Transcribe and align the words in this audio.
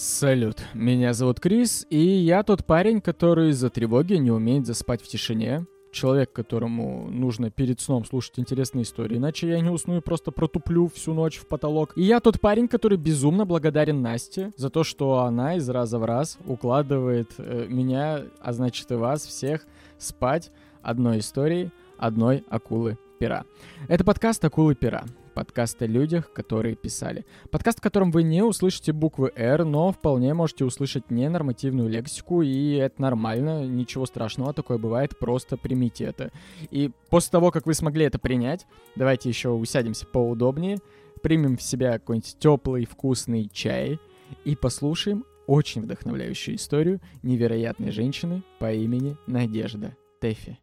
Салют, 0.00 0.62
меня 0.74 1.12
зовут 1.12 1.40
Крис, 1.40 1.84
и 1.90 1.98
я 1.98 2.44
тот 2.44 2.64
парень, 2.64 3.00
который 3.00 3.50
из-за 3.50 3.68
тревоги 3.68 4.14
не 4.14 4.30
умеет 4.30 4.64
заспать 4.64 5.02
в 5.02 5.08
тишине. 5.08 5.66
Человек, 5.90 6.32
которому 6.32 7.08
нужно 7.10 7.50
перед 7.50 7.80
сном 7.80 8.04
слушать 8.04 8.34
интересные 8.38 8.84
истории, 8.84 9.16
иначе 9.16 9.48
я 9.48 9.58
не 9.58 9.70
усну 9.70 9.96
и 9.96 10.00
просто 10.00 10.30
протуплю 10.30 10.86
всю 10.86 11.14
ночь 11.14 11.38
в 11.38 11.48
потолок. 11.48 11.94
И 11.96 12.02
я 12.02 12.20
тот 12.20 12.40
парень, 12.40 12.68
который 12.68 12.96
безумно 12.96 13.44
благодарен 13.44 14.00
Насте 14.00 14.52
за 14.56 14.70
то, 14.70 14.84
что 14.84 15.18
она 15.22 15.56
из 15.56 15.68
раза 15.68 15.98
в 15.98 16.04
раз 16.04 16.38
укладывает 16.46 17.32
э, 17.36 17.66
меня, 17.68 18.22
а 18.40 18.52
значит 18.52 18.88
и 18.92 18.94
вас 18.94 19.26
всех, 19.26 19.66
спать 19.98 20.52
одной 20.80 21.18
историей 21.18 21.72
одной 21.98 22.44
акулы 22.48 22.98
пера. 23.18 23.44
Это 23.88 24.04
подкаст 24.04 24.44
«Акулы 24.44 24.76
пера» 24.76 25.04
подкаст 25.38 25.80
о 25.82 25.86
людях, 25.86 26.32
которые 26.32 26.74
писали. 26.74 27.24
Подкаст, 27.52 27.78
в 27.78 27.80
котором 27.80 28.10
вы 28.10 28.24
не 28.24 28.42
услышите 28.42 28.92
буквы 28.92 29.30
«Р», 29.36 29.64
но 29.64 29.92
вполне 29.92 30.34
можете 30.34 30.64
услышать 30.64 31.12
ненормативную 31.12 31.88
лексику, 31.88 32.42
и 32.42 32.72
это 32.72 33.00
нормально, 33.00 33.64
ничего 33.64 34.04
страшного, 34.04 34.52
такое 34.52 34.78
бывает, 34.78 35.16
просто 35.16 35.56
примите 35.56 36.06
это. 36.06 36.32
И 36.72 36.90
после 37.08 37.30
того, 37.30 37.52
как 37.52 37.66
вы 37.66 37.74
смогли 37.74 38.04
это 38.04 38.18
принять, 38.18 38.66
давайте 38.96 39.28
еще 39.28 39.50
усядемся 39.50 40.06
поудобнее, 40.06 40.78
примем 41.22 41.56
в 41.56 41.62
себя 41.62 41.92
какой-нибудь 41.92 42.36
теплый 42.40 42.84
вкусный 42.84 43.48
чай 43.52 44.00
и 44.44 44.56
послушаем 44.56 45.24
очень 45.46 45.82
вдохновляющую 45.82 46.56
историю 46.56 47.00
невероятной 47.22 47.92
женщины 47.92 48.42
по 48.58 48.72
имени 48.72 49.16
Надежда 49.28 49.96
Тэфи. 50.20 50.58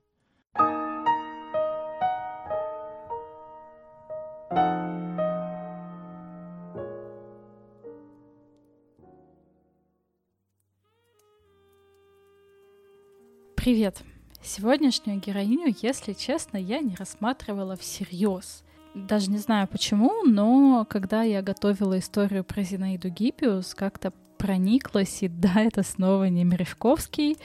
Привет! 13.66 14.04
Сегодняшнюю 14.44 15.20
героиню, 15.20 15.74
если 15.82 16.14
честно, 16.14 16.58
я 16.58 16.82
не 16.82 16.96
рассматривала 16.96 17.76
всерьез. 17.76 18.64
Даже 18.94 19.32
не 19.32 19.40
знаю 19.40 19.68
почему, 19.68 20.24
но 20.24 20.86
когда 20.88 21.24
я 21.24 21.42
готовила 21.42 21.98
историю 21.98 22.44
про 22.44 22.62
Зинаиду 22.62 23.10
Гиппиус, 23.10 23.74
как-то 23.74 24.14
прониклась, 24.38 25.24
и 25.24 25.28
да, 25.28 25.64
это 25.64 25.82
снова 25.82 26.26
не 26.26 26.44
Мережковский, 26.44 27.38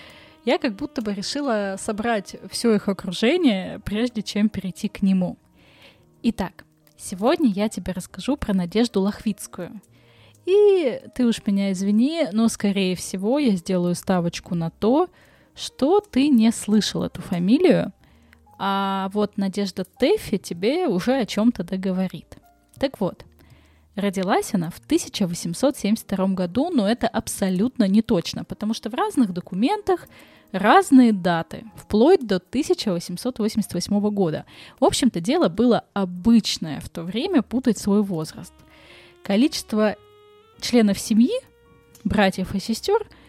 я 0.44 0.58
как 0.58 0.74
будто 0.74 1.00
бы 1.00 1.14
решила 1.14 1.76
собрать 1.78 2.36
все 2.50 2.74
их 2.74 2.90
окружение, 2.90 3.78
прежде 3.78 4.20
чем 4.20 4.50
перейти 4.50 4.88
к 4.88 5.00
нему. 5.00 5.38
Итак, 6.22 6.66
сегодня 6.98 7.48
я 7.48 7.70
тебе 7.70 7.94
расскажу 7.94 8.36
про 8.36 8.52
Надежду 8.52 9.00
Лохвицкую. 9.00 9.80
И 10.44 11.00
ты 11.14 11.24
уж 11.24 11.46
меня 11.46 11.72
извини, 11.72 12.26
но, 12.32 12.48
скорее 12.48 12.94
всего, 12.94 13.38
я 13.38 13.52
сделаю 13.52 13.94
ставочку 13.94 14.54
на 14.54 14.68
то, 14.68 15.08
что 15.60 16.00
ты 16.00 16.28
не 16.28 16.50
слышал 16.52 17.04
эту 17.04 17.20
фамилию, 17.20 17.92
а 18.58 19.10
вот 19.12 19.36
Надежда 19.36 19.84
Тэффи 19.84 20.38
тебе 20.38 20.86
уже 20.88 21.18
о 21.18 21.26
чем-то 21.26 21.62
договорит. 21.64 22.36
Так 22.78 23.00
вот, 23.00 23.24
родилась 23.94 24.54
она 24.54 24.70
в 24.70 24.78
1872 24.78 26.26
году, 26.28 26.70
но 26.70 26.88
это 26.88 27.08
абсолютно 27.08 27.84
не 27.84 28.02
точно, 28.02 28.44
потому 28.44 28.74
что 28.74 28.90
в 28.90 28.94
разных 28.94 29.32
документах 29.32 30.08
разные 30.52 31.12
даты, 31.12 31.64
вплоть 31.76 32.26
до 32.26 32.36
1888 32.36 34.10
года. 34.10 34.46
В 34.78 34.84
общем-то, 34.84 35.20
дело 35.20 35.48
было 35.48 35.84
обычное 35.92 36.80
в 36.80 36.88
то 36.88 37.02
время 37.02 37.42
путать 37.42 37.78
свой 37.78 38.02
возраст. 38.02 38.54
Количество 39.22 39.96
членов 40.60 40.98
семьи, 40.98 41.38
братьев 42.04 42.54
и 42.54 42.60
сестер– 42.60 43.06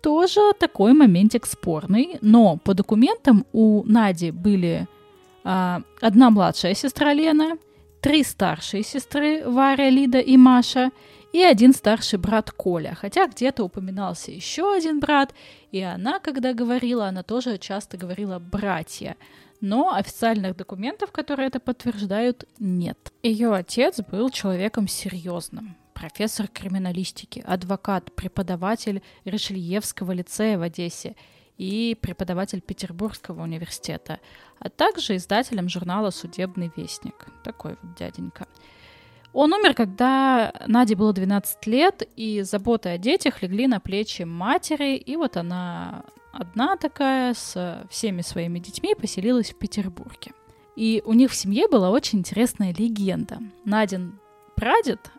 тоже 0.00 0.40
такой 0.58 0.92
моментик 0.92 1.46
спорный, 1.46 2.18
но 2.20 2.56
по 2.56 2.74
документам 2.74 3.46
у 3.52 3.82
Нади 3.84 4.30
были 4.30 4.86
а, 5.44 5.82
одна 6.00 6.30
младшая 6.30 6.74
сестра 6.74 7.12
Лена, 7.12 7.58
три 8.00 8.22
старшие 8.22 8.82
сестры 8.82 9.42
Варя, 9.48 9.90
Лида 9.90 10.18
и 10.18 10.36
Маша 10.36 10.90
и 11.32 11.42
один 11.42 11.74
старший 11.74 12.18
брат 12.18 12.50
Коля. 12.50 12.96
Хотя 13.00 13.26
где-то 13.26 13.64
упоминался 13.64 14.30
еще 14.30 14.74
один 14.74 15.00
брат, 15.00 15.34
и 15.72 15.80
она, 15.80 16.18
когда 16.18 16.52
говорила, 16.52 17.06
она 17.06 17.22
тоже 17.22 17.58
часто 17.58 17.96
говорила 17.96 18.38
«братья». 18.38 19.16
Но 19.60 19.92
официальных 19.92 20.56
документов, 20.56 21.10
которые 21.10 21.48
это 21.48 21.58
подтверждают, 21.58 22.44
нет. 22.60 23.12
Ее 23.24 23.52
отец 23.52 24.00
был 24.08 24.30
человеком 24.30 24.86
серьезным 24.86 25.77
профессор 25.98 26.46
криминалистики, 26.46 27.42
адвокат, 27.46 28.14
преподаватель 28.14 29.02
Ришельевского 29.24 30.12
лицея 30.12 30.56
в 30.56 30.62
Одессе 30.62 31.16
и 31.56 31.96
преподаватель 32.00 32.60
Петербургского 32.60 33.42
университета, 33.42 34.20
а 34.60 34.68
также 34.68 35.16
издателем 35.16 35.68
журнала 35.68 36.10
«Судебный 36.10 36.70
вестник». 36.76 37.26
Такой 37.42 37.76
вот 37.82 37.94
дяденька. 37.96 38.46
Он 39.32 39.52
умер, 39.52 39.74
когда 39.74 40.52
Наде 40.66 40.94
было 40.94 41.12
12 41.12 41.66
лет, 41.66 42.08
и 42.16 42.42
заботы 42.42 42.90
о 42.90 42.98
детях 42.98 43.42
легли 43.42 43.66
на 43.66 43.80
плечи 43.80 44.22
матери, 44.22 44.96
и 44.96 45.16
вот 45.16 45.36
она 45.36 46.04
одна 46.32 46.76
такая 46.76 47.34
с 47.34 47.84
всеми 47.90 48.22
своими 48.22 48.60
детьми 48.60 48.94
поселилась 48.94 49.50
в 49.50 49.58
Петербурге. 49.58 50.32
И 50.76 51.02
у 51.04 51.12
них 51.12 51.32
в 51.32 51.34
семье 51.34 51.66
была 51.68 51.90
очень 51.90 52.20
интересная 52.20 52.72
легенда. 52.72 53.38
Надин 53.64 54.20
прадед 54.58 55.10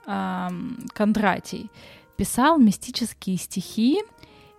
Кондратий 0.94 1.70
писал 2.18 2.58
мистические 2.58 3.38
стихи, 3.38 4.02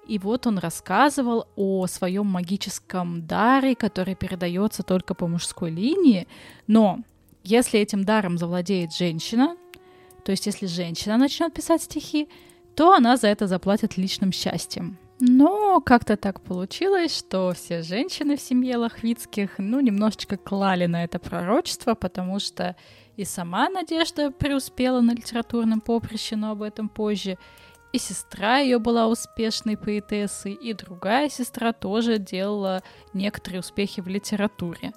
и 0.08 0.18
вот 0.18 0.46
он 0.46 0.58
рассказывал 0.58 1.46
о 1.56 1.86
своем 1.86 2.26
магическом 2.26 3.26
даре, 3.26 3.74
который 3.76 4.14
передается 4.14 4.82
только 4.82 5.14
по 5.14 5.28
мужской 5.28 5.70
линии. 5.70 6.26
Но 6.66 7.00
если 7.44 7.78
этим 7.78 8.04
даром 8.04 8.38
завладеет 8.38 8.94
женщина, 8.94 9.56
то 10.24 10.32
есть 10.32 10.46
если 10.46 10.66
женщина 10.66 11.16
начнет 11.16 11.52
писать 11.52 11.82
стихи, 11.82 12.28
то 12.74 12.92
она 12.94 13.16
за 13.16 13.28
это 13.28 13.46
заплатит 13.46 13.96
личным 13.96 14.32
счастьем. 14.32 14.98
Но 15.20 15.82
как-то 15.82 16.16
так 16.16 16.40
получилось, 16.40 17.16
что 17.16 17.52
все 17.52 17.82
женщины 17.82 18.38
в 18.38 18.40
семье 18.40 18.78
Лохвицких, 18.78 19.58
ну, 19.58 19.80
немножечко 19.80 20.38
клали 20.38 20.86
на 20.86 21.04
это 21.04 21.18
пророчество, 21.18 21.94
потому 21.94 22.40
что 22.40 22.74
и 23.20 23.24
сама 23.24 23.68
Надежда 23.68 24.30
преуспела 24.30 25.02
на 25.02 25.10
литературном 25.10 25.82
поприще, 25.82 26.36
но 26.36 26.52
об 26.52 26.62
этом 26.62 26.88
позже. 26.88 27.36
И 27.92 27.98
сестра 27.98 28.60
ее 28.60 28.78
была 28.78 29.08
успешной 29.08 29.76
поэтессой, 29.76 30.54
и 30.54 30.72
другая 30.72 31.28
сестра 31.28 31.74
тоже 31.74 32.16
делала 32.16 32.82
некоторые 33.12 33.60
успехи 33.60 34.00
в 34.00 34.08
литературе. 34.08 34.94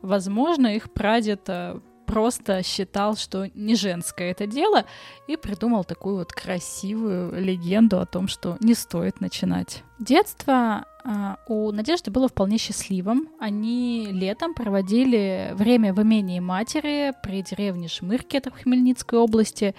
Возможно, 0.00 0.68
их 0.68 0.90
прадед 0.90 1.42
э, 1.48 1.78
просто 2.06 2.62
считал, 2.62 3.16
что 3.16 3.50
не 3.54 3.74
женское 3.74 4.30
это 4.30 4.46
дело, 4.46 4.84
и 5.26 5.36
придумал 5.36 5.84
такую 5.84 6.16
вот 6.16 6.32
красивую 6.32 7.40
легенду 7.42 8.00
о 8.00 8.06
том, 8.06 8.28
что 8.28 8.56
не 8.60 8.74
стоит 8.74 9.20
начинать. 9.20 9.82
Детство 9.98 10.86
а, 11.04 11.38
у 11.46 11.70
Надежды 11.72 12.10
было 12.10 12.28
вполне 12.28 12.58
счастливым. 12.58 13.28
Они 13.40 14.08
летом 14.10 14.54
проводили 14.54 15.52
время 15.54 15.92
в 15.92 16.02
имении 16.02 16.40
матери 16.40 17.12
при 17.22 17.42
деревне 17.42 17.88
Шмырки, 17.88 18.36
это 18.36 18.50
в 18.50 18.62
Хмельницкой 18.62 19.18
области, 19.18 19.74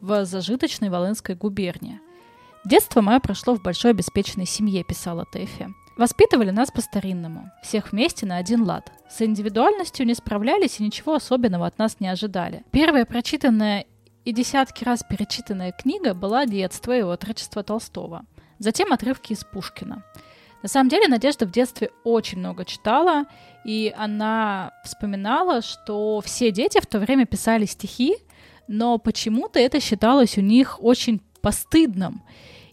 в 0.00 0.24
зажиточной 0.24 0.90
Волынской 0.90 1.34
губернии. 1.34 2.00
Детство 2.64 3.00
мое 3.00 3.18
прошло 3.18 3.54
в 3.54 3.62
большой 3.62 3.90
обеспеченной 3.90 4.46
семье, 4.46 4.84
писала 4.84 5.24
Тэфи. 5.24 5.74
Воспитывали 5.96 6.50
нас 6.50 6.70
по-старинному, 6.70 7.50
всех 7.62 7.92
вместе 7.92 8.24
на 8.24 8.36
один 8.36 8.62
лад. 8.62 8.90
С 9.10 9.20
индивидуальностью 9.20 10.06
не 10.06 10.14
справлялись 10.14 10.80
и 10.80 10.82
ничего 10.82 11.14
особенного 11.14 11.66
от 11.66 11.78
нас 11.78 12.00
не 12.00 12.08
ожидали. 12.08 12.64
Первая 12.70 13.04
прочитанная 13.04 13.84
и 14.24 14.32
десятки 14.32 14.84
раз 14.84 15.02
перечитанная 15.08 15.72
книга 15.72 16.14
была 16.14 16.46
«Детство» 16.46 16.96
и 16.96 17.02
«Отрочество 17.02 17.62
Толстого». 17.62 18.24
Затем 18.58 18.92
отрывки 18.92 19.32
из 19.32 19.44
Пушкина. 19.44 20.04
На 20.62 20.68
самом 20.68 20.88
деле 20.88 21.08
Надежда 21.08 21.44
в 21.44 21.50
детстве 21.50 21.90
очень 22.04 22.38
много 22.38 22.64
читала, 22.64 23.24
и 23.64 23.92
она 23.96 24.72
вспоминала, 24.84 25.60
что 25.60 26.20
все 26.20 26.52
дети 26.52 26.80
в 26.80 26.86
то 26.86 27.00
время 27.00 27.26
писали 27.26 27.66
стихи, 27.66 28.16
но 28.68 28.98
почему-то 28.98 29.58
это 29.58 29.80
считалось 29.80 30.38
у 30.38 30.40
них 30.40 30.82
очень 30.82 31.20
постыдным. 31.42 32.22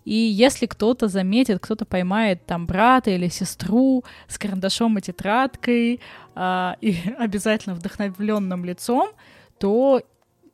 И 0.06 0.14
если 0.14 0.66
кто-то 0.66 1.08
заметит, 1.08 1.60
кто-то 1.60 1.86
поймает 1.86 2.46
там 2.46 2.66
брата 2.66 3.12
или 3.12 3.28
сестру 3.28 4.04
с 4.28 4.38
карандашом 4.38 4.98
и 4.98 5.02
тетрадкой 5.02 6.00
э, 6.36 6.72
и 6.82 6.96
обязательно 7.18 7.76
вдохновленным 7.76 8.66
лицом, 8.66 9.10
то 9.60 10.02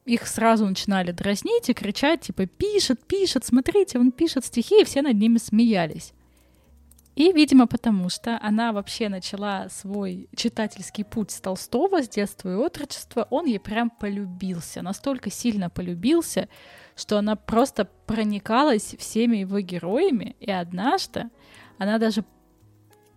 их 0.05 0.27
сразу 0.27 0.65
начинали 0.65 1.11
дразнить 1.11 1.69
и 1.69 1.73
кричать, 1.73 2.21
типа, 2.21 2.45
пишет, 2.45 3.03
пишет, 3.05 3.43
смотрите, 3.43 3.97
он 3.97 4.11
пишет 4.11 4.45
стихи, 4.45 4.81
и 4.81 4.85
все 4.85 5.01
над 5.01 5.15
ними 5.15 5.37
смеялись. 5.37 6.13
И, 7.15 7.31
видимо, 7.31 7.65
потому 7.65 8.09
что 8.09 8.37
она 8.41 8.73
вообще 8.73 9.07
начала 9.07 9.69
свой 9.69 10.27
читательский 10.35 11.05
путь 11.05 11.31
с 11.31 11.39
Толстого 11.39 12.03
с 12.03 12.09
детства 12.09 12.51
и 12.51 12.55
отрочества, 12.55 13.25
он 13.29 13.45
ей 13.45 13.59
прям 13.59 13.89
полюбился, 13.89 14.81
настолько 14.81 15.31
сильно 15.31 15.69
полюбился, 15.69 16.49
что 16.95 17.17
она 17.17 17.37
просто 17.37 17.85
проникалась 18.05 18.95
всеми 18.99 19.37
его 19.37 19.61
героями, 19.61 20.35
и 20.41 20.51
однажды 20.51 21.29
она 21.77 21.99
даже 21.99 22.25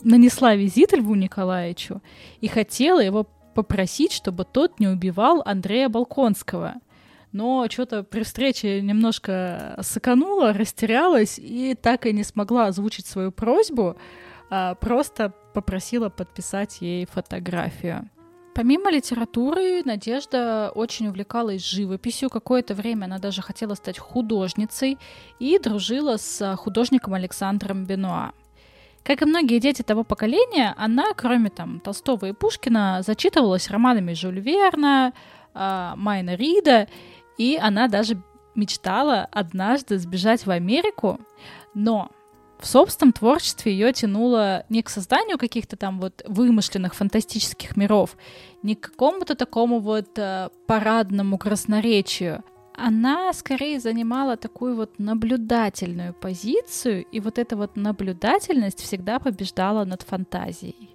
нанесла 0.02 0.54
визит 0.54 0.92
Льву 0.92 1.16
Николаевичу 1.16 2.00
и 2.40 2.46
хотела 2.46 3.00
его 3.00 3.24
попросить, 3.54 4.12
чтобы 4.12 4.44
тот 4.44 4.78
не 4.78 4.86
убивал 4.86 5.42
Андрея 5.44 5.88
Балконского— 5.88 6.74
но 7.32 7.66
что-то 7.70 8.02
при 8.02 8.22
встрече 8.22 8.80
немножко 8.80 9.78
сыканула, 9.82 10.52
растерялась 10.52 11.38
и 11.38 11.74
так 11.74 12.06
и 12.06 12.12
не 12.12 12.24
смогла 12.24 12.66
озвучить 12.66 13.06
свою 13.06 13.32
просьбу, 13.32 13.96
а 14.50 14.74
просто 14.74 15.34
попросила 15.54 16.08
подписать 16.08 16.80
ей 16.80 17.06
фотографию. 17.06 18.08
Помимо 18.54 18.90
литературы, 18.90 19.82
Надежда 19.84 20.72
очень 20.74 21.06
увлекалась 21.06 21.64
живописью. 21.64 22.28
Какое-то 22.28 22.74
время 22.74 23.04
она 23.04 23.18
даже 23.18 23.40
хотела 23.40 23.74
стать 23.74 23.98
художницей 23.98 24.98
и 25.38 25.60
дружила 25.60 26.16
с 26.16 26.56
художником 26.56 27.14
Александром 27.14 27.84
Бенуа. 27.84 28.32
Как 29.04 29.22
и 29.22 29.26
многие 29.26 29.60
дети 29.60 29.82
того 29.82 30.02
поколения, 30.02 30.74
она, 30.76 31.14
кроме 31.16 31.50
там 31.50 31.78
Толстого 31.78 32.26
и 32.26 32.32
Пушкина, 32.32 33.02
зачитывалась 33.06 33.70
романами 33.70 34.12
Жюль 34.12 34.40
Верна, 34.40 35.12
э, 35.54 35.92
Майна 35.96 36.34
Рида 36.34 36.88
и 37.38 37.56
она 37.56 37.88
даже 37.88 38.20
мечтала 38.54 39.26
однажды 39.30 39.98
сбежать 39.98 40.44
в 40.44 40.50
Америку, 40.50 41.20
но 41.74 42.10
в 42.58 42.66
собственном 42.66 43.12
творчестве 43.12 43.72
ее 43.72 43.92
тянуло 43.92 44.64
не 44.68 44.82
к 44.82 44.90
созданию 44.90 45.38
каких-то 45.38 45.76
там 45.76 46.00
вот 46.00 46.22
вымышленных 46.26 46.94
фантастических 46.94 47.76
миров, 47.76 48.16
не 48.62 48.74
к 48.74 48.90
какому-то 48.90 49.36
такому 49.36 49.78
вот 49.78 50.18
э, 50.18 50.48
парадному 50.66 51.38
красноречию. 51.38 52.42
Она 52.74 53.32
скорее 53.32 53.80
занимала 53.80 54.36
такую 54.36 54.76
вот 54.76 54.98
наблюдательную 54.98 56.14
позицию, 56.14 57.04
и 57.04 57.20
вот 57.20 57.38
эта 57.38 57.56
вот 57.56 57.76
наблюдательность 57.76 58.80
всегда 58.80 59.18
побеждала 59.18 59.84
над 59.84 60.02
фантазией. 60.02 60.87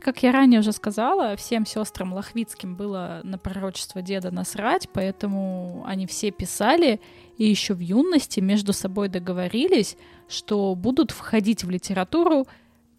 Как 0.00 0.22
я 0.22 0.32
ранее 0.32 0.60
уже 0.60 0.72
сказала, 0.72 1.36
всем 1.36 1.66
сестрам 1.66 2.14
Лохвицким 2.14 2.74
было 2.74 3.20
на 3.22 3.36
пророчество 3.36 4.00
деда 4.00 4.30
насрать, 4.30 4.88
поэтому 4.92 5.84
они 5.86 6.06
все 6.06 6.30
писали 6.30 7.00
и 7.36 7.44
еще 7.44 7.74
в 7.74 7.80
юности 7.80 8.40
между 8.40 8.72
собой 8.72 9.08
договорились, 9.08 9.96
что 10.26 10.74
будут 10.74 11.10
входить 11.10 11.64
в 11.64 11.70
литературу 11.70 12.46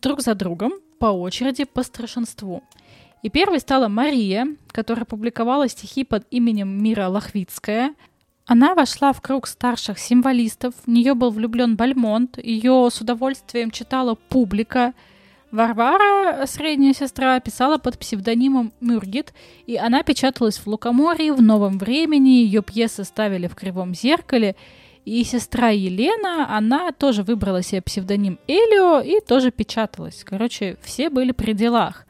друг 0.01 0.21
за 0.21 0.35
другом 0.35 0.73
по 0.99 1.07
очереди 1.07 1.63
по 1.63 1.81
старшинству. 1.81 2.63
И 3.23 3.29
первой 3.29 3.59
стала 3.59 3.87
Мария, 3.87 4.47
которая 4.67 5.05
публиковала 5.05 5.67
стихи 5.67 6.03
под 6.03 6.27
именем 6.29 6.83
Мира 6.83 7.07
Лохвицкая. 7.07 7.95
Она 8.45 8.75
вошла 8.75 9.11
в 9.13 9.21
круг 9.21 9.47
старших 9.47 9.97
символистов, 9.97 10.75
в 10.85 10.87
нее 10.87 11.15
был 11.15 11.31
влюблен 11.31 11.75
Бальмонт, 11.75 12.37
ее 12.37 12.89
с 12.91 13.01
удовольствием 13.01 13.71
читала 13.71 14.13
публика– 14.13 14.93
Варвара, 15.51 16.45
средняя 16.47 16.93
сестра, 16.93 17.39
писала 17.41 17.77
под 17.77 17.99
псевдонимом 17.99 18.71
Мюргит, 18.79 19.33
и 19.65 19.75
она 19.75 20.01
печаталась 20.01 20.57
в 20.57 20.67
Лукоморье, 20.67 21.33
в 21.33 21.41
Новом 21.41 21.77
Времени, 21.77 22.29
ее 22.29 22.61
пьесы 22.61 23.03
ставили 23.03 23.47
в 23.47 23.55
Кривом 23.55 23.93
Зеркале, 23.93 24.55
и 25.03 25.23
сестра 25.23 25.69
Елена, 25.69 26.55
она 26.55 26.91
тоже 26.93 27.23
выбрала 27.23 27.61
себе 27.63 27.81
псевдоним 27.81 28.39
Элио 28.47 29.01
и 29.01 29.19
тоже 29.19 29.51
печаталась. 29.51 30.23
Короче, 30.23 30.77
все 30.83 31.09
были 31.09 31.31
при 31.31 31.53
делах. 31.53 32.05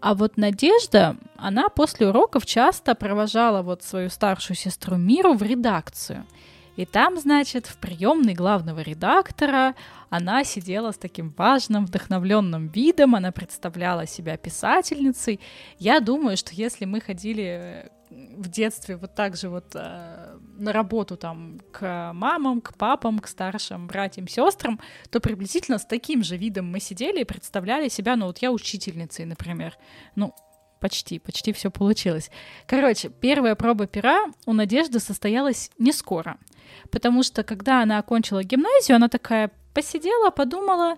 А 0.00 0.14
вот 0.14 0.36
Надежда, 0.36 1.16
она 1.36 1.68
после 1.68 2.06
уроков 2.08 2.46
часто 2.46 2.94
провожала 2.94 3.62
вот 3.62 3.82
свою 3.82 4.08
старшую 4.08 4.56
сестру 4.56 4.96
Миру 4.96 5.34
в 5.34 5.42
редакцию– 5.42 6.26
и 6.76 6.84
там, 6.84 7.18
значит, 7.18 7.66
в 7.66 7.78
приемной 7.78 8.34
главного 8.34 8.80
редактора 8.80 9.74
она 10.10 10.44
сидела 10.44 10.92
с 10.92 10.98
таким 10.98 11.30
важным, 11.36 11.86
вдохновленным 11.86 12.68
видом, 12.68 13.14
она 13.14 13.32
представляла 13.32 14.06
себя 14.06 14.36
писательницей. 14.36 15.40
Я 15.78 16.00
думаю, 16.00 16.36
что 16.36 16.54
если 16.54 16.84
мы 16.84 17.00
ходили 17.00 17.90
в 18.10 18.48
детстве 18.48 18.96
вот 18.96 19.14
так 19.14 19.36
же 19.36 19.48
вот 19.48 19.74
э, 19.74 20.38
на 20.58 20.72
работу 20.72 21.16
там 21.16 21.58
к 21.72 22.12
мамам, 22.14 22.60
к 22.60 22.74
папам, 22.74 23.18
к 23.18 23.26
старшим 23.26 23.88
братьям, 23.88 24.28
сестрам, 24.28 24.78
то 25.10 25.18
приблизительно 25.18 25.78
с 25.78 25.84
таким 25.84 26.22
же 26.22 26.36
видом 26.36 26.70
мы 26.70 26.78
сидели 26.78 27.22
и 27.22 27.24
представляли 27.24 27.88
себя, 27.88 28.16
ну 28.16 28.26
вот 28.26 28.38
я 28.38 28.52
учительницей, 28.52 29.24
например. 29.24 29.76
Ну, 30.14 30.34
почти, 30.80 31.18
почти 31.18 31.52
все 31.52 31.70
получилось. 31.70 32.30
Короче, 32.66 33.08
первая 33.08 33.56
проба 33.56 33.86
пера 33.86 34.26
у 34.44 34.52
Надежды 34.52 35.00
состоялась 35.00 35.70
не 35.78 35.92
скоро— 35.92 36.38
потому 36.90 37.22
что 37.22 37.42
когда 37.42 37.82
она 37.82 37.98
окончила 37.98 38.42
гимназию, 38.42 38.96
она 38.96 39.08
такая 39.08 39.50
посидела, 39.74 40.30
подумала 40.30 40.96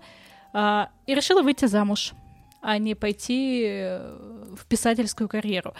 э, 0.53 0.87
и 1.07 1.15
решила 1.15 1.43
выйти 1.43 1.67
замуж, 1.67 2.13
а 2.61 2.79
не 2.79 2.95
пойти 2.95 3.65
э, 3.67 4.55
в 4.57 4.67
писательскую 4.67 5.29
карьеру. 5.29 5.75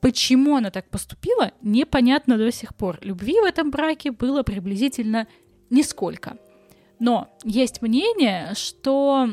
Почему 0.00 0.56
она 0.56 0.70
так 0.70 0.88
поступила, 0.90 1.52
непонятно 1.62 2.36
до 2.38 2.52
сих 2.52 2.74
пор. 2.74 2.98
Любви 3.00 3.40
в 3.40 3.44
этом 3.44 3.70
браке 3.70 4.10
было 4.12 4.42
приблизительно 4.42 5.26
нисколько. 5.70 6.36
Но 7.00 7.28
есть 7.44 7.82
мнение, 7.82 8.52
что 8.54 9.28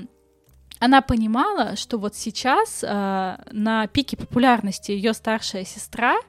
она 0.80 1.02
понимала, 1.02 1.76
что 1.76 1.98
вот 1.98 2.16
сейчас 2.16 2.84
э, 2.84 2.88
на 3.52 3.88
пике 3.88 4.18
популярности 4.18 4.92
ее 4.92 5.14
старшая 5.14 5.66
сестра— 5.66 6.18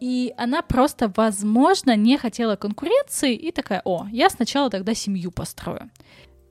и 0.00 0.32
она 0.36 0.62
просто, 0.62 1.12
возможно, 1.16 1.96
не 1.96 2.16
хотела 2.18 2.56
конкуренции 2.56 3.34
и 3.34 3.50
такая, 3.50 3.82
о, 3.84 4.06
я 4.10 4.30
сначала 4.30 4.70
тогда 4.70 4.94
семью 4.94 5.30
построю. 5.30 5.90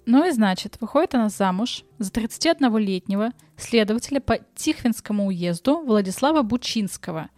Ну 0.05 0.25
и 0.25 0.31
значит, 0.31 0.77
выходит 0.79 1.15
она 1.15 1.29
замуж 1.29 1.83
за 1.99 2.11
31-летнего 2.11 3.31
следователя 3.57 4.21
по 4.21 4.39
Тихвинскому 4.55 5.27
уезду 5.27 5.81
Владислава 5.81 6.43
Бучинского. 6.43 7.29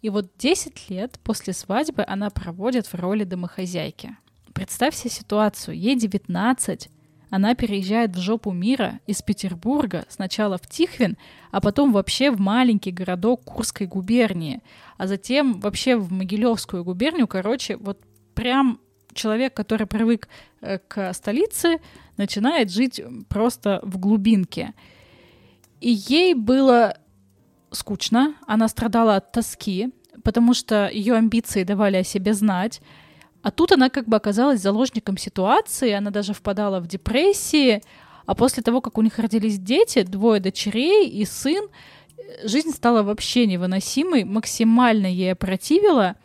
И 0.00 0.10
вот 0.10 0.30
10 0.38 0.90
лет 0.90 1.18
после 1.24 1.52
свадьбы 1.52 2.04
она 2.06 2.30
проводит 2.30 2.86
в 2.86 2.94
роли 2.94 3.24
домохозяйки. 3.24 4.16
Представь 4.54 4.94
себе 4.94 5.10
ситуацию. 5.10 5.76
Ей 5.76 5.96
19, 5.96 6.88
она 7.30 7.54
переезжает 7.54 8.16
в 8.16 8.20
жопу 8.20 8.52
мира 8.52 9.00
из 9.06 9.22
Петербурга 9.22 10.04
сначала 10.08 10.58
в 10.58 10.66
Тихвин, 10.66 11.16
а 11.50 11.60
потом 11.60 11.92
вообще 11.92 12.30
в 12.30 12.40
маленький 12.40 12.90
городок 12.90 13.44
Курской 13.44 13.86
губернии, 13.86 14.60
а 14.96 15.06
затем 15.06 15.60
вообще 15.60 15.96
в 15.96 16.12
Могилевскую 16.12 16.84
губернию. 16.84 17.26
Короче, 17.26 17.76
вот 17.76 18.00
прям 18.34 18.80
человек, 19.12 19.54
который 19.54 19.86
привык 19.86 20.28
э, 20.60 20.78
к 20.78 21.12
столице, 21.12 21.80
начинает 22.16 22.70
жить 22.70 23.00
просто 23.28 23.80
в 23.82 23.98
глубинке. 23.98 24.74
И 25.80 25.90
ей 25.90 26.34
было 26.34 26.96
скучно, 27.70 28.34
она 28.46 28.68
страдала 28.68 29.16
от 29.16 29.32
тоски, 29.32 29.92
потому 30.24 30.54
что 30.54 30.88
ее 30.88 31.14
амбиции 31.14 31.64
давали 31.64 31.98
о 31.98 32.04
себе 32.04 32.34
знать. 32.34 32.80
А 33.42 33.50
тут 33.50 33.72
она 33.72 33.88
как 33.88 34.06
бы 34.06 34.16
оказалась 34.16 34.60
заложником 34.60 35.16
ситуации, 35.16 35.92
она 35.92 36.10
даже 36.10 36.34
впадала 36.34 36.80
в 36.80 36.86
депрессии, 36.86 37.82
а 38.26 38.34
после 38.34 38.62
того, 38.62 38.80
как 38.80 38.98
у 38.98 39.02
них 39.02 39.18
родились 39.18 39.58
дети, 39.58 40.02
двое 40.02 40.40
дочерей 40.40 41.08
и 41.08 41.24
сын, 41.24 41.68
жизнь 42.44 42.70
стала 42.70 43.02
вообще 43.02 43.46
невыносимой, 43.46 44.24
максимально 44.24 45.06
ей 45.06 45.32
опротивила, 45.32 46.16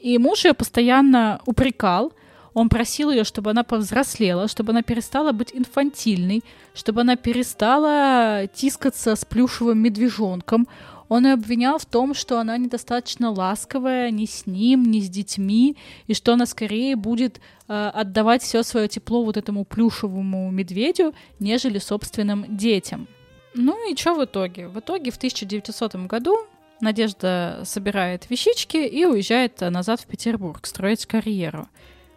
и 0.00 0.18
муж 0.18 0.44
ее 0.44 0.54
постоянно 0.54 1.40
упрекал, 1.46 2.12
он 2.54 2.68
просил 2.68 3.10
ее, 3.10 3.24
чтобы 3.24 3.50
она 3.50 3.64
повзрослела, 3.64 4.48
чтобы 4.48 4.70
она 4.70 4.82
перестала 4.82 5.32
быть 5.32 5.50
инфантильной, 5.52 6.42
чтобы 6.72 7.00
она 7.00 7.16
перестала 7.16 8.46
тискаться 8.54 9.16
с 9.16 9.24
плюшевым 9.24 9.78
медвежонком. 9.78 10.68
Он 11.08 11.26
ее 11.26 11.32
обвинял 11.34 11.78
в 11.78 11.86
том, 11.86 12.14
что 12.14 12.38
она 12.38 12.56
недостаточно 12.56 13.30
ласковая 13.30 14.10
ни 14.10 14.26
с 14.26 14.46
ним, 14.46 14.90
ни 14.90 15.00
с 15.00 15.08
детьми, 15.08 15.76
и 16.06 16.14
что 16.14 16.32
она 16.32 16.46
скорее 16.46 16.96
будет 16.96 17.40
э, 17.68 17.90
отдавать 17.94 18.42
все 18.42 18.62
свое 18.62 18.88
тепло 18.88 19.24
вот 19.24 19.36
этому 19.36 19.64
плюшевому 19.64 20.50
медведю, 20.50 21.14
нежели 21.40 21.78
собственным 21.78 22.44
детям. 22.48 23.06
Ну 23.54 23.90
и 23.90 23.96
что 23.96 24.14
в 24.14 24.24
итоге? 24.24 24.68
В 24.68 24.78
итоге 24.80 25.10
в 25.10 25.16
1900 25.16 25.94
году 26.06 26.36
Надежда 26.80 27.62
собирает 27.64 28.28
вещички 28.28 28.76
и 28.76 29.04
уезжает 29.04 29.60
назад 29.60 30.00
в 30.00 30.06
Петербург 30.06 30.66
строить 30.66 31.06
карьеру. 31.06 31.68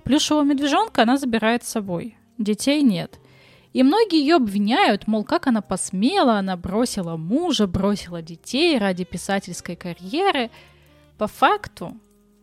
Плюшевого 0.04 0.44
медвежонка 0.44 1.04
она 1.04 1.18
забирает 1.18 1.64
с 1.64 1.70
собой. 1.70 2.18
Детей 2.38 2.82
нет. 2.82 3.20
И 3.74 3.84
многие 3.84 4.20
ее 4.20 4.36
обвиняют, 4.36 5.08
мол, 5.08 5.24
как 5.24 5.48
она 5.48 5.62
посмела, 5.62 6.40
она 6.40 6.56
бросила 6.58 7.18
мужа, 7.18 7.68
бросила 7.68 8.22
детей 8.22 8.78
ради 8.78 9.04
писательской 9.04 9.76
карьеры. 9.76 10.50
По 11.18 11.28
факту 11.28 11.94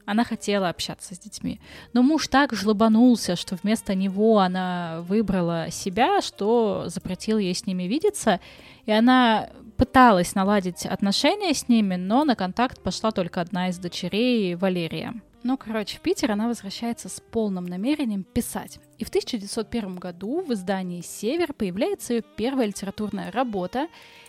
Она 0.07 0.25
хотела 0.25 0.69
общаться 0.69 1.15
с 1.15 1.19
детьми. 1.19 1.61
Но 1.95 2.03
муж 2.03 2.29
так 2.29 2.53
жлобанулся, 2.53 3.37
что 3.37 3.57
вместо 3.57 3.95
него 3.95 4.39
она 4.39 5.03
выбрала 5.09 5.71
себя, 5.71 6.21
что 6.21 6.85
запретил 6.87 7.39
ей 7.39 7.55
с 7.55 7.67
ними 7.67 7.85
видеться. 7.85 8.39
И 8.85 8.93
она 8.93 9.49
пыталась 9.79 10.35
наладить 10.35 10.85
отношения 10.85 11.55
с 11.55 11.69
ними, 11.69 11.97
но 11.97 12.25
на 12.25 12.37
контакт 12.37 12.83
пошла 12.83 13.13
только 13.13 13.41
одна 13.41 13.71
из 13.71 13.79
дочерей, 13.79 14.55
Валерия. 14.57 15.15
Ну, 15.47 15.59
короче, 15.59 15.99
в 15.99 16.01
Питер 16.01 16.33
она 16.33 16.49
возвращается 16.49 17.11
с 17.11 17.21
полным 17.21 17.67
намерением 17.67 18.25
писать. 18.25 18.81
И 18.97 19.05
в 19.05 19.11
1901 19.11 19.97
году 19.97 20.41
в 20.41 20.51
издании 20.55 21.03
«Север» 21.03 21.53
появляется 21.53 22.15
ее 22.15 22.23
первая 22.23 22.67
литературная 22.67 23.31
работа. 23.31 23.89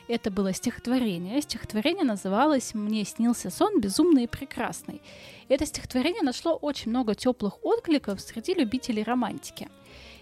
Это 0.10 0.30
было 0.30 0.52
стихотворение. 0.52 1.42
Стихотворение 1.42 2.04
называлось 2.04 2.74
«Мне 2.74 3.06
снился 3.06 3.50
сон 3.50 3.80
безумный 3.80 4.26
и 4.26 4.28
прекрасный». 4.28 5.02
Это 5.48 5.66
стихотворение 5.66 6.22
нашло 6.22 6.54
очень 6.54 6.92
много 6.92 7.16
теплых 7.16 7.64
откликов 7.64 8.20
среди 8.20 8.54
любителей 8.54 9.04
романтики. 9.04 9.70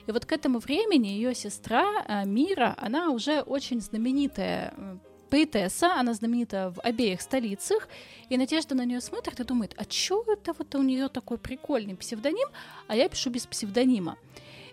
И 0.05 0.12
вот 0.12 0.27
к 0.27 0.31
этому 0.31 0.59
времени 0.59 1.07
ее 1.07 1.33
сестра 1.33 2.03
э, 2.07 2.23
Мира, 2.25 2.75
она 2.77 3.09
уже 3.09 3.41
очень 3.41 3.81
знаменитая 3.81 4.75
э, 4.77 4.97
поэтесса, 5.34 5.96
она 6.00 6.13
знаменита 6.13 6.72
в 6.75 6.80
обеих 6.82 7.20
столицах, 7.20 7.88
и 8.30 8.38
Надежда 8.38 8.75
на 8.75 8.86
нее 8.86 9.02
смотрит 9.02 9.40
и 9.40 9.44
думает, 9.44 9.74
а 9.78 9.86
чё 9.86 10.24
это 10.28 10.54
вот 10.54 10.75
у 10.75 10.84
нее 10.84 11.10
такой 11.10 11.40
прикольный 11.40 11.96
псевдоним, 11.96 12.48
а 12.88 12.96
я 12.96 13.10
пишу 13.10 13.32
без 13.32 13.48
псевдонима. 13.48 14.16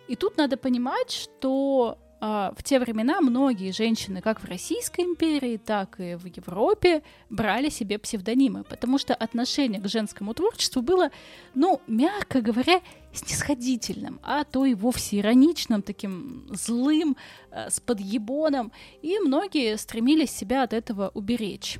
И 0.06 0.16
тут 0.16 0.36
надо 0.36 0.58
понимать, 0.58 1.12
что 1.12 1.96
в 2.20 2.62
те 2.62 2.78
времена 2.78 3.20
многие 3.20 3.72
женщины, 3.72 4.20
как 4.20 4.42
в 4.42 4.44
Российской 4.44 5.02
империи, 5.02 5.56
так 5.56 5.98
и 5.98 6.16
в 6.16 6.26
Европе, 6.26 7.02
брали 7.30 7.70
себе 7.70 7.98
псевдонимы, 7.98 8.62
потому 8.64 8.98
что 8.98 9.14
отношение 9.14 9.80
к 9.80 9.88
женскому 9.88 10.34
творчеству 10.34 10.82
было, 10.82 11.10
ну, 11.54 11.80
мягко 11.86 12.42
говоря, 12.42 12.80
снисходительным, 13.12 14.20
а 14.22 14.44
то 14.44 14.66
и 14.66 14.74
вовсе 14.74 15.18
ироничным, 15.18 15.82
таким 15.82 16.46
злым, 16.50 17.16
э, 17.50 17.70
с 17.70 17.80
подъебоном, 17.80 18.70
и 19.02 19.18
многие 19.18 19.76
стремились 19.78 20.30
себя 20.30 20.62
от 20.62 20.72
этого 20.72 21.10
уберечь. 21.14 21.78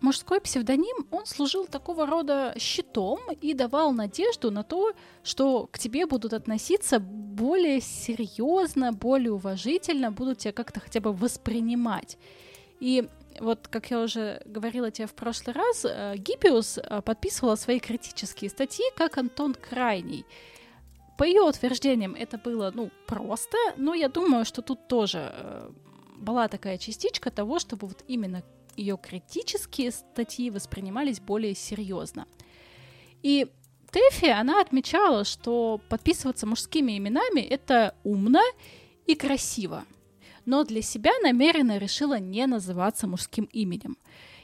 Мужской 0.00 0.40
псевдоним, 0.40 1.06
он 1.10 1.26
служил 1.26 1.66
такого 1.66 2.06
рода 2.06 2.54
щитом 2.58 3.20
и 3.42 3.52
давал 3.52 3.92
надежду 3.92 4.50
на 4.50 4.62
то, 4.62 4.92
что 5.22 5.68
к 5.70 5.78
тебе 5.78 6.06
будут 6.06 6.32
относиться 6.32 6.98
более 6.98 7.80
серьезно, 7.80 8.92
более 8.92 9.32
уважительно, 9.32 10.10
будут 10.10 10.38
тебя 10.38 10.52
как-то 10.52 10.80
хотя 10.80 11.00
бы 11.00 11.12
воспринимать. 11.12 12.16
И 12.80 13.08
вот, 13.40 13.68
как 13.68 13.90
я 13.90 14.00
уже 14.00 14.42
говорила 14.46 14.90
тебе 14.90 15.06
в 15.06 15.14
прошлый 15.14 15.54
раз, 15.54 15.84
э, 15.84 16.14
Гиппиус 16.16 16.78
э, 16.78 17.02
подписывала 17.02 17.56
свои 17.56 17.78
критические 17.78 18.50
статьи 18.50 18.84
как 18.96 19.18
Антон 19.18 19.54
Крайний. 19.54 20.24
По 21.18 21.24
ее 21.24 21.42
утверждениям 21.42 22.14
это 22.14 22.38
было, 22.38 22.72
ну, 22.74 22.90
просто, 23.06 23.58
но 23.76 23.94
я 23.94 24.08
думаю, 24.08 24.46
что 24.46 24.62
тут 24.62 24.88
тоже 24.88 25.30
э, 25.32 25.70
была 26.16 26.48
такая 26.48 26.78
частичка 26.78 27.30
того, 27.30 27.58
чтобы 27.58 27.86
вот 27.86 28.02
именно 28.08 28.42
ее 28.80 28.98
критические 29.00 29.92
статьи 29.92 30.50
воспринимались 30.50 31.20
более 31.20 31.54
серьезно. 31.54 32.26
И 33.22 33.46
Тэфи, 33.90 34.26
она 34.26 34.60
отмечала, 34.60 35.24
что 35.24 35.80
подписываться 35.88 36.46
мужскими 36.46 36.96
именами— 36.96 37.40
это 37.50 37.94
умно 38.04 38.42
и 39.06 39.14
красиво. 39.14 39.84
Но 40.46 40.64
для 40.64 40.80
себя 40.80 41.12
намеренно 41.22 41.78
решила 41.78 42.18
не 42.18 42.46
называться 42.46 43.06
мужским 43.06 43.48
именем. 43.52 43.98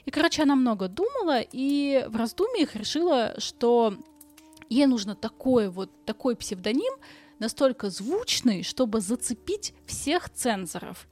И, 0.04 0.10
короче, 0.10 0.42
она 0.42 0.56
много 0.56 0.88
думала 0.88 1.40
и 1.40 2.04
в 2.08 2.16
раздумьях 2.16 2.76
решила, 2.76 3.34
что 3.38 3.96
ей 4.68 4.86
нужно 4.86 5.14
такой 5.14 5.68
вот 5.68 5.90
такой 6.04 6.36
псевдоним, 6.36 6.92
настолько 7.38 7.90
звучный, 7.90 8.62
чтобы 8.62 9.00
зацепить 9.00 9.74
всех 9.86 10.28
цензоров. 10.30 11.06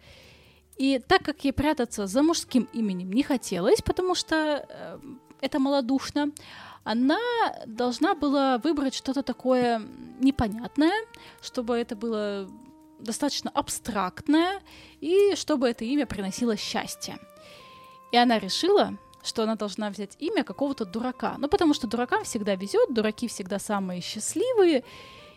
И 0.77 0.99
так 0.99 1.23
как 1.23 1.45
ей 1.45 1.53
прятаться 1.53 2.07
за 2.07 2.23
мужским 2.23 2.69
именем 2.73 3.13
не 3.13 3.23
хотелось, 3.23 3.81
потому 3.81 4.15
что 4.15 4.67
э, 4.69 4.99
это 5.41 5.59
малодушно, 5.59 6.33
она 6.83 7.19
должна 7.67 8.15
была 8.15 8.59
выбрать 8.59 8.95
что-то 8.95 9.23
такое 9.23 9.81
непонятное, 10.21 11.07
чтобы 11.41 11.77
это 11.77 11.97
было 11.97 12.49
достаточно 12.99 13.51
абстрактное 13.51 14.61
и 15.01 15.35
чтобы 15.37 15.69
это 15.69 15.85
имя 15.85 16.07
приносило 16.07 16.57
счастье. 16.57 17.19
И 18.13 18.17
она 18.17 18.39
решила, 18.39 18.99
что 19.23 19.43
она 19.43 19.57
должна 19.57 19.91
взять 19.91 20.17
имя 20.19 20.45
какого-то 20.45 20.85
дурака. 20.85 21.37
Ну, 21.39 21.49
потому 21.49 21.75
что 21.75 21.87
дуракам 21.87 22.25
всегда 22.25 22.55
везет, 22.55 22.93
дураки 22.93 23.27
всегда 23.29 23.59
самые 23.59 24.01
счастливые. 24.01 24.85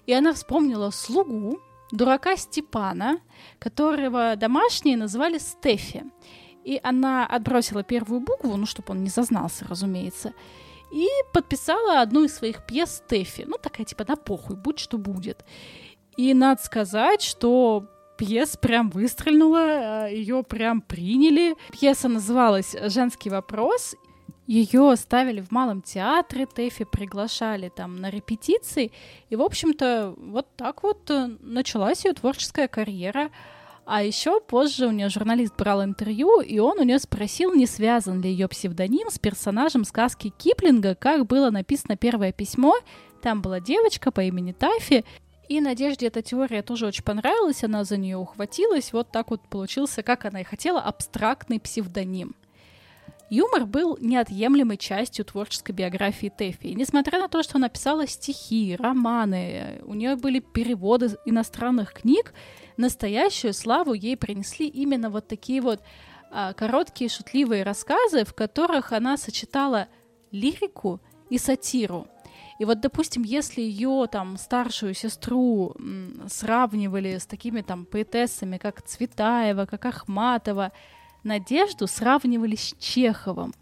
И 0.06 0.14
она 0.14 0.34
вспомнила 0.34 0.90
слугу, 0.92 1.60
дурака 1.92 2.36
Степана, 2.38 3.20
которого 3.60 4.36
домашние 4.36 4.98
называли 4.98 5.38
Стефи. 5.38 6.04
И 6.64 6.80
она 6.84 7.26
отбросила 7.26 7.84
первую 7.84 8.20
букву, 8.22 8.58
ну, 8.58 8.66
чтобы 8.66 8.92
он 8.92 9.04
не 9.04 9.10
зазнался, 9.10 9.66
разумеется, 9.70 10.34
и 10.92 11.08
подписала 11.34 12.02
одну 12.02 12.24
из 12.24 12.36
своих 12.36 12.66
пьес 12.66 13.02
Стефи. 13.06 13.46
Ну, 13.48 13.58
такая 13.62 13.86
типа 13.86 14.06
на 14.08 14.16
похуй, 14.16 14.56
будь 14.56 14.80
что 14.80 14.98
будет. 14.98 15.46
И 16.18 16.34
надо 16.34 16.62
сказать, 16.62 17.22
что 17.22 17.88
пьес 18.18 18.58
прям 18.58 18.90
выстрельнула, 18.90 19.60
а, 19.62 20.08
ее 20.08 20.44
прям 20.44 20.82
приняли. 20.82 21.56
Пьеса 21.72 22.10
называлась 22.10 22.76
«Женский 22.88 23.30
вопрос», 23.30 23.96
ее 24.48 24.96
ставили 24.96 25.42
в 25.42 25.52
Малом 25.52 25.82
театре, 25.82 26.46
Тэфи 26.46 26.86
приглашали 26.86 27.70
там 27.70 27.98
на 27.98 28.10
репетиции. 28.10 28.92
И, 29.30 29.36
в 29.36 29.42
общем-то, 29.42 30.16
вот 30.18 30.48
так 30.56 30.84
вот 30.84 31.10
э, 31.12 31.30
началась 31.42 32.06
ее 32.06 32.14
творческая 32.14 32.70
карьера. 32.70 33.30
А 33.86 34.04
еще 34.04 34.42
позже 34.42 34.88
у 34.88 34.92
нее 34.92 35.10
журналист 35.10 35.56
брал 35.58 35.84
интервью, 35.84 36.42
и 36.42 36.60
он 36.60 36.80
у 36.80 36.84
нее 36.84 37.00
спросил, 37.00 37.54
не 37.54 37.66
связан 37.66 38.22
ли 38.22 38.30
ее 38.30 38.48
псевдоним 38.48 39.10
с 39.10 39.20
персонажем 39.20 39.86
сказки 39.86 40.34
Киплинга, 40.38 40.96
как 40.96 41.26
было 41.26 41.52
написано 41.52 41.96
первое 41.96 42.32
письмо. 42.32 42.76
Там 43.22 43.42
была 43.42 43.60
девочка 43.60 44.12
по 44.12 44.22
имени 44.22 44.52
Тафи, 44.52 45.06
и 45.48 45.62
Надежде 45.62 46.08
эта 46.08 46.22
теория 46.22 46.62
тоже 46.62 46.88
очень 46.88 47.04
понравилась, 47.04 47.64
она 47.64 47.86
за 47.86 47.96
нее 47.96 48.18
ухватилась. 48.18 48.92
Вот 48.92 49.10
так 49.12 49.32
вот 49.32 49.42
получился, 49.48 50.04
как 50.04 50.26
она 50.26 50.42
и 50.42 50.44
хотела, 50.44 50.82
абстрактный 50.82 51.60
псевдоним. 51.60 52.36
Юмор 53.30 53.66
был 53.66 53.98
неотъемлемой 54.00 54.78
частью 54.78 55.26
творческой 55.26 55.74
биографии 55.74 56.32
Тэффи. 56.36 56.68
Несмотря 56.68 57.20
на 57.20 57.28
то, 57.28 57.44
что 57.44 57.58
она 57.58 57.68
писала 57.68 58.08
стихи, 58.08 58.78
романы, 58.80 59.82
у 59.84 59.94
нее 59.96 60.16
были 60.16 60.40
переводы 60.40 61.18
иностранных 61.26 61.94
книг, 61.94 62.34
настоящую 62.78 63.54
славу 63.54 63.94
ей 63.94 64.16
принесли 64.16 64.68
именно 64.68 65.10
вот 65.10 65.28
такие 65.28 65.62
вот 65.62 65.82
а, 66.32 66.54
короткие 66.54 67.10
шутливые 67.10 67.64
рассказы, 67.64 68.24
в 68.24 68.34
которых 68.34 68.94
она 68.94 69.18
сочетала 69.18 69.90
лирику 70.32 71.02
и 71.30 71.38
сатиру. 71.38 72.08
И 72.60 72.66
вот, 72.66 72.80
допустим, 72.80 73.24
если 73.24 73.62
ее 73.62 74.08
там 74.10 74.38
старшую 74.38 74.94
сестру 74.94 75.76
сравнивали 76.28 77.18
с 77.18 77.26
такими 77.26 77.62
там 77.62 77.86
поэтессами, 77.86 78.58
как 78.58 78.82
Цветаева, 78.82 79.66
как 79.66 79.86
Ахматова, 79.86 80.72
Надежду 81.24 81.88
сравнивали 81.88 82.56
с 82.56 82.74
Чеховым, 82.80 83.54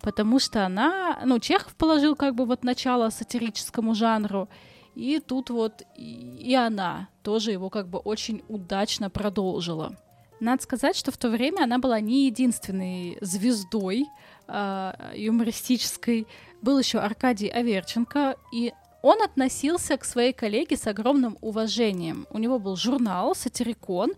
потому 0.00 0.38
что 0.38 0.64
она, 0.64 1.20
ну, 1.24 1.38
Чехов 1.38 1.74
положил 1.76 2.16
как 2.16 2.34
бы 2.34 2.44
вот 2.44 2.64
начало 2.64 3.10
сатирическому 3.10 3.94
жанру, 3.94 4.48
и 4.94 5.20
тут 5.20 5.50
вот 5.50 5.82
и, 5.96 6.54
она 6.54 7.08
тоже 7.22 7.52
его 7.52 7.70
как 7.70 7.88
бы 7.88 7.98
очень 7.98 8.42
удачно 8.48 9.10
продолжила. 9.10 9.96
Надо 10.40 10.62
сказать, 10.62 10.96
что 10.96 11.12
в 11.12 11.16
то 11.16 11.30
время 11.30 11.62
она 11.64 11.78
была 11.78 12.00
не 12.00 12.26
единственной 12.26 13.16
звездой 13.20 14.06
э, 14.48 14.92
юмористической. 15.14 16.26
Был 16.60 16.78
еще 16.80 16.98
Аркадий 16.98 17.48
Аверченко, 17.48 18.36
и 18.52 18.72
он 19.02 19.22
относился 19.22 19.96
к 19.96 20.04
своей 20.04 20.32
коллеге 20.32 20.76
с 20.76 20.86
огромным 20.86 21.38
уважением. 21.40 22.26
У 22.30 22.38
него 22.38 22.58
был 22.58 22.76
журнал 22.76 23.34
«Сатирикон», 23.34 24.12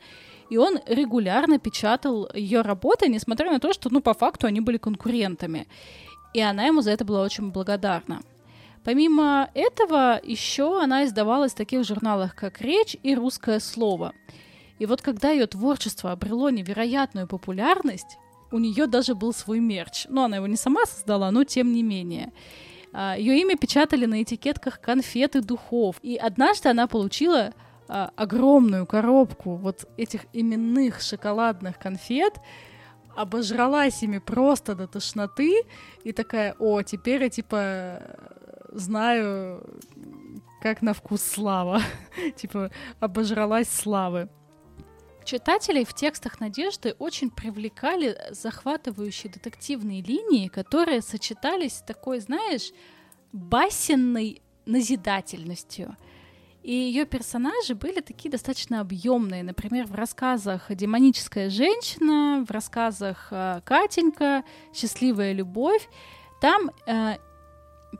и 0.54 0.56
он 0.56 0.78
регулярно 0.86 1.58
печатал 1.58 2.30
ее 2.32 2.60
работы, 2.60 3.08
несмотря 3.08 3.50
на 3.50 3.58
то, 3.58 3.72
что, 3.72 3.92
ну, 3.92 4.00
по 4.00 4.14
факту 4.14 4.46
они 4.46 4.60
были 4.60 4.76
конкурентами. 4.76 5.66
И 6.32 6.40
она 6.40 6.66
ему 6.66 6.80
за 6.80 6.92
это 6.92 7.04
была 7.04 7.22
очень 7.22 7.50
благодарна. 7.50 8.22
Помимо 8.84 9.50
этого, 9.54 10.20
еще 10.22 10.80
она 10.80 11.06
издавалась 11.06 11.54
в 11.54 11.56
таких 11.56 11.84
журналах, 11.84 12.36
как 12.36 12.60
«Речь» 12.60 12.96
и 13.02 13.16
«Русское 13.16 13.58
слово». 13.58 14.12
И 14.78 14.86
вот 14.86 15.02
когда 15.02 15.30
ее 15.30 15.48
творчество 15.48 16.12
обрело 16.12 16.50
невероятную 16.50 17.26
популярность, 17.26 18.16
у 18.52 18.58
нее 18.60 18.86
даже 18.86 19.16
был 19.16 19.32
свой 19.32 19.58
мерч. 19.58 20.06
Ну, 20.08 20.22
она 20.22 20.36
его 20.36 20.46
не 20.46 20.56
сама 20.56 20.86
создала, 20.86 21.32
но 21.32 21.42
тем 21.42 21.72
не 21.72 21.82
менее. 21.82 22.32
А, 22.92 23.16
ее 23.18 23.40
имя 23.40 23.56
печатали 23.56 24.06
на 24.06 24.22
этикетках 24.22 24.80
конфет 24.80 25.34
и 25.34 25.40
духов. 25.40 25.96
И 26.02 26.14
однажды 26.14 26.68
она 26.68 26.86
получила 26.86 27.54
а, 27.88 28.10
огромную 28.16 28.86
коробку 28.86 29.56
вот 29.56 29.88
этих 29.96 30.26
именных 30.32 31.00
шоколадных 31.00 31.78
конфет, 31.78 32.40
обожралась 33.16 34.02
ими 34.02 34.18
просто 34.18 34.74
до 34.74 34.86
тошноты 34.86 35.62
и 36.02 36.12
такая, 36.12 36.54
о, 36.58 36.82
теперь 36.82 37.22
я 37.22 37.30
типа 37.30 38.02
знаю, 38.72 39.64
как 40.60 40.82
на 40.82 40.94
вкус 40.94 41.22
слава. 41.22 41.80
типа, 42.36 42.70
обожралась 43.00 43.68
славы. 43.68 44.28
Читателей 45.24 45.84
в 45.84 45.94
текстах 45.94 46.40
Надежды 46.40 46.94
очень 46.98 47.30
привлекали 47.30 48.18
захватывающие 48.30 49.32
детективные 49.32 50.02
линии, 50.02 50.48
которые 50.48 51.00
сочетались 51.00 51.76
с 51.76 51.82
такой, 51.82 52.20
знаешь, 52.20 52.72
басенной 53.32 54.42
назидательностью. 54.66 55.96
И 56.64 56.72
ее 56.72 57.04
персонажи 57.04 57.74
были 57.74 58.00
такие 58.00 58.30
достаточно 58.30 58.80
объемные. 58.80 59.42
Например, 59.42 59.86
в 59.86 59.94
рассказах 59.94 60.74
«Демоническая 60.74 61.50
женщина», 61.50 62.42
в 62.42 62.50
рассказах 62.50 63.28
э, 63.30 63.60
«Катенька», 63.66 64.44
«Счастливая 64.72 65.34
любовь». 65.34 65.86
Там 66.40 66.70
э, 66.86 67.16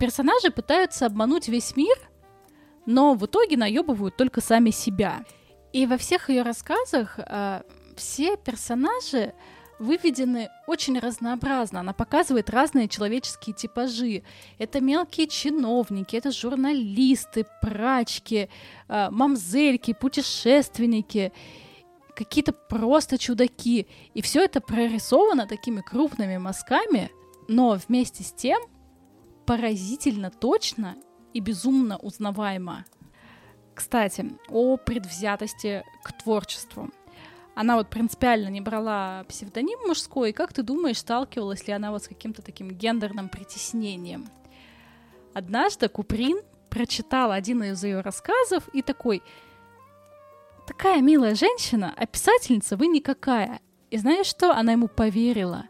персонажи 0.01 0.51
пытаются 0.51 1.05
обмануть 1.05 1.47
весь 1.49 1.77
мир, 1.77 1.95
но 2.87 3.13
в 3.13 3.27
итоге 3.27 3.59
наебывают 3.59 4.17
только 4.17 4.41
сами 4.41 4.71
себя. 4.71 5.27
И 5.75 5.85
во 5.87 5.99
всех 5.99 6.31
ее 6.31 6.41
рассказах 6.41 7.19
э, 7.19 7.61
все 7.97 8.39
персонажи 8.39 9.35
выведены 9.79 10.51
очень 10.67 10.99
разнообразно. 10.99 11.81
Она 11.81 11.93
показывает 11.93 12.51
разные 12.51 12.89
человеческие 12.89 13.55
типажи. 13.55 14.23
Это 14.59 14.81
мелкие 14.81 15.27
чиновники, 15.27 16.17
это 16.17 16.31
журналисты, 16.31 17.47
прачки, 17.61 18.49
э, 18.89 19.11
мамзельки, 19.11 19.93
путешественники, 19.93 21.33
какие-то 22.15 22.53
просто 22.53 23.19
чудаки. 23.19 23.87
И 24.15 24.23
все 24.23 24.45
это 24.45 24.61
прорисовано 24.61 25.47
такими 25.47 25.81
крупными 25.81 26.37
мазками, 26.39 27.11
но 27.49 27.79
вместе 27.87 28.23
с 28.23 28.33
тем 28.33 28.61
поразительно 29.47 30.31
точно 30.31 30.97
и 31.33 31.41
безумно 31.41 31.99
узнаваемо. 31.99 32.85
Кстати, 33.75 34.31
о 34.49 34.77
предвзятости 34.77 35.85
к 36.05 36.13
творчеству. 36.13 36.91
Она 37.55 37.77
вот 37.77 37.89
принципиально 37.89 38.49
не 38.49 38.61
брала 38.61 39.25
псевдоним 39.29 39.79
мужской. 39.87 40.33
Как 40.33 40.53
ты 40.53 40.63
думаешь, 40.63 40.99
сталкивалась 40.99 41.67
ли 41.67 41.73
она 41.73 41.93
вот 41.93 42.03
с 42.03 42.09
каким-то 42.09 42.43
таким 42.43 42.71
гендерным 42.71 43.29
притеснением? 43.29 44.29
Однажды 45.35 45.89
Куприн 45.89 46.41
прочитал 46.69 47.31
один 47.31 47.63
из 47.63 47.83
ее 47.85 48.01
рассказов 48.01 48.69
и 48.73 48.83
такой, 48.83 49.23
такая 50.67 51.01
милая 51.01 51.35
женщина, 51.37 51.95
а 51.97 52.07
писательница 52.07 52.77
вы 52.77 52.89
никакая. 52.89 53.61
И 53.91 53.99
знаешь 53.99 54.27
что? 54.27 54.53
Она 54.53 54.73
ему 54.73 54.89
поверила. 54.89 55.67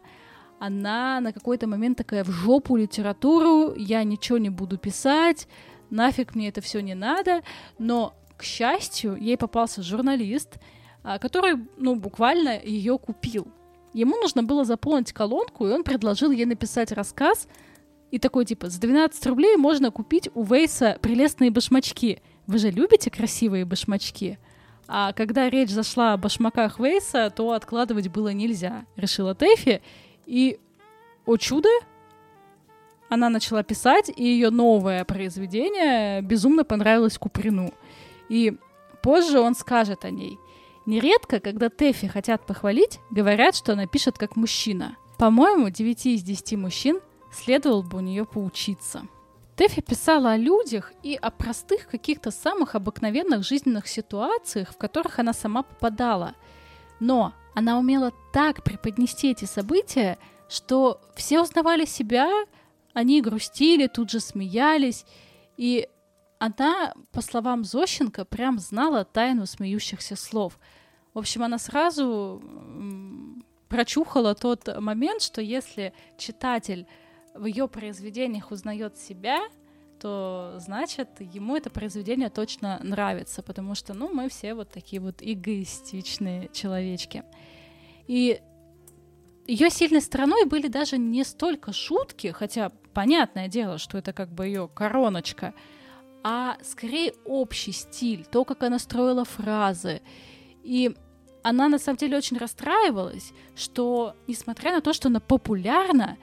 Она 0.59 1.19
на 1.19 1.33
какой-то 1.33 1.67
момент 1.67 1.97
такая 1.97 2.23
в 2.23 2.29
жопу 2.29 2.75
литературу, 2.75 3.75
я 3.75 4.03
ничего 4.03 4.39
не 4.39 4.49
буду 4.49 4.77
писать, 4.77 5.47
нафиг 5.91 6.33
мне 6.33 6.47
это 6.47 6.61
все 6.61 6.79
не 6.79 6.95
надо, 6.95 7.43
но, 7.77 8.15
к 8.37 8.43
счастью, 8.43 9.15
ей 9.17 9.37
попался 9.37 9.83
журналист, 9.83 10.57
который, 11.19 11.67
ну, 11.77 11.95
буквально 11.95 12.59
ее 12.61 12.97
купил. 12.97 13.47
Ему 13.93 14.17
нужно 14.17 14.43
было 14.43 14.65
заполнить 14.65 15.13
колонку, 15.13 15.67
и 15.67 15.71
он 15.71 15.83
предложил 15.83 16.31
ей 16.31 16.45
написать 16.45 16.91
рассказ, 16.91 17.47
и 18.11 18.19
такой, 18.19 18.45
типа, 18.45 18.69
за 18.69 18.79
12 18.79 19.25
рублей 19.27 19.55
можно 19.57 19.91
купить 19.91 20.29
у 20.33 20.43
Вейса 20.43 20.97
прелестные 21.01 21.51
башмачки. 21.51 22.21
Вы 22.47 22.57
же 22.59 22.71
любите 22.71 23.09
красивые 23.09 23.65
башмачки? 23.65 24.39
А 24.87 25.13
когда 25.13 25.49
речь 25.49 25.71
зашла 25.71 26.13
о 26.13 26.17
башмаках 26.17 26.79
Вейса, 26.79 27.31
то 27.35 27.51
откладывать 27.51 28.09
было 28.09 28.29
нельзя, 28.29 28.85
решила 28.95 29.33
Тэфи. 29.33 29.81
И, 30.25 30.59
о 31.25 31.37
чудо, 31.37 31.69
она 33.09 33.29
начала 33.29 33.63
писать, 33.63 34.11
и 34.15 34.23
ее 34.23 34.49
новое 34.49 35.03
произведение 35.05 36.21
безумно 36.21 36.63
понравилось 36.63 37.17
Куприну. 37.17 37.73
И 38.29 38.57
позже 39.01 39.39
он 39.39 39.55
скажет 39.55 40.05
о 40.05 40.11
ней. 40.11 40.37
Нередко, 40.85 41.39
когда 41.39 41.69
Тэфи 41.69 42.07
хотят 42.07 42.45
похвалить, 42.45 42.99
говорят, 43.09 43.55
что 43.55 43.73
она 43.73 43.87
пишет 43.87 44.17
как 44.17 44.35
мужчина. 44.35 44.97
По-моему, 45.17 45.69
9 45.69 46.05
из 46.05 46.23
10 46.23 46.57
мужчин 46.57 46.99
следовало 47.31 47.81
бы 47.81 47.97
у 47.97 48.01
нее 48.01 48.25
поучиться. 48.25 49.07
Тэфи 49.55 49.81
писала 49.81 50.31
о 50.31 50.37
людях 50.37 50.91
и 51.01 51.15
о 51.15 51.31
простых 51.31 51.87
каких-то 51.87 52.29
самых 52.29 52.75
обыкновенных 52.75 53.43
жизненных 53.43 53.87
ситуациях, 53.87 54.71
в 54.71 54.77
которых 54.77 55.17
она 55.19 55.33
сама 55.33 55.63
попадала. 55.63 56.35
Но 56.99 57.33
она 57.53 57.79
умела 57.79 58.11
так 58.33 58.63
преподнести 58.63 59.31
эти 59.31 59.45
события, 59.45 60.17
что 60.49 61.01
все 61.15 61.41
узнавали 61.41 61.85
себя, 61.85 62.29
они 62.93 63.21
грустили, 63.21 63.87
тут 63.87 64.11
же 64.11 64.19
смеялись, 64.19 65.05
и 65.57 65.87
она, 66.37 66.93
по 67.11 67.21
словам 67.21 67.63
Зощенко, 67.63 68.25
прям 68.25 68.59
знала 68.59 69.05
тайну 69.05 69.45
смеющихся 69.45 70.15
слов. 70.15 70.59
В 71.15 71.19
общем, 71.19 71.43
она 71.43 71.57
сразу 71.57 72.43
прочухала 73.69 74.35
тот 74.35 74.67
момент, 74.79 75.21
что 75.21 75.41
если 75.41 75.93
читатель 76.17 76.87
в 77.33 77.45
ее 77.45 77.69
произведениях 77.69 78.51
узнает 78.51 78.97
себя, 78.97 79.39
то 80.01 80.55
значит 80.57 81.07
ему 81.21 81.55
это 81.55 81.69
произведение 81.69 82.29
точно 82.29 82.81
нравится, 82.83 83.41
потому 83.41 83.75
что, 83.75 83.93
ну, 83.93 84.13
мы 84.13 84.27
все 84.27 84.53
вот 84.53 84.69
такие 84.69 85.01
вот 85.01 85.15
эгоистичные 85.21 86.49
человечки. 86.51 87.23
И 88.07 88.41
ее 89.47 89.69
сильной 89.69 90.01
стороной 90.01 90.43
были 90.43 90.67
даже 90.67 90.97
не 90.97 91.23
столько 91.23 91.71
шутки, 91.71 92.27
хотя 92.31 92.73
понятное 92.93 93.47
дело, 93.47 93.77
что 93.77 93.97
это 93.97 94.11
как 94.11 94.33
бы 94.33 94.47
ее 94.47 94.67
короночка, 94.67 95.53
а 96.23 96.57
скорее 96.61 97.13
общий 97.23 97.71
стиль, 97.71 98.25
то, 98.25 98.43
как 98.43 98.63
она 98.63 98.79
строила 98.79 99.23
фразы. 99.23 100.01
И 100.61 100.93
она 101.45 101.69
на 101.69 101.77
самом 101.77 101.97
деле 101.97 102.17
очень 102.17 102.37
расстраивалась, 102.37 103.31
что, 103.55 104.15
несмотря 104.25 104.71
на 104.71 104.81
то, 104.81 104.93
что 104.93 105.09
она 105.09 105.19
популярна, 105.19 106.17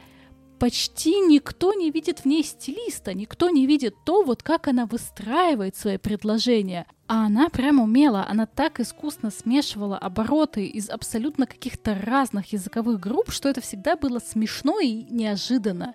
почти 0.59 1.21
никто 1.21 1.75
не 1.75 1.93
видит 1.93 2.21
в 2.21 2.25
ней 2.25 2.43
стилиста, 2.43 3.15
никто 3.15 3.49
не 3.49 3.69
видит 3.69 3.95
то, 4.05 4.25
вот 4.25 4.43
как 4.43 4.67
она 4.67 4.85
выстраивает 4.85 5.77
свои 5.77 5.97
предложения. 5.97 6.87
А 7.07 7.27
она 7.27 7.51
прямо 7.51 7.85
умела, 7.85 8.27
она 8.29 8.47
так 8.47 8.81
искусно 8.81 9.31
смешивала 9.31 9.97
обороты 9.97 10.67
из 10.67 10.91
абсолютно 10.91 11.47
каких-то 11.47 11.95
разных 11.95 12.53
языковых 12.53 12.99
групп, 12.99 13.31
что 13.31 13.49
это 13.49 13.61
всегда 13.61 13.95
было 13.95 14.19
смешно 14.19 14.81
и 14.81 15.05
неожиданно. 15.09 15.95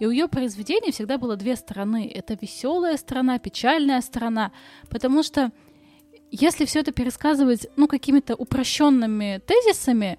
И 0.00 0.06
у 0.06 0.10
ее 0.10 0.26
произведений 0.26 0.90
всегда 0.90 1.18
было 1.18 1.36
две 1.36 1.54
стороны. 1.54 2.10
Это 2.12 2.34
веселая 2.34 2.96
сторона, 2.96 3.38
печальная 3.38 4.00
сторона, 4.00 4.50
потому 4.90 5.22
что 5.22 5.52
если 6.30 6.64
все 6.64 6.80
это 6.80 6.92
пересказывать, 6.92 7.68
ну, 7.76 7.88
какими-то 7.88 8.34
упрощенными 8.34 9.40
тезисами, 9.46 10.18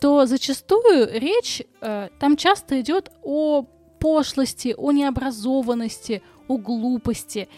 то 0.00 0.26
зачастую 0.26 1.08
речь 1.12 1.62
э, 1.80 2.08
там 2.18 2.36
часто 2.36 2.80
идет 2.80 3.10
о 3.22 3.66
пошлости, 3.98 4.74
о 4.76 4.92
необразованности, 4.92 6.22
о 6.48 6.56
глупости. 6.56 7.48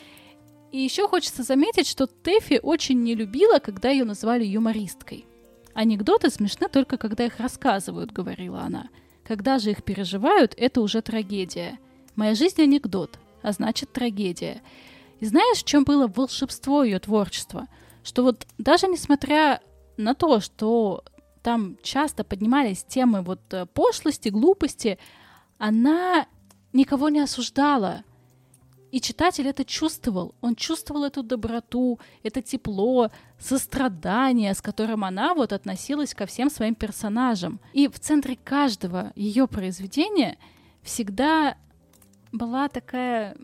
И 0.73 0.79
еще 0.79 1.07
хочется 1.07 1.43
заметить, 1.43 1.87
что 1.87 2.07
Тэфи 2.07 2.59
очень 2.63 3.03
не 3.03 3.15
любила, 3.15 3.59
когда 3.59 3.91
ее 3.91 4.05
называли 4.05 4.45
юмористкой. 4.45 5.27
Анекдоты 5.75 6.31
смешны 6.31 6.69
только 6.69 6.97
когда 6.99 7.25
их 7.25 7.39
рассказывают, 7.39 8.13
говорила 8.13 8.61
она. 8.63 8.89
Когда 9.25 9.59
же 9.59 9.71
их 9.71 9.85
переживают, 9.85 10.55
это 10.57 10.81
уже 10.81 11.01
трагедия. 11.01 11.79
Моя 12.17 12.35
жизнь 12.35 12.61
анекдот, 12.61 13.19
а 13.43 13.53
значит 13.53 13.93
трагедия. 13.93 14.63
И 15.23 15.25
знаешь, 15.25 15.59
в 15.59 15.65
чем 15.65 15.85
было 15.85 16.09
волшебство 16.09 16.83
ее 16.83 16.99
творчества? 16.99 17.69
Что 18.03 18.25
вот 18.25 18.45
даже 18.59 18.89
несмотря 18.89 19.61
на 19.97 20.15
то, 20.15 20.41
что 20.41 21.05
там 21.45 21.77
часто 21.81 22.25
поднимались 22.25 22.83
темы 22.83 23.23
вот 23.23 23.41
э, 23.55 23.67
пошлости, 23.67 24.31
глупости, 24.31 24.99
она 25.59 26.27
никого 26.73 27.09
не 27.09 27.21
осуждала. 27.21 28.03
И 28.91 29.01
читатель 29.01 29.47
это 29.47 29.65
чувствовал. 29.65 30.35
Он 30.41 30.57
чувствовал 30.57 31.05
эту 31.05 31.23
доброту, 31.23 32.01
это 32.25 32.43
тепло, 32.43 33.13
сострадание, 33.39 34.53
с 34.53 34.61
которым 34.61 35.05
она 35.05 35.35
вот 35.35 35.53
относилась 35.53 36.15
ко 36.15 36.27
всем 36.27 36.51
своим 36.51 36.75
персонажам. 36.75 37.61
И 37.75 37.87
в 37.87 38.01
центре 38.01 38.35
каждого 38.35 39.13
ее 39.15 39.47
произведения 39.47 40.37
всегда 40.83 41.57
была 42.33 42.69
такая 42.69 43.37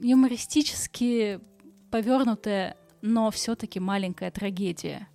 юмористически 0.00 1.40
повернутая, 1.90 2.76
но 3.02 3.30
все-таки 3.30 3.80
маленькая 3.80 4.30
трагедия. 4.30 5.08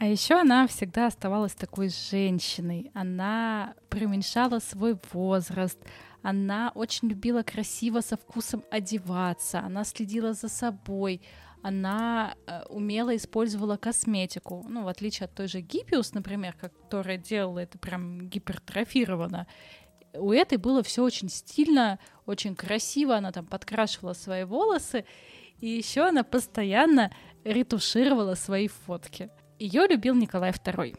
А 0.00 0.06
еще 0.06 0.40
она 0.40 0.66
всегда 0.66 1.08
оставалась 1.08 1.52
такой 1.52 1.90
женщиной. 1.90 2.90
Она 2.94 3.74
преуменьшала 3.90 4.58
свой 4.58 4.98
возраст. 5.12 5.78
Она 6.22 6.72
очень 6.74 7.08
любила 7.08 7.42
красиво 7.42 8.00
со 8.00 8.16
вкусом 8.16 8.64
одеваться. 8.70 9.60
Она 9.60 9.84
следила 9.84 10.32
за 10.32 10.48
собой. 10.48 11.20
Она 11.62 12.34
э, 12.46 12.62
умело 12.70 13.14
использовала 13.14 13.76
косметику. 13.76 14.64
Ну, 14.66 14.84
в 14.84 14.88
отличие 14.88 15.26
от 15.26 15.34
той 15.34 15.48
же 15.48 15.60
Гиппиус, 15.60 16.14
например, 16.14 16.54
которая 16.54 17.18
делала 17.18 17.58
это 17.58 17.78
прям 17.78 18.26
гипертрофированно. 18.26 19.46
У 20.14 20.32
этой 20.32 20.58
было 20.58 20.82
все 20.82 21.02
очень 21.02 21.28
стильно, 21.28 21.98
очень 22.26 22.54
красиво, 22.54 23.16
она 23.16 23.32
там 23.32 23.46
подкрашивала 23.46 24.12
свои 24.12 24.44
волосы, 24.44 25.04
и 25.60 25.68
еще 25.68 26.02
она 26.02 26.22
постоянно 26.22 27.12
ретушировала 27.44 28.34
свои 28.34 28.68
фотки. 28.68 29.30
Ее 29.58 29.86
любил 29.86 30.14
Николай 30.14 30.50
II. 30.50 30.98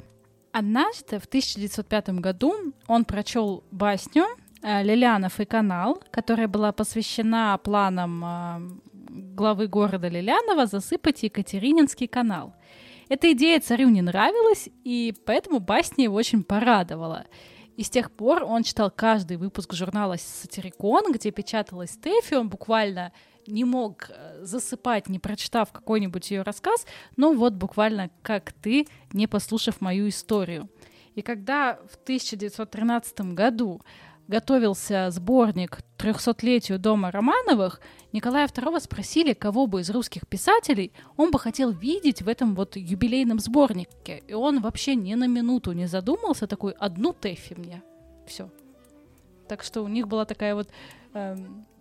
Однажды, 0.52 1.20
в 1.20 1.26
1905 1.26 2.10
году, 2.20 2.54
он 2.88 3.06
прочел 3.06 3.64
басню 3.72 4.26
э, 4.62 4.84
«Лилянов 4.84 5.40
и 5.40 5.46
канал», 5.46 6.04
которая 6.12 6.48
была 6.48 6.72
посвящена 6.72 7.58
планам 7.58 8.24
э, 8.24 8.60
главы 9.12 9.68
города 9.68 10.10
Лилянова 10.10 10.66
засыпать 10.66 11.24
Екатерининский 11.24 12.08
канал. 12.08 12.54
Эта 13.10 13.32
идея 13.32 13.60
царю 13.60 13.90
не 13.90 14.02
нравилась, 14.02 14.70
и 14.84 15.14
поэтому 15.26 15.60
басня 15.60 16.06
его 16.06 16.16
очень 16.16 16.44
порадовала. 16.44 17.26
И 17.78 17.84
с 17.84 17.90
тех 17.90 18.12
пор 18.12 18.44
он 18.44 18.64
читал 18.64 18.92
каждый 18.92 19.38
выпуск 19.38 19.74
журнала 19.74 20.18
«Сатирикон», 20.18 21.12
где 21.12 21.32
печаталась 21.32 21.98
Тэфи, 21.98 22.36
он 22.36 22.50
буквально 22.50 23.12
не 23.48 23.64
мог 23.64 24.10
э, 24.10 24.40
засыпать, 24.44 25.10
не 25.10 25.20
прочитав 25.20 25.72
какой-нибудь 25.72 26.30
ее 26.32 26.44
рассказ, 26.44 26.86
но 27.18 27.34
вот 27.34 27.54
буквально 27.54 28.10
как 28.22 28.52
ты, 28.54 28.88
не 29.14 29.28
послушав 29.28 29.82
мою 29.82 30.10
историю. 30.10 30.70
И 31.16 31.22
когда 31.22 31.80
в 31.92 31.96
1913 31.96 33.34
году 33.34 33.82
готовился 34.32 35.10
сборник 35.12 35.80
«Трехсотлетию 35.98 36.80
дома 36.80 37.12
Романовых», 37.12 37.82
Николая 38.14 38.48
II 38.48 38.80
спросили, 38.80 39.34
кого 39.34 39.68
бы 39.68 39.82
из 39.82 39.90
русских 39.90 40.28
писателей 40.28 40.92
он 41.18 41.32
бы 41.32 41.40
хотел 41.40 41.72
видеть 41.72 42.22
в 42.22 42.28
этом 42.28 42.56
вот 42.56 42.76
юбилейном 42.76 43.40
сборнике. 43.40 44.24
И 44.28 44.34
он 44.34 44.62
вообще 44.62 44.96
ни 44.96 45.14
на 45.16 45.28
минуту 45.28 45.74
не 45.74 45.86
задумался, 45.86 46.48
такой, 46.48 46.74
одну 46.74 47.14
Тэфи 47.14 47.56
мне. 47.58 47.82
Все. 48.26 48.50
Так 49.48 49.64
что 49.64 49.82
у 49.82 49.88
них 49.88 50.08
была 50.08 50.26
такая 50.26 50.56
вот 50.56 50.70
э, 51.14 51.36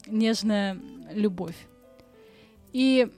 нежная 0.06 0.76
любовь. 1.12 1.56
И 2.72 3.08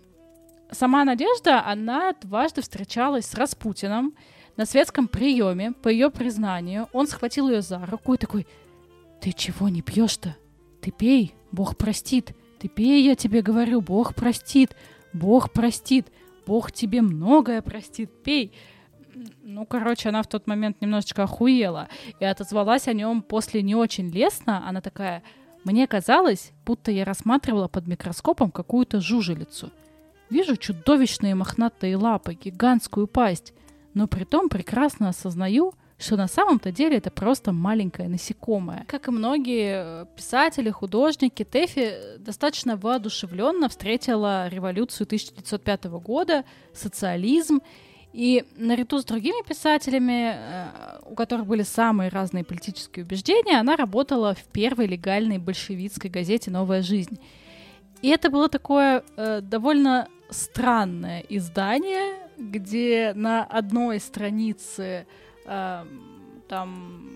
сама 0.71 1.05
Надежда, 1.05 1.64
она 1.66 2.14
дважды 2.21 2.62
встречалась 2.62 3.27
с 3.27 3.35
Распутиным 3.35 4.14
на 4.57 4.66
светском 4.66 5.09
приеме, 5.09 5.73
по 5.73 5.88
ее 5.88 6.11
признанию. 6.11 6.88
Он 6.92 7.07
схватил 7.07 7.49
ее 7.49 7.62
за 7.62 7.85
руку 7.87 8.14
и 8.14 8.18
такой, 8.18 8.47
ты 9.23 9.31
чего 9.33 9.69
не 9.69 9.83
пьешь-то? 9.83 10.37
Ты 10.81 10.91
пей, 10.91 11.35
Бог 11.53 11.77
простит. 11.77 12.35
Ты 12.59 12.69
пей, 12.69 13.05
я 13.05 13.15
тебе 13.15 13.41
говорю, 13.41 13.81
Бог 13.81 14.17
простит. 14.17 14.77
Бог 15.13 15.53
простит. 15.53 16.09
Бог 16.45 16.73
тебе 16.73 17.03
многое 17.03 17.63
простит. 17.63 18.11
Пей. 18.25 18.53
Ну, 19.43 19.65
короче, 19.65 20.09
она 20.09 20.25
в 20.25 20.27
тот 20.27 20.49
момент 20.49 20.81
немножечко 20.81 21.23
охуела 21.23 21.89
и 22.19 22.25
отозвалась 22.25 22.89
о 22.89 22.95
нем 22.95 23.23
после 23.23 23.63
не 23.63 23.77
очень 23.77 24.11
лестно. 24.11 24.69
Она 24.69 24.81
такая, 24.81 25.23
мне 25.63 25.87
казалось, 25.87 26.51
будто 26.67 26.91
я 26.91 27.05
рассматривала 27.05 27.69
под 27.69 27.87
микроскопом 27.87 28.51
какую-то 28.51 29.01
жужелицу. 29.01 29.71
Вижу 30.31 30.57
чудовищные 30.57 31.37
мохнатые 31.37 31.97
лапы, 31.97 32.35
гигантскую 32.35 33.07
пасть, 33.07 33.53
но 33.95 34.09
при 34.09 34.25
том 34.25 34.49
прекрасно 34.49 35.11
осознаю, 35.11 35.75
что 36.03 36.17
на 36.17 36.29
самом-то 36.29 36.73
деле 36.73 36.97
это 36.99 37.11
просто 37.11 37.53
маленькое 37.53 38.09
насекомое. 38.09 38.85
Как 38.88 39.09
и 39.09 39.11
многие 39.11 40.03
э, 40.03 40.07
писатели, 40.17 40.71
художники, 40.71 41.45
Тэфи 41.45 42.19
достаточно 42.19 42.77
воодушевленно 42.77 43.69
встретила 43.69 44.49
революцию 44.49 45.07
1905 45.07 45.85
года, 45.85 46.45
социализм 46.75 47.61
и 48.12 48.45
наряду 48.57 48.99
с 48.99 49.05
другими 49.05 49.47
писателями, 49.47 50.35
э, 50.35 50.67
у 51.07 51.15
которых 51.15 51.47
были 51.47 51.62
самые 51.62 52.11
разные 52.11 52.45
политические 52.45 53.05
убеждения, 53.05 53.59
она 53.59 53.77
работала 53.77 54.35
в 54.35 54.45
первой 54.45 54.87
легальной 54.87 55.38
большевистской 55.38 56.11
газете 56.11 56.51
«Новая 56.51 56.83
жизнь». 56.83 57.19
И 58.03 58.09
это 58.09 58.31
было 58.31 58.49
такое 58.49 59.05
э, 59.17 59.41
довольно 59.41 60.09
странное 60.31 61.21
издание, 61.29 62.17
где 62.37 63.12
на 63.15 63.45
одной 63.45 64.01
странице 64.01 65.07
э, 65.45 65.85
там 66.49 67.09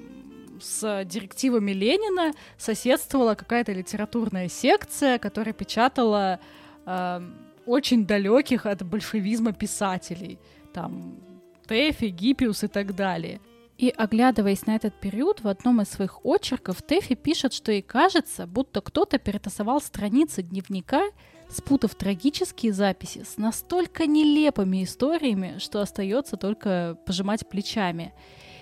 с 0.61 1.05
директивами 1.05 1.73
Ленина 1.73 2.33
соседствовала 2.57 3.35
какая-то 3.35 3.73
литературная 3.73 4.49
секция, 4.49 5.19
которая 5.19 5.53
печатала 5.53 6.41
э, 6.87 7.21
очень 7.67 8.07
далеких 8.07 8.67
от 8.67 8.83
большевизма 8.83 9.53
писателей 9.53 10.39
там 10.73 11.19
Тэфи, 11.67 12.07
Гиппиус 12.07 12.65
и 12.65 12.69
так 12.69 12.95
далее. 12.95 13.41
И 13.79 13.91
оглядываясь 13.91 14.67
на 14.67 14.77
этот 14.77 14.95
период, 14.95 15.43
в 15.43 15.49
одном 15.49 15.81
из 15.83 15.89
своих 15.89 16.25
очерков 16.25 16.81
Тэфи 16.83 17.15
пишет, 17.15 17.53
что 17.53 17.73
ей 17.73 17.83
кажется, 17.83 18.47
будто 18.47 18.81
кто-то 18.81 19.19
перетасовал 19.19 19.81
страницы 19.81 20.43
дневника, 20.43 21.03
спутав 21.48 21.94
трагические 21.94 22.72
записи 22.72 23.24
с 23.24 23.37
настолько 23.37 24.06
нелепыми 24.06 24.85
историями, 24.85 25.56
что 25.59 25.80
остается 25.80 26.37
только 26.37 26.98
пожимать 27.06 27.48
плечами. 27.48 28.12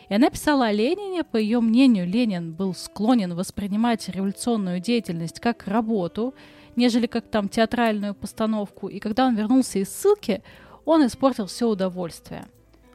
И 0.09 0.15
она 0.15 0.31
писала 0.31 0.67
о 0.67 0.73
Ленине, 0.73 1.25
по 1.25 1.37
ее 1.37 1.61
мнению, 1.61 2.07
Ленин 2.07 2.53
был 2.53 2.75
склонен 2.75 3.35
воспринимать 3.35 4.09
революционную 4.09 4.81
деятельность 4.81 5.41
как 5.41 5.67
работу, 5.67 6.35
нежели 6.77 7.07
как 7.07 7.27
там 7.29 7.49
театральную 7.49 8.15
постановку. 8.15 8.89
И 8.89 8.99
когда 8.99 9.27
он 9.27 9.35
вернулся 9.35 9.79
из 9.79 9.89
ссылки, 9.89 10.43
он 10.85 11.07
испортил 11.07 11.47
все 11.47 11.69
удовольствие. 11.69 12.47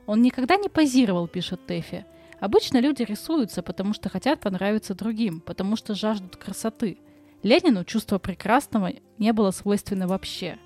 Он 0.05 0.21
никогда 0.21 0.55
не 0.55 0.69
позировал, 0.69 1.27
пишет 1.27 1.65
Тэфи. 1.65 2.05
Обычно 2.39 2.79
люди 2.79 3.03
рисуются, 3.03 3.61
потому 3.61 3.93
что 3.93 4.09
хотят 4.09 4.39
понравиться 4.39 4.95
другим, 4.95 5.41
потому 5.41 5.75
что 5.75 5.93
жаждут 5.93 6.35
красоты. 6.35 6.97
Ленину 7.43 7.83
чувство 7.83 8.17
прекрасного 8.17 8.91
не 9.17 9.33
было 9.33 9.51
свойственно 9.51 10.07
вообще. 10.07 10.57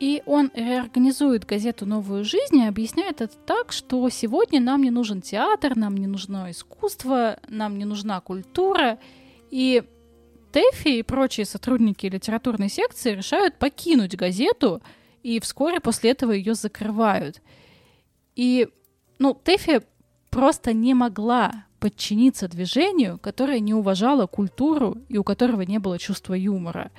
И 0.00 0.22
он 0.26 0.50
реорганизует 0.54 1.46
газету 1.46 1.86
«Новую 1.86 2.24
жизнь» 2.24 2.56
и 2.56 2.66
объясняет 2.66 3.20
это 3.20 3.36
так, 3.46 3.70
что 3.70 4.08
сегодня 4.08 4.60
нам 4.60 4.82
не 4.82 4.90
нужен 4.90 5.20
театр, 5.20 5.76
нам 5.76 5.96
не 5.96 6.08
нужно 6.08 6.50
искусство, 6.50 7.38
нам 7.48 7.78
не 7.78 7.84
нужна 7.84 8.20
культура. 8.20 8.98
И 9.50 9.84
Тэфи 10.50 10.98
и 10.98 11.02
прочие 11.02 11.46
сотрудники 11.46 12.06
литературной 12.06 12.68
секции 12.68 13.14
решают 13.14 13.58
покинуть 13.58 14.16
газету– 14.16 14.82
и 15.22 15.40
вскоре 15.40 15.80
после 15.80 16.10
этого 16.10 16.32
ее 16.32 16.54
закрывают. 16.54 17.40
И, 18.34 18.68
ну, 19.18 19.34
Тэфи 19.34 19.82
просто 20.30 20.72
не 20.72 20.94
могла 20.94 21.66
подчиниться 21.82 22.46
движению, 22.46 23.18
которое 23.18 23.58
не 23.58 23.74
уважало 23.74 24.28
культуру 24.28 24.98
и 25.08 25.18
у 25.18 25.24
которого 25.24 25.62
не 25.62 25.80
было 25.80 25.98
чувства 25.98 26.34
юмора. 26.34 26.92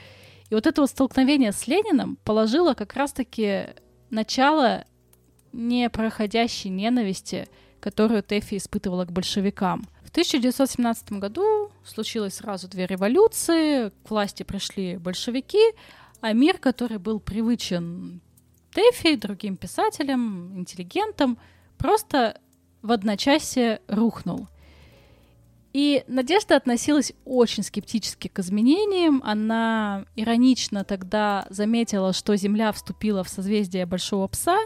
И 0.49 0.55
вот 0.55 0.67
это 0.67 0.81
вот 0.81 0.89
столкновение 0.89 1.53
с 1.53 1.67
Лениным 1.67 2.17
положило 2.25 2.73
как 2.73 2.93
раз-таки 2.95 3.67
начало 4.09 4.83
непроходящей 5.53 6.69
ненависти, 6.69 7.47
которую 7.79 8.23
Тэфи 8.23 8.57
испытывала 8.57 9.05
к 9.05 9.13
большевикам. 9.13 9.87
В 10.03 10.09
1917 10.09 11.13
году 11.13 11.71
случилось 11.85 12.33
сразу 12.33 12.67
две 12.67 12.85
революции, 12.85 13.87
к 14.05 14.09
власти 14.09 14.43
пришли 14.43 14.97
большевики, 14.97 15.63
а 16.19 16.33
мир, 16.33 16.57
который 16.57 16.97
был 16.97 17.21
привычен 17.21 18.19
Тэфи, 18.73 19.15
другим 19.15 19.55
писателям, 19.55 20.59
интеллигентам, 20.59 21.37
просто 21.77 22.41
в 22.81 22.91
одночасье 22.91 23.79
рухнул. 23.87 24.49
И 25.73 26.03
Надежда 26.07 26.55
относилась 26.55 27.13
очень 27.25 27.63
скептически 27.63 28.27
к 28.27 28.39
изменениям. 28.39 29.21
Она 29.25 30.05
иронично 30.15 30.83
тогда 30.83 31.45
заметила, 31.49 32.13
что 32.13 32.35
Земля 32.35 32.71
вступила 32.71 33.23
в 33.23 33.29
созвездие 33.29 33.87
Большого 33.87 34.27
Пса, 34.27 34.57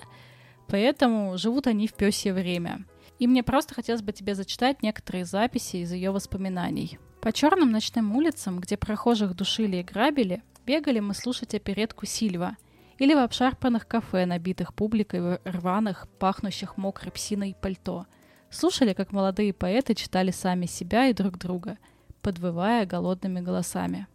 поэтому 0.67 1.37
живут 1.37 1.67
они 1.67 1.87
в 1.87 1.93
пёсье 1.93 2.33
время. 2.33 2.85
И 3.19 3.27
мне 3.27 3.41
просто 3.41 3.73
хотелось 3.73 4.01
бы 4.01 4.11
тебе 4.11 4.35
зачитать 4.35 4.83
некоторые 4.83 5.25
записи 5.25 5.77
из 5.77 5.91
ее 5.93 6.11
воспоминаний. 6.11 6.99
По 7.21 7.31
черным 7.31 7.71
ночным 7.71 8.15
улицам, 8.15 8.59
где 8.59 8.77
прохожих 8.77 9.33
душили 9.33 9.77
и 9.77 9.83
грабили, 9.83 10.43
Бегали 10.67 10.99
мы 10.99 11.13
слушать 11.13 11.55
оперетку 11.55 12.05
Сильва 12.05 12.57
или 12.97 13.13
в 13.13 13.19
обшарпанных 13.19 13.87
кафе, 13.87 14.25
набитых 14.25 14.73
публикой 14.73 15.21
в 15.21 15.39
рваных, 15.45 16.09
пахнущих 16.19 16.75
мокрой 16.75 17.13
псиной 17.13 17.55
пальто. 17.61 18.05
Слушали, 18.49 18.93
как 18.93 19.11
молодые 19.11 19.53
поэты 19.53 19.93
читали 19.93 20.31
сами 20.31 20.65
себя 20.65 21.07
и 21.07 21.13
друг 21.13 21.37
друга, 21.37 21.77
подвывая 22.21 22.85
голодными 22.85 23.41
голосами. 23.41 24.07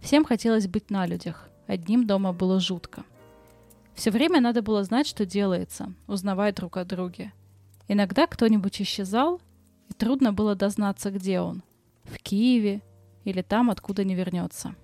Всем 0.00 0.24
хотелось 0.24 0.66
быть 0.66 0.90
на 0.90 1.06
людях, 1.06 1.48
одним 1.66 2.06
дома 2.06 2.32
было 2.32 2.60
жутко. 2.60 3.04
Все 3.94 4.10
время 4.10 4.40
надо 4.40 4.60
было 4.60 4.82
знать, 4.82 5.06
что 5.06 5.24
делается, 5.24 5.92
узнавать 6.06 6.56
друг 6.56 6.76
о 6.76 6.84
друге. 6.84 7.32
Иногда 7.86 8.26
кто-нибудь 8.26 8.82
исчезал, 8.82 9.40
и 9.88 9.92
трудно 9.94 10.32
было 10.32 10.54
дознаться, 10.54 11.10
где 11.10 11.40
он. 11.40 11.62
В 12.04 12.18
Киеве 12.18 12.82
или 13.24 13.40
там, 13.42 13.70
откуда 13.70 14.04
не 14.04 14.14
вернется. 14.14 14.74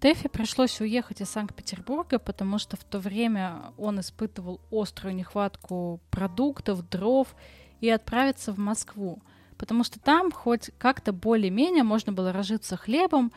Тэфи 0.00 0.28
пришлось 0.28 0.80
уехать 0.80 1.20
из 1.20 1.28
Санкт-Петербурга, 1.28 2.18
потому 2.18 2.58
что 2.58 2.76
в 2.76 2.84
то 2.84 2.98
время 2.98 3.72
он 3.76 4.00
испытывал 4.00 4.60
острую 4.70 5.14
нехватку 5.14 6.00
продуктов, 6.10 6.88
дров 6.88 7.34
и 7.80 7.88
отправиться 7.88 8.52
в 8.52 8.58
Москву, 8.58 9.22
потому 9.56 9.84
что 9.84 9.98
там 9.98 10.30
хоть 10.30 10.70
как-то 10.78 11.12
более-менее 11.12 11.84
можно 11.84 12.12
было 12.12 12.32
разжиться 12.32 12.76
хлебом, 12.76 13.32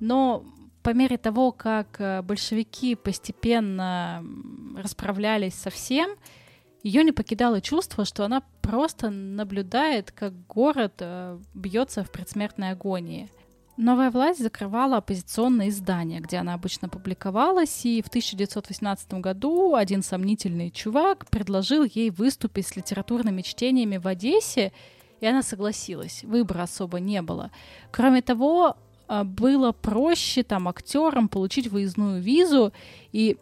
но 0.00 0.44
по 0.82 0.94
мере 0.94 1.18
того, 1.18 1.52
как 1.52 2.00
э, 2.00 2.22
большевики 2.22 2.94
постепенно 2.94 4.24
расправлялись 4.76 5.54
со 5.54 5.70
всем, 5.70 6.10
ее 6.82 7.02
не 7.04 7.12
покидало 7.12 7.60
чувство, 7.60 8.04
что 8.04 8.24
она 8.24 8.42
просто 8.62 9.10
наблюдает, 9.10 10.12
как 10.12 10.46
город 10.46 10.94
э, 11.00 11.38
бьется 11.54 12.04
в 12.04 12.10
предсмертной 12.10 12.70
агонии. 12.70 13.28
Новая 13.80 14.10
власть 14.10 14.40
закрывала 14.40 14.96
оппозиционные 14.96 15.68
издания, 15.68 16.18
где 16.18 16.38
она 16.38 16.54
обычно 16.54 16.88
публиковалась, 16.88 17.86
и 17.86 18.02
в 18.02 18.08
1918 18.08 19.14
году 19.20 19.76
один 19.76 20.02
сомнительный 20.02 20.72
чувак 20.72 21.30
предложил 21.30 21.84
ей 21.84 22.10
выступить 22.10 22.66
с 22.66 22.74
литературными 22.74 23.40
чтениями 23.42 23.98
в 23.98 24.08
Одессе, 24.08 24.72
и 25.20 25.26
она 25.26 25.44
согласилась. 25.44 26.24
Выбора 26.24 26.64
особо 26.64 26.98
не 26.98 27.22
было. 27.22 27.52
Кроме 27.92 28.20
того, 28.20 28.76
а, 29.06 29.22
было 29.22 29.70
проще 29.70 30.42
там 30.42 30.66
актерам 30.66 31.28
получить 31.28 31.68
выездную 31.68 32.20
визу, 32.20 32.72
и 33.12 33.36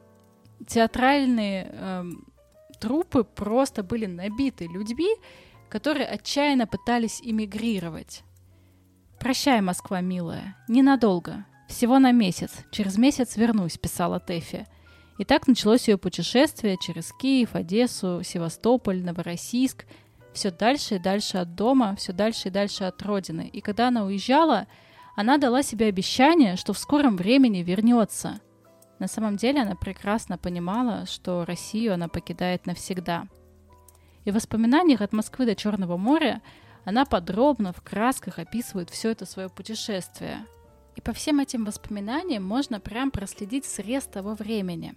театральные 0.67 1.71
э, 1.73 2.05
трупы 2.79 3.25
просто 3.25 3.83
были 3.83 4.05
набиты 4.05 4.67
людьми, 4.67 5.09
которые 5.71 6.07
отчаянно 6.07 6.67
пытались 6.67 7.23
эмигрировать. 7.23 8.23
«Прощай, 9.19 9.61
Москва, 9.61 10.01
милая. 10.01 10.57
Ненадолго. 10.69 11.45
Всего 11.69 11.99
на 11.99 12.13
месяц. 12.13 12.53
Через 12.71 12.97
месяц 12.97 13.37
вернусь»,— 13.37 13.79
писала 13.83 14.21
Тэфи. 14.21 14.67
И 15.19 15.25
так 15.25 15.49
началось 15.49 15.89
ее 15.89 15.97
путешествие 15.97 16.77
через 16.81 17.13
Киев, 17.13 17.55
Одессу, 17.55 18.23
Севастополь, 18.23 19.03
Новороссийск, 19.03 19.87
все 20.33 20.51
дальше 20.51 20.97
и 20.97 20.99
дальше 20.99 21.39
от 21.39 21.55
дома, 21.55 21.97
все 21.97 22.13
дальше 22.13 22.49
и 22.49 22.51
дальше 22.51 22.85
от 22.85 23.01
родины. 23.03 23.49
И 23.51 23.63
когда 23.63 23.89
она 23.89 24.05
уезжала, 24.05 24.67
она 25.17 25.39
дала 25.39 25.63
себе 25.63 25.87
обещание, 25.87 26.57
что 26.57 26.75
в 26.75 26.79
скором 26.79 27.17
времени 27.17 27.63
вернется. 27.63 28.41
На 28.99 29.09
самом 29.09 29.37
деле 29.37 29.63
она 29.63 29.75
прекрасно 29.75 30.37
понимала, 30.37 31.07
что 31.07 31.47
Россию 31.47 31.95
она 31.95 32.09
покидает 32.09 32.67
навсегда. 32.67 33.27
И 34.27 34.31
в 34.31 34.35
воспоминаниях 34.35 35.01
от 35.01 35.15
Москвы 35.15 35.47
до 35.47 35.55
Черного 35.55 35.97
моря 35.97 36.43
она 36.87 37.05
подробно 37.05 37.73
в 37.73 37.83
красках 37.83 38.39
описывает 38.39 38.91
все 38.91 39.11
это 39.11 39.27
свое 39.27 39.49
путешествие. 39.49 40.47
И 40.95 41.01
по 41.01 41.13
всем 41.13 41.41
этим 41.41 41.65
воспоминаниям 41.65 42.45
можно 42.45 42.79
прям 42.79 43.11
проследить 43.11 43.65
срез 43.65 44.05
того 44.05 44.35
времени. 44.35 44.95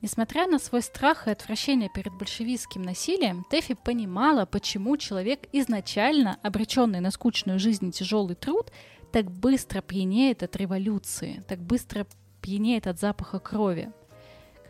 Несмотря 0.00 0.46
на 0.46 0.60
свой 0.60 0.82
страх 0.82 1.26
и 1.26 1.32
отвращение 1.32 1.90
перед 1.92 2.12
большевистским 2.12 2.82
насилием, 2.82 3.44
Тэфи 3.50 3.74
понимала, 3.74 4.46
почему 4.46 4.96
человек, 4.96 5.48
изначально 5.50 6.38
обреченный 6.44 7.00
на 7.00 7.10
скучную 7.10 7.58
жизнь 7.58 7.88
и 7.88 7.92
тяжелый 7.92 8.36
труд, 8.36 8.70
так 9.10 9.28
быстро 9.28 9.80
пьянеет 9.80 10.44
от 10.44 10.54
революции, 10.54 11.42
так 11.48 11.58
быстро 11.58 12.06
пьянеет 12.40 12.86
от 12.86 13.00
запаха 13.00 13.40
крови. 13.40 13.90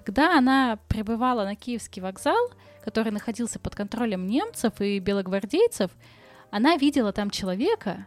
Когда 0.06 0.38
она 0.38 0.78
прибывала 0.88 1.44
на 1.44 1.56
Киевский 1.56 2.00
вокзал– 2.00 2.48
который 2.86 3.10
находился 3.10 3.58
под 3.58 3.74
контролем 3.74 4.28
немцев 4.28 4.80
и 4.80 5.00
белогвардейцев, 5.00 5.90
она 6.52 6.76
видела 6.76 7.12
там 7.12 7.30
человека, 7.30 8.06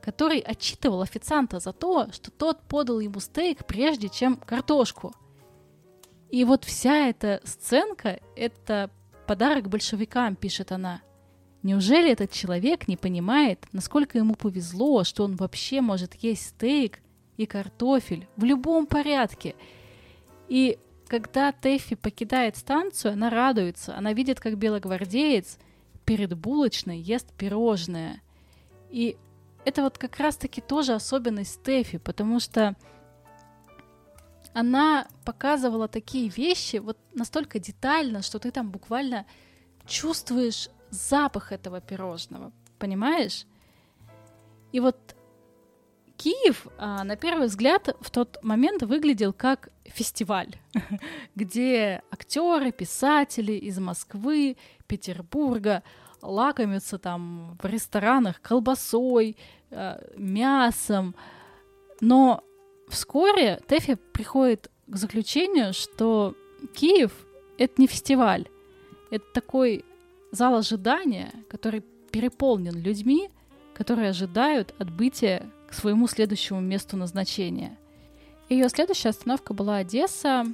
который 0.00 0.38
отчитывал 0.38 1.02
официанта 1.02 1.58
за 1.58 1.72
то, 1.72 2.06
что 2.12 2.30
тот 2.30 2.62
подал 2.68 3.00
ему 3.00 3.18
стейк 3.18 3.66
прежде, 3.66 4.08
чем 4.08 4.36
картошку. 4.36 5.12
И 6.30 6.44
вот 6.44 6.64
вся 6.64 7.08
эта 7.08 7.40
сценка— 7.42 8.20
это 8.36 8.90
подарок 9.26 9.68
большевикам, 9.68 10.36
пишет 10.36 10.70
она. 10.70 11.02
Неужели 11.64 12.12
этот 12.12 12.30
человек 12.30 12.86
не 12.86 12.96
понимает, 12.96 13.66
насколько 13.72 14.18
ему 14.18 14.36
повезло, 14.36 15.02
что 15.02 15.24
он 15.24 15.34
вообще 15.34 15.80
может 15.80 16.14
есть 16.14 16.50
стейк 16.50 17.00
и 17.36 17.46
картофель 17.46 18.28
в 18.36 18.44
любом 18.44 18.86
порядке? 18.86 19.56
И 20.48 20.78
когда 21.12 21.52
Тэффи 21.52 21.94
покидает 21.94 22.56
станцию, 22.56 23.12
она 23.12 23.28
радуется. 23.28 23.94
Она 23.94 24.14
видит, 24.14 24.40
как 24.40 24.56
белогвардеец 24.56 25.58
перед 26.06 26.32
булочной 26.38 27.00
ест 27.00 27.30
пирожное. 27.34 28.22
И 28.88 29.18
это 29.66 29.82
вот 29.82 29.98
как 29.98 30.16
раз-таки 30.16 30.62
тоже 30.62 30.94
особенность 30.94 31.62
Тэффи, 31.62 31.98
потому 31.98 32.40
что 32.40 32.76
она 34.54 35.06
показывала 35.26 35.86
такие 35.86 36.30
вещи 36.30 36.76
вот 36.76 36.96
настолько 37.12 37.58
детально, 37.58 38.22
что 38.22 38.38
ты 38.38 38.50
там 38.50 38.70
буквально 38.70 39.26
чувствуешь 39.84 40.70
запах 40.88 41.52
этого 41.52 41.82
пирожного, 41.82 42.52
понимаешь? 42.78 43.44
И 44.72 44.80
вот 44.80 45.14
Киев, 46.16 46.68
а, 46.78 47.04
на 47.04 47.16
первый 47.16 47.48
взгляд, 47.48 47.94
в 48.00 48.10
тот 48.10 48.42
момент 48.42 48.82
выглядел 48.82 49.34
как 49.34 49.68
фестиваль, 49.84 50.54
где 51.34 52.02
актеры, 52.10 52.72
писатели 52.72 53.52
из 53.52 53.78
Москвы, 53.78 54.56
Петербурга 54.86 55.82
лакомятся 56.20 56.98
там 56.98 57.58
в 57.62 57.66
ресторанах 57.66 58.40
колбасой, 58.40 59.36
а, 59.70 60.00
мясом. 60.16 61.14
Но 62.00 62.44
вскоре 62.88 63.60
Тэфи 63.66 63.94
приходит 63.94 64.70
к 64.86 64.96
заключению, 64.96 65.72
что 65.72 66.34
Киев— 66.74 67.12
это 67.58 67.80
не 67.80 67.86
фестиваль, 67.86 68.48
это 69.10 69.24
такой 69.32 69.84
зал 70.30 70.54
ожидания, 70.56 71.32
который 71.48 71.82
переполнен 72.10 72.80
людьми, 72.80 73.30
которые 73.74 74.10
ожидают 74.10 74.74
отбытия 74.78 75.50
к 75.68 75.74
своему 75.74 76.06
следующему 76.06 76.60
месту 76.60 76.96
назначения. 76.96 77.78
Ее 78.48 78.68
следующая 78.68 79.10
остановка 79.10 79.54
была 79.54 79.76
Одесса, 79.76 80.44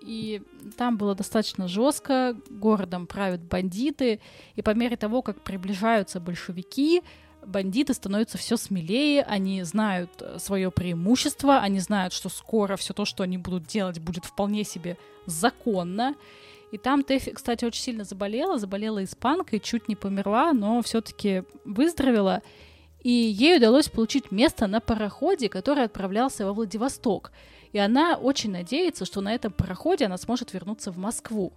и 0.00 0.42
там 0.76 0.96
было 0.96 1.14
достаточно 1.14 1.68
жестко, 1.68 2.36
городом 2.50 3.06
правят 3.06 3.40
бандиты, 3.40 4.20
и 4.56 4.62
по 4.62 4.70
мере 4.74 4.96
того, 4.96 5.22
как 5.22 5.40
приближаются 5.40 6.20
большевики, 6.20 7.02
бандиты 7.46 7.94
становятся 7.94 8.38
все 8.38 8.56
смелее, 8.56 9.22
они 9.22 9.62
знают 9.62 10.10
э, 10.20 10.38
свое 10.38 10.70
преимущество, 10.70 11.58
они 11.58 11.80
знают, 11.80 12.12
что 12.12 12.28
скоро 12.28 12.76
все 12.76 12.92
то, 12.94 13.04
что 13.04 13.22
они 13.22 13.38
будут 13.38 13.64
делать, 13.64 13.98
будет 13.98 14.24
вполне 14.24 14.64
себе 14.64 14.96
законно. 15.26 16.14
И 16.70 16.78
там 16.78 17.02
Тэфи, 17.02 17.32
кстати, 17.32 17.64
очень 17.64 17.82
сильно 17.82 18.04
заболела, 18.04 18.58
заболела 18.58 19.04
испанкой, 19.04 19.60
чуть 19.60 19.88
не 19.88 19.96
померла, 19.96 20.52
но 20.52 20.80
все-таки 20.82 21.44
выздоровела 21.64 22.42
и 23.02 23.10
ей 23.10 23.56
удалось 23.56 23.88
получить 23.88 24.30
место 24.30 24.66
на 24.66 24.80
пароходе, 24.80 25.48
который 25.48 25.84
отправлялся 25.84 26.46
во 26.46 26.52
Владивосток. 26.52 27.32
И 27.72 27.78
она 27.78 28.16
очень 28.16 28.52
надеется, 28.52 29.04
что 29.04 29.20
на 29.20 29.34
этом 29.34 29.52
пароходе 29.52 30.04
она 30.04 30.18
сможет 30.18 30.52
вернуться 30.52 30.92
в 30.92 30.98
Москву. 30.98 31.52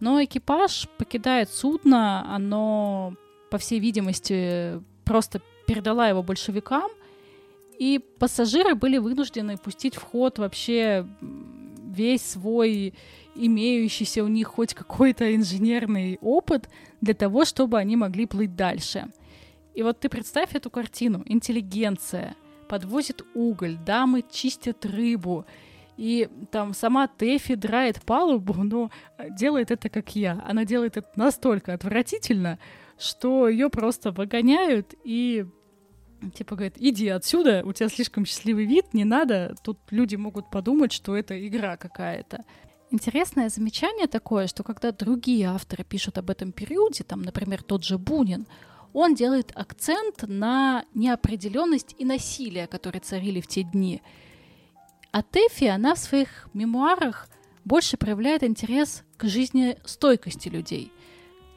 Но 0.00 0.22
экипаж 0.22 0.88
покидает 0.98 1.50
судно, 1.50 2.26
оно, 2.34 3.14
по 3.50 3.58
всей 3.58 3.78
видимости, 3.78 4.82
просто 5.04 5.40
передала 5.66 6.08
его 6.08 6.22
большевикам, 6.22 6.90
и 7.78 8.00
пассажиры 8.18 8.74
были 8.74 8.98
вынуждены 8.98 9.56
пустить 9.56 9.96
в 9.96 10.02
ход 10.02 10.38
вообще 10.38 11.06
весь 11.20 12.22
свой 12.22 12.94
имеющийся 13.34 14.22
у 14.22 14.28
них 14.28 14.48
хоть 14.48 14.74
какой-то 14.74 15.34
инженерный 15.34 16.18
опыт 16.20 16.68
для 17.00 17.14
того, 17.14 17.44
чтобы 17.44 17.78
они 17.78 17.96
могли 17.96 18.26
плыть 18.26 18.56
дальше. 18.56 19.10
И 19.74 19.82
вот 19.82 20.00
ты 20.00 20.08
представь 20.08 20.54
эту 20.54 20.70
картину. 20.70 21.22
Интеллигенция 21.26 22.36
подвозит 22.68 23.22
уголь, 23.34 23.76
дамы 23.76 24.24
чистят 24.30 24.84
рыбу, 24.84 25.44
и 25.96 26.28
там 26.50 26.72
сама 26.74 27.06
Тэфи 27.06 27.54
драет 27.54 28.02
палубу, 28.02 28.54
но 28.54 28.90
делает 29.30 29.70
это 29.70 29.88
как 29.88 30.16
я. 30.16 30.42
Она 30.46 30.64
делает 30.64 30.96
это 30.96 31.10
настолько 31.16 31.74
отвратительно, 31.74 32.58
что 32.98 33.48
ее 33.48 33.68
просто 33.68 34.10
выгоняют 34.10 34.94
и 35.04 35.46
типа 36.34 36.54
говорят, 36.54 36.74
иди 36.78 37.08
отсюда, 37.08 37.62
у 37.64 37.72
тебя 37.72 37.88
слишком 37.88 38.24
счастливый 38.24 38.64
вид, 38.64 38.94
не 38.94 39.04
надо, 39.04 39.54
тут 39.62 39.78
люди 39.90 40.16
могут 40.16 40.50
подумать, 40.50 40.92
что 40.92 41.16
это 41.16 41.46
игра 41.46 41.76
какая-то. 41.76 42.44
Интересное 42.90 43.48
замечание 43.48 44.06
такое, 44.06 44.46
что 44.46 44.62
когда 44.62 44.92
другие 44.92 45.48
авторы 45.48 45.82
пишут 45.82 46.18
об 46.18 46.30
этом 46.30 46.52
периоде, 46.52 47.04
там, 47.04 47.22
например, 47.22 47.62
тот 47.62 47.84
же 47.84 47.98
Бунин, 47.98 48.46
он 48.92 49.14
делает 49.14 49.52
акцент 49.54 50.22
на 50.26 50.84
неопределенность 50.94 51.94
и 51.98 52.04
насилие, 52.04 52.66
которые 52.66 53.00
царили 53.00 53.40
в 53.40 53.46
те 53.46 53.62
дни. 53.62 54.02
А 55.10 55.22
Тэфи, 55.22 55.64
она 55.64 55.94
в 55.94 55.98
своих 55.98 56.48
мемуарах 56.54 57.28
больше 57.64 57.96
проявляет 57.96 58.42
интерес 58.42 59.04
к 59.16 59.26
жизни 59.26 59.78
стойкости 59.84 60.48
людей, 60.48 60.92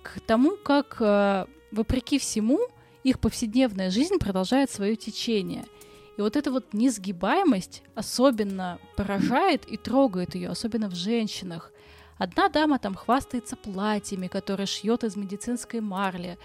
к 0.03 0.19
тому, 0.21 0.55
как, 0.57 0.97
э, 0.99 1.45
вопреки 1.71 2.19
всему, 2.19 2.59
их 3.03 3.19
повседневная 3.19 3.89
жизнь 3.89 4.17
продолжает 4.17 4.71
свое 4.71 4.95
течение. 4.95 5.65
И 6.17 6.21
вот 6.21 6.35
эта 6.35 6.51
вот 6.51 6.73
несгибаемость 6.73 7.83
особенно 7.93 8.79
поражает 8.95 9.65
и 9.65 9.77
трогает 9.77 10.35
ее, 10.35 10.49
особенно 10.49 10.89
в 10.89 10.95
женщинах. 10.95 11.71
Одна 12.17 12.47
дама 12.47 12.79
там 12.79 12.95
хвастается 12.95 13.55
платьями, 13.55 14.27
которые 14.27 14.65
шьет 14.65 15.03
из 15.03 15.15
медицинской 15.17 15.81
марли, 15.81 16.37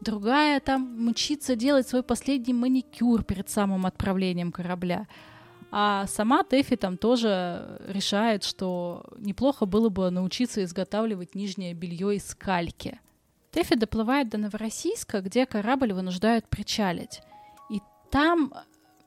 другая 0.00 0.60
там 0.60 0.82
мчится 1.06 1.56
делать 1.56 1.88
свой 1.88 2.02
последний 2.02 2.54
маникюр 2.54 3.24
перед 3.24 3.48
самым 3.48 3.86
отправлением 3.86 4.52
корабля. 4.52 5.06
А 5.70 6.06
сама 6.06 6.44
Тэфи 6.44 6.76
там 6.76 6.96
тоже 6.96 7.80
решает, 7.88 8.42
что 8.42 9.04
неплохо 9.18 9.66
было 9.66 9.90
бы 9.90 10.10
научиться 10.10 10.64
изготавливать 10.64 11.34
нижнее 11.34 11.74
белье 11.74 12.16
из 12.16 12.34
кальки. 12.34 12.98
Тэфи 13.50 13.76
доплывает 13.76 14.30
до 14.30 14.38
Новороссийска, 14.38 15.20
где 15.20 15.44
корабль 15.46 15.92
вынуждают 15.92 16.48
причалить. 16.48 17.20
И 17.70 17.80
там 18.10 18.52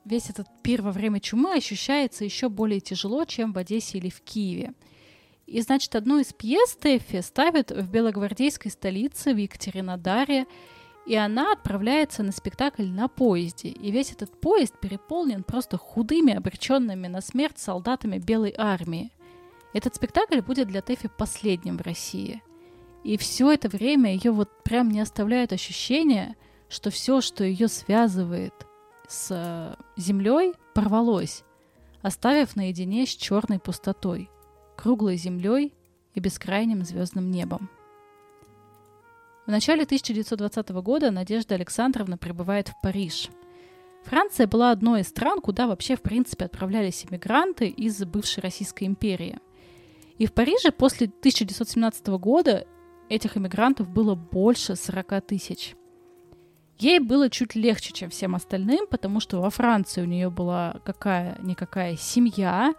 весь 0.04 0.30
этот 0.30 0.46
пир 0.62 0.82
во 0.82 0.92
время 0.92 1.20
чумы 1.20 1.54
ощущается 1.54 2.24
еще 2.24 2.48
более 2.48 2.80
тяжело, 2.80 3.24
чем 3.24 3.52
в 3.52 3.58
Одессе 3.58 3.98
или 3.98 4.08
в 4.08 4.20
Киеве. 4.20 4.72
И, 5.46 5.60
значит, 5.60 5.94
одну 5.96 6.18
из 6.18 6.32
пьес 6.32 6.76
Тэфи 6.76 7.20
ставят 7.20 7.70
в 7.70 7.88
белогвардейской 7.90 8.70
столице, 8.70 9.34
в 9.34 9.36
Екатеринодаре, 9.36 10.46
и 11.06 11.16
она 11.16 11.52
отправляется 11.52 12.22
на 12.22 12.32
спектакль 12.32 12.86
на 12.86 13.08
поезде. 13.08 13.68
И 13.68 13.90
весь 13.90 14.12
этот 14.12 14.40
поезд 14.40 14.78
переполнен 14.80 15.42
просто 15.42 15.76
худыми, 15.76 16.34
обреченными 16.34 17.08
на 17.08 17.20
смерть 17.20 17.58
солдатами 17.58 18.18
Белой 18.18 18.54
армии. 18.56 19.10
Этот 19.72 19.94
спектакль 19.94 20.40
будет 20.40 20.68
для 20.68 20.80
Тэфи 20.80 21.08
последним 21.08 21.76
в 21.76 21.82
России. 21.82 22.42
И 23.02 23.16
все 23.16 23.50
это 23.50 23.68
время 23.68 24.14
ее 24.14 24.30
вот 24.30 24.62
прям 24.62 24.90
не 24.90 25.00
оставляет 25.00 25.52
ощущение, 25.52 26.36
что 26.68 26.90
все, 26.90 27.20
что 27.20 27.42
ее 27.42 27.68
связывает 27.68 28.54
с 29.08 29.28
э, 29.30 29.74
землей, 29.96 30.52
порвалось, 30.72 31.42
оставив 32.00 32.54
наедине 32.54 33.06
с 33.06 33.10
черной 33.10 33.58
пустотой, 33.58 34.30
круглой 34.76 35.16
землей 35.16 35.74
и 36.14 36.20
бескрайним 36.20 36.84
звездным 36.84 37.30
небом. 37.30 37.68
Начале 39.52 39.82
1920 39.82 40.70
года 40.70 41.10
Надежда 41.10 41.56
Александровна 41.56 42.16
прибывает 42.16 42.68
в 42.68 42.80
Париж. 42.80 43.28
Франция 44.02 44.46
была 44.46 44.70
одной 44.70 45.02
из 45.02 45.08
стран, 45.08 45.42
куда 45.42 45.66
вообще, 45.66 45.94
в 45.94 46.00
принципе, 46.00 46.46
отправлялись 46.46 47.04
иммигранты 47.04 47.68
из 47.68 48.02
бывшей 48.02 48.40
Российской 48.42 48.84
империи. 48.84 49.38
И 50.16 50.24
в 50.24 50.32
Париже 50.32 50.72
после 50.72 51.06
1917 51.06 52.06
года 52.18 52.66
этих 53.10 53.36
иммигрантов 53.36 53.90
было 53.90 54.14
больше 54.14 54.74
40 54.74 55.20
тысяч. 55.26 55.76
Ей 56.78 56.98
было 56.98 57.28
чуть 57.28 57.54
легче, 57.54 57.92
чем 57.92 58.08
всем 58.08 58.34
остальным, 58.34 58.86
потому 58.86 59.20
что 59.20 59.42
во 59.42 59.50
Франции 59.50 60.00
у 60.00 60.06
нее 60.06 60.30
была 60.30 60.80
какая-никакая 60.82 61.96
семья, 61.96 62.74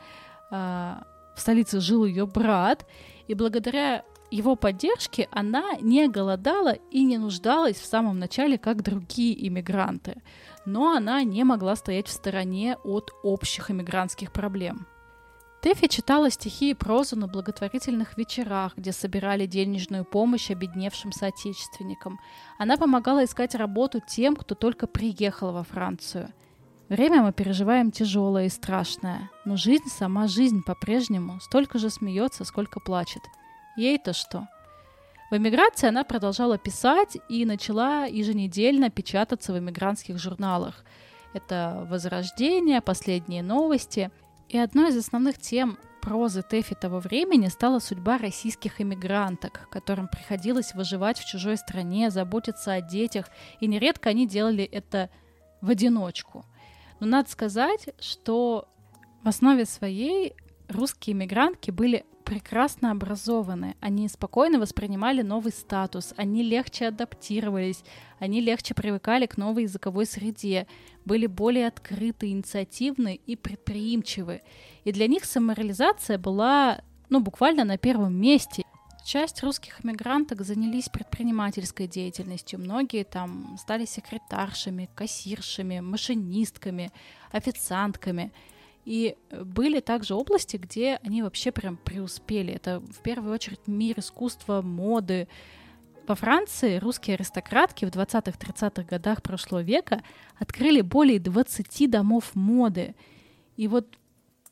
а, 0.50 1.04
в 1.36 1.40
столице 1.40 1.80
жил 1.80 2.04
ее 2.04 2.26
брат, 2.26 2.88
и 3.28 3.36
благодаря 3.36 4.04
его 4.34 4.56
поддержки 4.56 5.30
она 5.32 5.76
не 5.80 6.08
голодала 6.08 6.74
и 6.90 7.04
не 7.04 7.20
нуждалась 7.20 7.76
в 7.76 7.86
самом 7.86 8.18
начале, 8.18 8.58
как 8.58 8.82
другие 8.82 9.48
иммигранты. 9.48 10.24
Но 10.66 10.96
она 10.96 11.22
не 11.24 11.44
могла 11.44 11.76
стоять 11.76 12.08
в 12.08 12.12
стороне 12.12 12.78
от 12.84 13.12
общих 13.22 13.70
иммигрантских 13.70 14.32
проблем. 14.32 14.88
Тэфи 15.62 15.88
читала 15.88 16.32
стихи 16.32 16.72
и 16.72 16.74
прозу 16.74 17.16
на 17.16 17.28
благотворительных 17.28 18.18
вечерах, 18.18 18.74
где 18.76 18.92
собирали 18.92 19.46
денежную 19.46 20.04
помощь 20.04 20.50
обедневшим 20.50 21.12
соотечественникам. 21.12 22.20
Она 22.58 22.76
помогала 22.78 23.24
искать 23.24 23.54
работу 23.54 24.02
тем, 24.06 24.36
кто 24.36 24.56
только 24.56 24.88
приехал 24.88 25.52
во 25.52 25.64
Францию. 25.64 26.30
Время 26.90 27.22
мы 27.22 27.34
переживаем 27.34 27.92
тяжелое 27.92 28.48
и 28.48 28.50
страшное, 28.50 29.30
но 29.46 29.58
жизнь, 29.58 29.90
сама 29.90 30.28
жизнь 30.28 30.64
по-прежнему, 30.66 31.40
столько 31.40 31.78
же 31.78 31.92
смеется, 31.92 32.46
сколько 32.46 32.80
плачет– 32.80 33.22
Ей-то 33.76 34.14
что? 34.14 34.48
В 35.32 35.36
эмиграции 35.38 35.88
она 35.88 36.04
продолжала 36.04 36.58
писать 36.58 37.18
и 37.28 37.44
начала 37.46 38.06
еженедельно 38.06 38.92
печататься 38.92 39.52
в 39.52 39.58
эмигрантских 39.58 40.20
журналах. 40.20 40.86
Это 41.34 41.88
«Возрождение», 41.90 42.82
«Последние 42.82 43.42
новости». 43.42 44.12
И 44.50 44.58
одной 44.60 44.90
из 44.90 44.98
основных 44.98 45.40
тем 45.40 45.80
прозы 46.04 46.44
Тэфи 46.44 46.76
того 46.76 47.00
времени 47.00 47.48
стала 47.48 47.80
судьба 47.80 48.20
российских 48.20 48.80
эмигранток, 48.80 49.68
которым 49.72 50.08
приходилось 50.08 50.76
выживать 50.76 51.18
в 51.18 51.26
чужой 51.26 51.58
стране, 51.58 52.12
заботиться 52.12 52.74
о 52.74 52.82
детях, 52.82 53.30
и 53.60 53.68
нередко 53.68 54.10
они 54.10 54.28
делали 54.28 54.66
это 54.66 55.10
в 55.62 55.70
одиночку. 55.70 56.46
Но 57.00 57.08
надо 57.08 57.32
сказать, 57.32 57.90
что 58.00 58.68
в 59.24 59.28
основе 59.30 59.66
своей 59.66 60.36
русские 60.68 61.16
эмигрантки 61.16 61.72
были 61.72 62.06
прекрасно 62.24 62.92
образованы, 62.92 63.76
они 63.80 64.08
спокойно 64.08 64.60
воспринимали 64.60 65.22
новый 65.22 65.52
статус, 65.52 66.14
они 66.18 66.44
легче 66.44 66.88
адаптировались, 66.88 67.84
они 68.20 68.42
легче 68.42 68.74
привыкали 68.74 69.26
к 69.26 69.38
новой 69.38 69.64
языковой 69.64 70.06
среде, 70.06 70.68
были 71.06 71.28
более 71.28 71.68
открыты, 71.68 72.30
инициативны 72.30 73.20
и 73.26 73.36
предприимчивы. 73.36 74.42
И 74.84 74.92
для 74.92 75.08
них 75.08 75.26
самореализация 75.26 76.18
была, 76.18 76.82
ну, 77.10 77.20
буквально 77.20 77.64
на 77.64 77.78
первом 77.78 78.16
месте. 78.16 78.64
Часть 79.06 79.44
русских 79.44 79.84
эмигранток 79.84 80.42
занялись 80.42 80.88
предпринимательской 80.88 81.88
деятельностью. 81.88 82.60
Многие 82.60 83.04
там 83.04 83.58
стали 83.60 83.86
секретаршами, 83.86 84.90
кассиршами, 84.96 85.80
машинистками, 85.82 86.92
официантками– 87.32 88.32
и 88.86 89.16
были 89.32 89.80
также 89.80 90.14
области, 90.16 90.58
где 90.58 91.00
они 91.04 91.24
вообще 91.24 91.52
прям 91.52 91.78
преуспели. 91.78 92.54
Это 92.54 92.80
в 92.80 93.02
первую 93.02 93.34
очередь 93.34 93.68
мир 93.68 94.00
искусства, 94.00 94.62
моды. 94.62 95.28
Во 96.08 96.16
Франции 96.16 96.78
русские 96.78 97.16
аристократки 97.16 97.86
в 97.86 97.90
20-30-х 97.90 98.84
годах 98.84 99.22
прошлого 99.22 99.62
века 99.62 100.04
открыли 100.38 100.82
более 100.82 101.20
20 101.20 101.90
домов 101.90 102.32
моды. 102.36 102.96
И 103.56 103.68
вот 103.68 103.98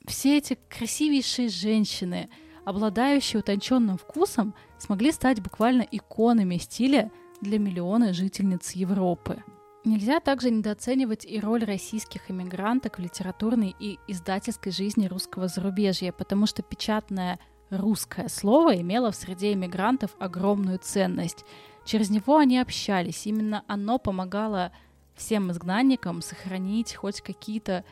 все 0.07 0.37
эти 0.37 0.57
красивейшие 0.69 1.49
женщины, 1.49 2.29
обладающие 2.63 3.39
утонченным 3.41 3.97
вкусом, 3.97 4.55
смогли 4.79 5.11
стать 5.11 5.41
буквально 5.41 5.81
иконами 5.81 6.57
стиля 6.57 7.11
для 7.41 7.59
миллиона 7.59 8.13
жительниц 8.13 8.71
Европы. 8.71 9.43
Нельзя 9.83 10.19
также 10.19 10.51
недооценивать 10.51 11.25
и 11.25 11.39
роль 11.39 11.63
российских 11.63 12.29
иммигранток 12.29 12.99
в 12.99 13.01
литературной 13.01 13.75
и 13.79 13.97
издательской 14.07 14.71
жизни 14.71 15.07
русского 15.07 15.47
зарубежья, 15.47 16.11
потому 16.11 16.45
что 16.45 16.61
печатное 16.61 17.39
русское 17.71 18.27
слово 18.29 18.79
имело 18.79 19.11
в 19.11 19.15
среде 19.15 19.53
иммигрантов 19.53 20.11
огромную 20.19 20.77
ценность. 20.77 21.45
Через 21.83 22.11
него 22.11 22.37
они 22.37 22.59
общались, 22.59 23.25
именно 23.25 23.63
оно 23.67 23.97
помогало 23.97 24.71
всем 25.15 25.49
изгнанникам 25.49 26.21
сохранить 26.21 26.93
хоть 26.93 27.21
какие-то 27.21 27.83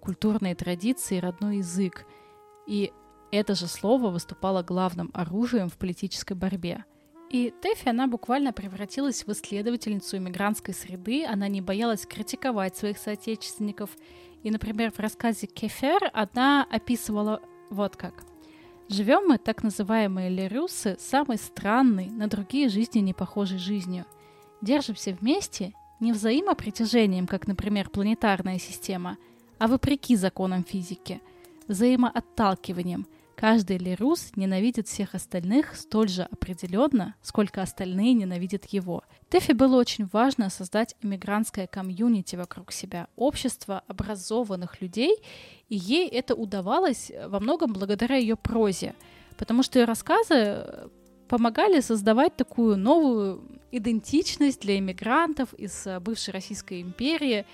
культурные 0.00 0.56
традиции, 0.56 1.18
родной 1.18 1.58
язык. 1.58 2.06
И 2.66 2.92
это 3.30 3.54
же 3.54 3.68
слово 3.68 4.10
выступало 4.10 4.64
главным 4.64 5.12
оружием 5.14 5.68
в 5.68 5.76
политической 5.76 6.34
борьбе– 6.34 6.84
и 7.28 7.52
Тэфи, 7.60 7.88
она 7.88 8.06
буквально 8.06 8.52
превратилась 8.52 9.26
в 9.26 9.32
исследовательницу 9.32 10.16
иммигрантской 10.16 10.74
среды, 10.74 11.24
она 11.24 11.48
не 11.48 11.60
боялась 11.60 12.06
критиковать 12.06 12.76
своих 12.76 12.98
соотечественников. 12.98 13.90
И, 14.44 14.50
например, 14.50 14.92
в 14.92 15.00
рассказе 15.00 15.48
«Кефер» 15.48 16.10
она 16.12 16.66
описывала 16.70 17.42
вот 17.68 17.96
как. 17.96 18.24
«Живем 18.88 19.26
мы, 19.26 19.38
так 19.38 19.64
называемые 19.64 20.30
лерюсы, 20.30 20.96
самой 21.00 21.38
странной, 21.38 22.06
на 22.06 22.28
другие 22.28 22.68
жизни 22.68 23.00
не 23.00 23.12
похожей 23.12 23.58
жизнью. 23.58 24.04
Держимся 24.62 25.16
вместе 25.20 25.72
не 25.98 26.12
взаимопритяжением, 26.12 27.26
как, 27.26 27.48
например, 27.48 27.90
планетарная 27.90 28.60
система, 28.60 29.18
а 29.58 29.66
вопреки 29.66 30.14
законам 30.14 30.62
физики, 30.62 31.20
взаимоотталкиванием– 31.66 33.06
Каждый 33.36 33.76
лирус 33.76 34.32
ненавидит 34.34 34.88
всех 34.88 35.14
остальных 35.14 35.76
столь 35.76 36.08
же 36.08 36.22
определенно, 36.22 37.14
сколько 37.20 37.60
остальные 37.60 38.14
ненавидят 38.14 38.64
его. 38.64 39.04
Тэфи 39.28 39.52
было 39.52 39.76
очень 39.76 40.08
важно 40.10 40.48
создать 40.48 40.96
иммигрантское 41.02 41.66
комьюнити 41.66 42.34
вокруг 42.34 42.72
себя, 42.72 43.08
общество 43.14 43.82
образованных 43.88 44.80
людей, 44.80 45.18
и 45.68 45.76
ей 45.76 46.08
это 46.08 46.34
удавалось 46.34 47.12
во 47.26 47.38
многом 47.38 47.74
благодаря 47.74 48.16
ее 48.16 48.36
прозе, 48.36 48.94
потому 49.36 49.62
что 49.62 49.78
ее 49.78 49.84
рассказы 49.84 50.34
э, 50.34 50.88
помогали 51.28 51.80
создавать 51.80 52.36
такую 52.36 52.78
новую 52.78 53.42
идентичность 53.70 54.62
для 54.62 54.78
иммигрантов 54.78 55.52
из 55.52 55.86
э, 55.86 56.00
бывшей 56.00 56.32
Российской 56.32 56.80
империи, 56.80 57.44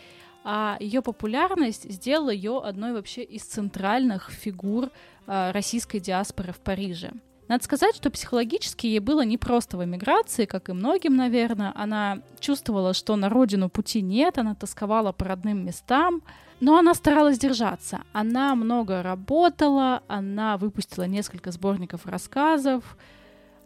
а 0.44 0.76
ее 0.78 1.02
популярность 1.02 1.90
сделала 1.90 2.30
ее 2.30 2.60
одной 2.60 2.92
вообще 2.92 3.24
из 3.24 3.42
центральных 3.42 4.30
фигур 4.30 4.84
э, 4.84 4.90
российской 5.26 6.00
диаспоры 6.00 6.52
в 6.52 6.60
Париже. 6.60 7.12
Надо 7.48 7.64
сказать, 7.64 7.94
что 7.96 8.10
психологически 8.10 8.86
ей 8.86 9.00
было 9.00 9.24
непросто 9.24 9.76
в 9.76 9.84
эмиграции, 9.84 10.46
как 10.46 10.68
и 10.68 10.72
многим, 10.72 11.16
наверное. 11.16 11.72
Она 11.74 12.22
чувствовала, 12.40 12.94
что 12.94 13.14
на 13.16 13.28
родину 13.28 13.68
пути 13.68 14.00
нет, 14.00 14.38
она 14.38 14.54
тосковала 14.54 15.12
по 15.12 15.26
родным 15.26 15.66
местам, 15.66 16.22
но 16.60 16.78
она 16.78 16.94
старалась 16.94 17.38
держаться. 17.38 18.00
Она 18.12 18.54
много 18.54 19.02
работала, 19.02 20.02
она 20.06 20.56
выпустила 20.56 21.04
несколько 21.04 21.50
сборников 21.50 22.06
рассказов, 22.06 22.96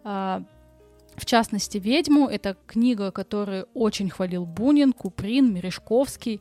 э, 0.04 0.40
в 1.16 1.24
частности, 1.24 1.78
«Ведьму»— 1.78 2.28
это 2.28 2.56
книга, 2.66 3.10
которую 3.10 3.68
очень 3.72 4.10
хвалил 4.10 4.44
Бунин, 4.44 4.92
Куприн, 4.92 5.52
Мережковский. 5.52 6.40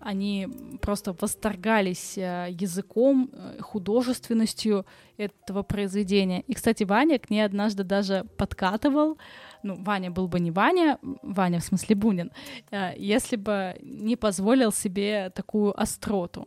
Они 0.00 0.48
просто 0.80 1.14
восторгались 1.20 2.16
э, 2.16 2.48
языком, 2.50 3.30
э, 3.32 3.58
художественностью 3.60 4.86
этого 5.16 5.62
произведения. 5.62 6.42
И, 6.42 6.54
кстати, 6.54 6.84
Ваня 6.84 7.18
к 7.18 7.30
ней 7.30 7.42
однажды 7.42 7.82
даже 7.82 8.24
подкатывал. 8.36 9.18
Ну, 9.62 9.74
Ваня 9.82 10.10
был 10.10 10.28
бы 10.28 10.38
не 10.38 10.52
Ваня, 10.52 10.98
Ваня 11.22 11.58
в 11.58 11.64
смысле 11.64 11.96
Бунин, 11.96 12.30
э, 12.70 12.92
если 12.96 13.36
бы 13.36 13.76
не 13.82 14.16
позволил 14.16 14.72
себе 14.72 15.30
такую 15.34 15.78
остроту. 15.80 16.46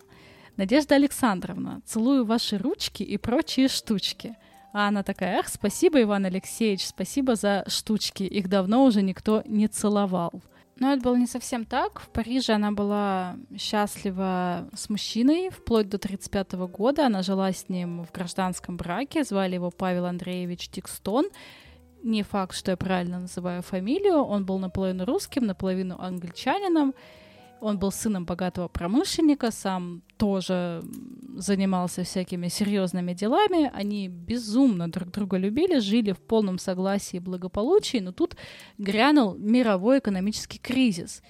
Надежда 0.58 0.96
Александровна, 0.96 1.82
целую 1.86 2.26
ваши 2.26 2.58
ручки 2.58 3.04
и 3.04 3.18
прочие 3.18 3.68
штучки. 3.68 4.36
А 4.74 4.88
она 4.88 5.04
такая, 5.04 5.40
эх, 5.40 5.50
спасибо, 5.50 6.02
Иван 6.02 6.26
Алексеевич, 6.26 6.86
спасибо 6.86 7.36
за 7.36 7.66
штучки, 7.68 8.24
их 8.24 8.48
давно 8.48 8.86
уже 8.86 9.02
никто 9.02 9.44
не 9.46 9.68
целовал. 9.68 10.42
Но 10.82 10.94
это 10.94 11.04
было 11.04 11.16
не 11.16 11.28
совсем 11.28 11.64
так. 11.64 12.00
В 12.00 12.10
Париже 12.10 12.54
она 12.54 12.72
была 12.72 13.38
счастлива 13.56 14.68
с 14.74 14.90
мужчиной 14.90 15.52
вплоть 15.52 15.88
до 15.88 16.00
35 16.00 16.54
года. 16.54 17.06
Она 17.06 17.22
жила 17.22 17.52
с 17.52 17.70
ним 17.70 18.04
в 18.04 18.12
гражданском 18.12 18.78
браке. 18.78 19.24
Звали 19.24 19.54
его 19.54 19.70
Павел 19.70 20.08
Андреевич 20.08 20.70
Тикстон. 20.70 21.26
Не 22.02 22.24
факт, 22.24 22.56
что 22.56 22.72
я 22.72 22.78
правильно 22.78 23.20
называю 23.20 23.62
фамилию. 23.62 24.24
Он 24.24 24.44
был 24.44 24.58
наполовину 24.58 25.06
русским, 25.06 25.46
наполовину 25.46 25.98
англичанином. 26.00 26.96
Он 27.62 27.78
был 27.78 27.92
сыном 27.92 28.26
богатого 28.26 28.68
промышленника, 28.68 29.52
сам 29.52 30.02
тоже 30.18 30.82
занимался 31.38 32.04
всякими 32.04 32.48
серьезными 32.48 33.14
делами. 33.14 33.70
Они 33.74 34.08
безумно 34.08 34.92
друг 34.92 35.12
друга 35.12 35.38
любили, 35.38 35.78
жили 35.78 36.12
в 36.12 36.20
полном 36.20 36.58
согласии 36.58 37.18
и 37.18 37.20
благополучии, 37.20 38.00
но 38.00 38.12
тут 38.12 38.36
грянул 38.80 39.36
мировой 39.36 40.00
экономический 40.00 40.58
кризис. 40.58 41.22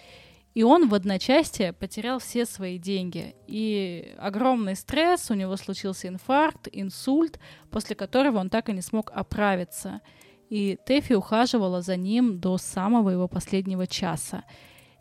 И 0.54 0.64
он 0.64 0.88
в 0.88 0.94
одночасье 0.94 1.74
потерял 1.74 2.20
все 2.20 2.46
свои 2.46 2.78
деньги. 2.78 3.36
И 3.48 4.16
огромный 4.18 4.78
стресс, 4.78 5.30
у 5.32 5.34
него 5.34 5.58
случился 5.58 6.08
инфаркт, 6.08 6.70
инсульт, 6.72 7.40
после 7.70 7.94
которого 7.96 8.40
он 8.40 8.50
так 8.50 8.70
и 8.70 8.74
не 8.74 8.82
смог 8.82 9.12
оправиться. 9.14 10.00
И 10.50 10.78
Тэфи 10.86 11.14
ухаживала 11.14 11.82
за 11.82 11.98
ним 11.98 12.40
до 12.40 12.58
самого 12.58 13.10
его 13.10 13.28
последнего 13.28 13.86
часа. 13.86 14.46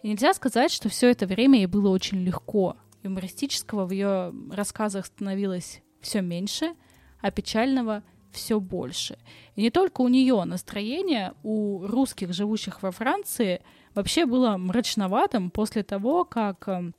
И 0.02 0.08
нельзя 0.08 0.32
сказать, 0.32 0.70
что 0.72 0.88
все 0.88 1.10
это 1.10 1.26
время 1.26 1.58
ей 1.58 1.66
было 1.66 1.90
очень 1.90 2.22
легко. 2.22 2.76
Юмористического 3.02 3.86
в 3.86 3.90
ее 3.90 4.32
рассказах 4.50 5.06
становилось 5.06 5.82
все 6.00 6.22
меньше, 6.22 6.74
а 7.20 7.30
печального 7.30 8.02
все 8.32 8.60
больше. 8.60 9.18
И 9.56 9.62
не 9.62 9.70
только 9.70 10.00
у 10.00 10.08
нее 10.08 10.42
настроение 10.44 11.34
у 11.42 11.86
русских, 11.86 12.32
живущих 12.32 12.82
во 12.82 12.90
Франции, 12.90 13.62
вообще 13.94 14.26
было 14.26 14.56
мрачноватым 14.56 15.50
после 15.50 15.82
того, 15.82 16.24
как 16.24 16.68
эм, 16.68 16.94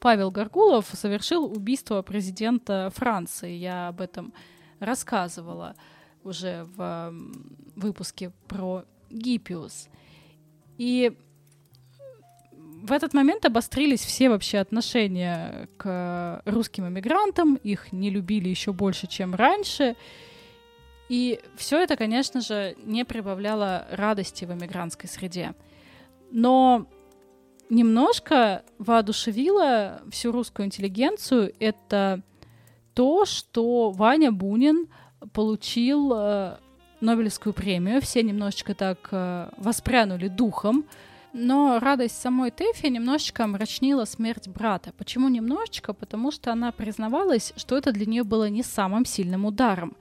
Павел 0.00 0.30
Гаргулов 0.30 0.86
совершил 0.92 1.44
убийство 1.44 2.02
президента 2.02 2.90
Франции. 2.94 3.52
Я 3.52 3.88
об 3.88 4.00
этом 4.00 4.32
рассказывала 4.78 5.74
уже 6.22 6.64
в 6.76 6.82
эм, 6.82 7.56
выпуске 7.74 8.32
про 8.46 8.84
Гиппиус. 9.10 9.88
И 10.76 11.16
в 12.82 12.92
этот 12.92 13.14
момент 13.14 13.44
обострились 13.44 14.04
все 14.04 14.28
вообще 14.28 14.58
отношения 14.58 15.68
к 15.76 16.42
русским 16.44 16.86
иммигрантам, 16.86 17.56
их 17.56 17.92
не 17.92 18.10
любили 18.10 18.48
еще 18.48 18.72
больше, 18.72 19.06
чем 19.06 19.34
раньше. 19.34 19.96
И 21.08 21.40
все 21.56 21.78
это, 21.82 21.96
конечно 21.96 22.40
же, 22.40 22.76
не 22.84 23.04
прибавляло 23.04 23.86
радости 23.90 24.44
в 24.44 24.52
иммигрантской 24.52 25.08
среде. 25.08 25.54
Но 26.30 26.86
немножко 27.70 28.62
воодушевило 28.78 30.02
всю 30.10 30.32
русскую 30.32 30.66
интеллигенцию 30.66 31.54
это 31.58 32.22
то, 32.94 33.24
что 33.24 33.90
Ваня 33.90 34.32
Бунин 34.32 34.88
получил 35.32 36.12
э, 36.14 36.56
Нобелевскую 37.00 37.52
премию. 37.52 38.00
Все 38.00 38.22
немножечко 38.22 38.74
так 38.74 39.08
э, 39.10 39.50
воспрянули 39.56 40.28
духом, 40.28 40.84
но 41.38 41.78
радость 41.78 42.20
самой 42.20 42.50
Тэфи 42.50 42.86
немножечко 42.86 43.44
омрачнила 43.44 44.04
смерть 44.04 44.48
брата. 44.48 44.92
Почему 44.98 45.28
немножечко? 45.28 45.92
Потому 45.92 46.30
что 46.30 46.52
она 46.52 46.72
признавалась, 46.72 47.52
что 47.56 47.76
это 47.76 47.92
для 47.92 48.06
нее 48.06 48.24
было 48.24 48.48
не 48.48 48.62
самым 48.62 49.04
сильным 49.04 49.46
ударом. 49.46 49.96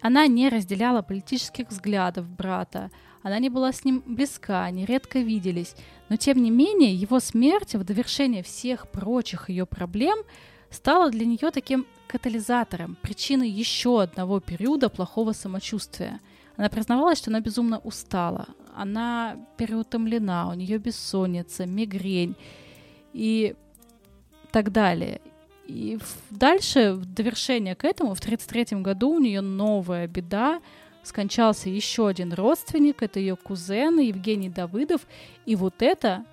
Она 0.00 0.26
не 0.26 0.48
разделяла 0.48 1.02
политических 1.02 1.68
взглядов 1.68 2.28
брата, 2.28 2.90
она 3.22 3.38
не 3.38 3.50
была 3.50 3.70
с 3.72 3.84
ним 3.84 4.02
близка, 4.06 4.64
они 4.64 4.86
редко 4.86 5.18
виделись, 5.18 5.76
но 6.08 6.16
тем 6.16 6.42
не 6.42 6.50
менее 6.50 6.94
его 6.94 7.20
смерть 7.20 7.74
в 7.74 7.84
довершение 7.84 8.42
всех 8.42 8.88
прочих 8.88 9.50
ее 9.50 9.66
проблем 9.66 10.18
стала 10.70 11.10
для 11.10 11.26
нее 11.26 11.50
таким 11.50 11.86
катализатором, 12.08 12.96
причиной 13.02 13.50
еще 13.50 14.02
одного 14.02 14.40
периода 14.40 14.88
плохого 14.88 15.32
самочувствия. 15.32 16.18
Она 16.56 16.70
признавалась, 16.70 17.18
что 17.18 17.30
она 17.30 17.40
безумно 17.40 17.78
устала, 17.78 18.48
она 18.76 19.36
переутомлена, 19.56 20.48
у 20.48 20.54
нее 20.54 20.78
бессонница, 20.78 21.66
мигрень 21.66 22.36
и 23.12 23.54
так 24.52 24.72
далее. 24.72 25.20
И 25.66 25.98
дальше, 26.30 26.94
в 26.94 27.04
довершение 27.06 27.76
к 27.76 27.84
этому, 27.84 28.14
в 28.14 28.20
1933 28.20 28.80
году 28.80 29.10
у 29.10 29.20
нее 29.20 29.40
новая 29.40 30.08
беда. 30.08 30.60
Скончался 31.02 31.70
еще 31.70 32.08
один 32.08 32.32
родственник, 32.32 33.02
это 33.02 33.20
ее 33.20 33.36
кузен 33.36 34.00
Евгений 34.00 34.50
Давыдов. 34.50 35.06
И 35.46 35.56
вот 35.56 35.80
это 35.80 36.24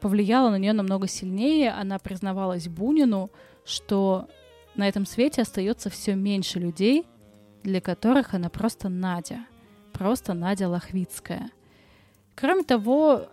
повлияло 0.00 0.50
на 0.50 0.56
нее 0.56 0.72
намного 0.72 1.08
сильнее. 1.08 1.72
Она 1.72 1.98
признавалась 1.98 2.68
Бунину, 2.68 3.30
что 3.64 4.28
на 4.76 4.88
этом 4.88 5.04
свете 5.04 5.42
остается 5.42 5.90
все 5.90 6.14
меньше 6.14 6.58
людей, 6.58 7.06
для 7.62 7.80
которых 7.80 8.34
она 8.34 8.48
просто 8.48 8.88
Надя. 8.88 9.44
Просто 9.92 10.32
Надя 10.32 10.68
Лохвицкая. 10.68 11.50
Кроме 12.40 12.62
того, 12.62 13.28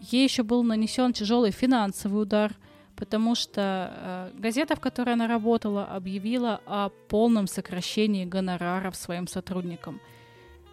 ей 0.00 0.24
еще 0.24 0.42
был 0.42 0.62
нанесен 0.62 1.12
тяжелый 1.12 1.50
финансовый 1.50 2.22
удар, 2.22 2.52
потому 2.96 3.34
что 3.34 4.32
э, 4.34 4.38
газета, 4.38 4.74
в 4.74 4.80
которой 4.80 5.12
она 5.12 5.26
работала, 5.26 5.84
объявила 5.84 6.62
о 6.64 6.88
полном 7.08 7.46
сокращении 7.46 8.24
гонораров 8.24 8.96
своим 8.96 9.26
сотрудникам. 9.28 10.00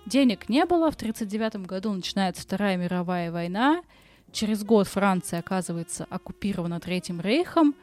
Денег 0.05 0.47
не 0.47 0.65
было, 0.65 0.89
в 0.89 0.95
1939 0.95 1.67
году 1.67 1.91
начинается 1.91 2.43
Вторая 2.43 2.77
мировая 2.77 3.29
война, 3.29 3.83
через 4.31 4.63
год 4.63 4.87
Франция 4.87 5.39
оказывается 5.39 6.05
оккупирована 6.09 6.79
Третьим 6.79 7.19
Рейхом, 7.19 7.75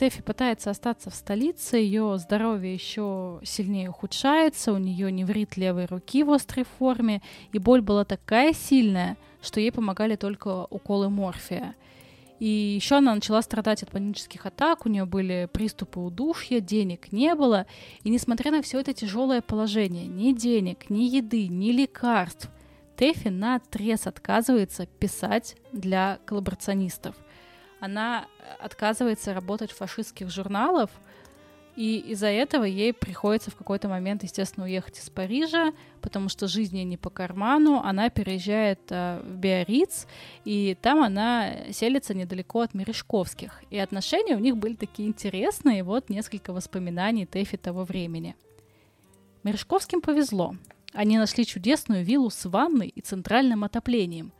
Тэфи 0.00 0.22
пытается 0.22 0.70
остаться 0.70 1.10
в 1.10 1.14
столице, 1.14 1.76
ее 1.76 2.16
здоровье 2.16 2.72
еще 2.72 3.38
сильнее 3.44 3.90
ухудшается, 3.90 4.72
у 4.72 4.78
нее 4.78 5.12
неврит 5.12 5.58
левой 5.58 5.84
руки 5.84 6.24
в 6.24 6.30
острой 6.30 6.64
форме, 6.64 7.20
и 7.52 7.58
боль 7.58 7.82
была 7.82 8.06
такая 8.06 8.54
сильная, 8.54 9.18
что 9.42 9.60
ей 9.60 9.70
помогали 9.70 10.16
только 10.16 10.66
уколы 10.70 11.10
морфия. 11.10 11.74
И 12.38 12.46
еще 12.46 12.94
она 12.94 13.14
начала 13.14 13.42
страдать 13.42 13.82
от 13.82 13.90
панических 13.90 14.46
атак, 14.46 14.86
у 14.86 14.88
нее 14.88 15.04
были 15.04 15.50
приступы 15.52 16.00
удушья, 16.00 16.60
денег 16.60 17.12
не 17.12 17.34
было. 17.34 17.66
И 18.02 18.08
несмотря 18.08 18.52
на 18.52 18.62
все 18.62 18.80
это 18.80 18.94
тяжелое 18.94 19.42
положение, 19.42 20.06
ни 20.06 20.32
денег, 20.32 20.88
ни 20.88 21.02
еды, 21.02 21.46
ни 21.46 21.72
лекарств, 21.72 22.48
Тэфи 22.96 23.28
на 23.28 23.56
отрез 23.56 24.06
отказывается 24.06 24.86
писать 24.86 25.56
для 25.72 26.20
коллаборационистов– 26.24 27.14
она 27.80 28.26
э, 28.38 28.52
отказывается 28.60 29.34
работать 29.34 29.72
в 29.72 29.76
фашистских 29.76 30.30
журналах, 30.30 30.90
и 31.76 31.98
из-за 32.08 32.26
этого 32.26 32.64
ей 32.64 32.92
приходится 32.92 33.50
в 33.50 33.56
какой-то 33.56 33.88
момент, 33.88 34.22
естественно, 34.22 34.66
уехать 34.66 34.98
из 34.98 35.08
Парижа, 35.08 35.72
потому 36.02 36.28
что 36.28 36.46
жизнь 36.46 36.76
ей 36.76 36.84
не 36.84 36.96
по 36.96 37.10
карману. 37.10 37.80
Она 37.80 38.10
переезжает 38.10 38.80
э, 38.90 39.22
в 39.24 39.36
Биарриц, 39.36 40.06
и 40.44 40.76
там 40.82 41.02
она 41.02 41.72
селится 41.72 42.12
недалеко 42.12 42.60
от 42.60 42.74
Мережковских. 42.74 43.62
И 43.70 43.78
отношения 43.78 44.36
у 44.36 44.40
них 44.40 44.56
были 44.56 44.74
такие 44.74 45.08
интересные. 45.08 45.82
Вот 45.82 46.10
несколько 46.10 46.52
воспоминаний 46.52 47.24
Тэфи 47.24 47.56
того 47.56 47.84
времени. 47.84 48.36
Мережковским 49.42 50.02
повезло. 50.02 50.54
Они 50.92 51.16
нашли 51.16 51.46
чудесную 51.46 52.04
виллу 52.04 52.30
с 52.30 52.44
ванной 52.44 52.88
и 52.88 53.00
центральным 53.00 53.64
отоплением– 53.64 54.32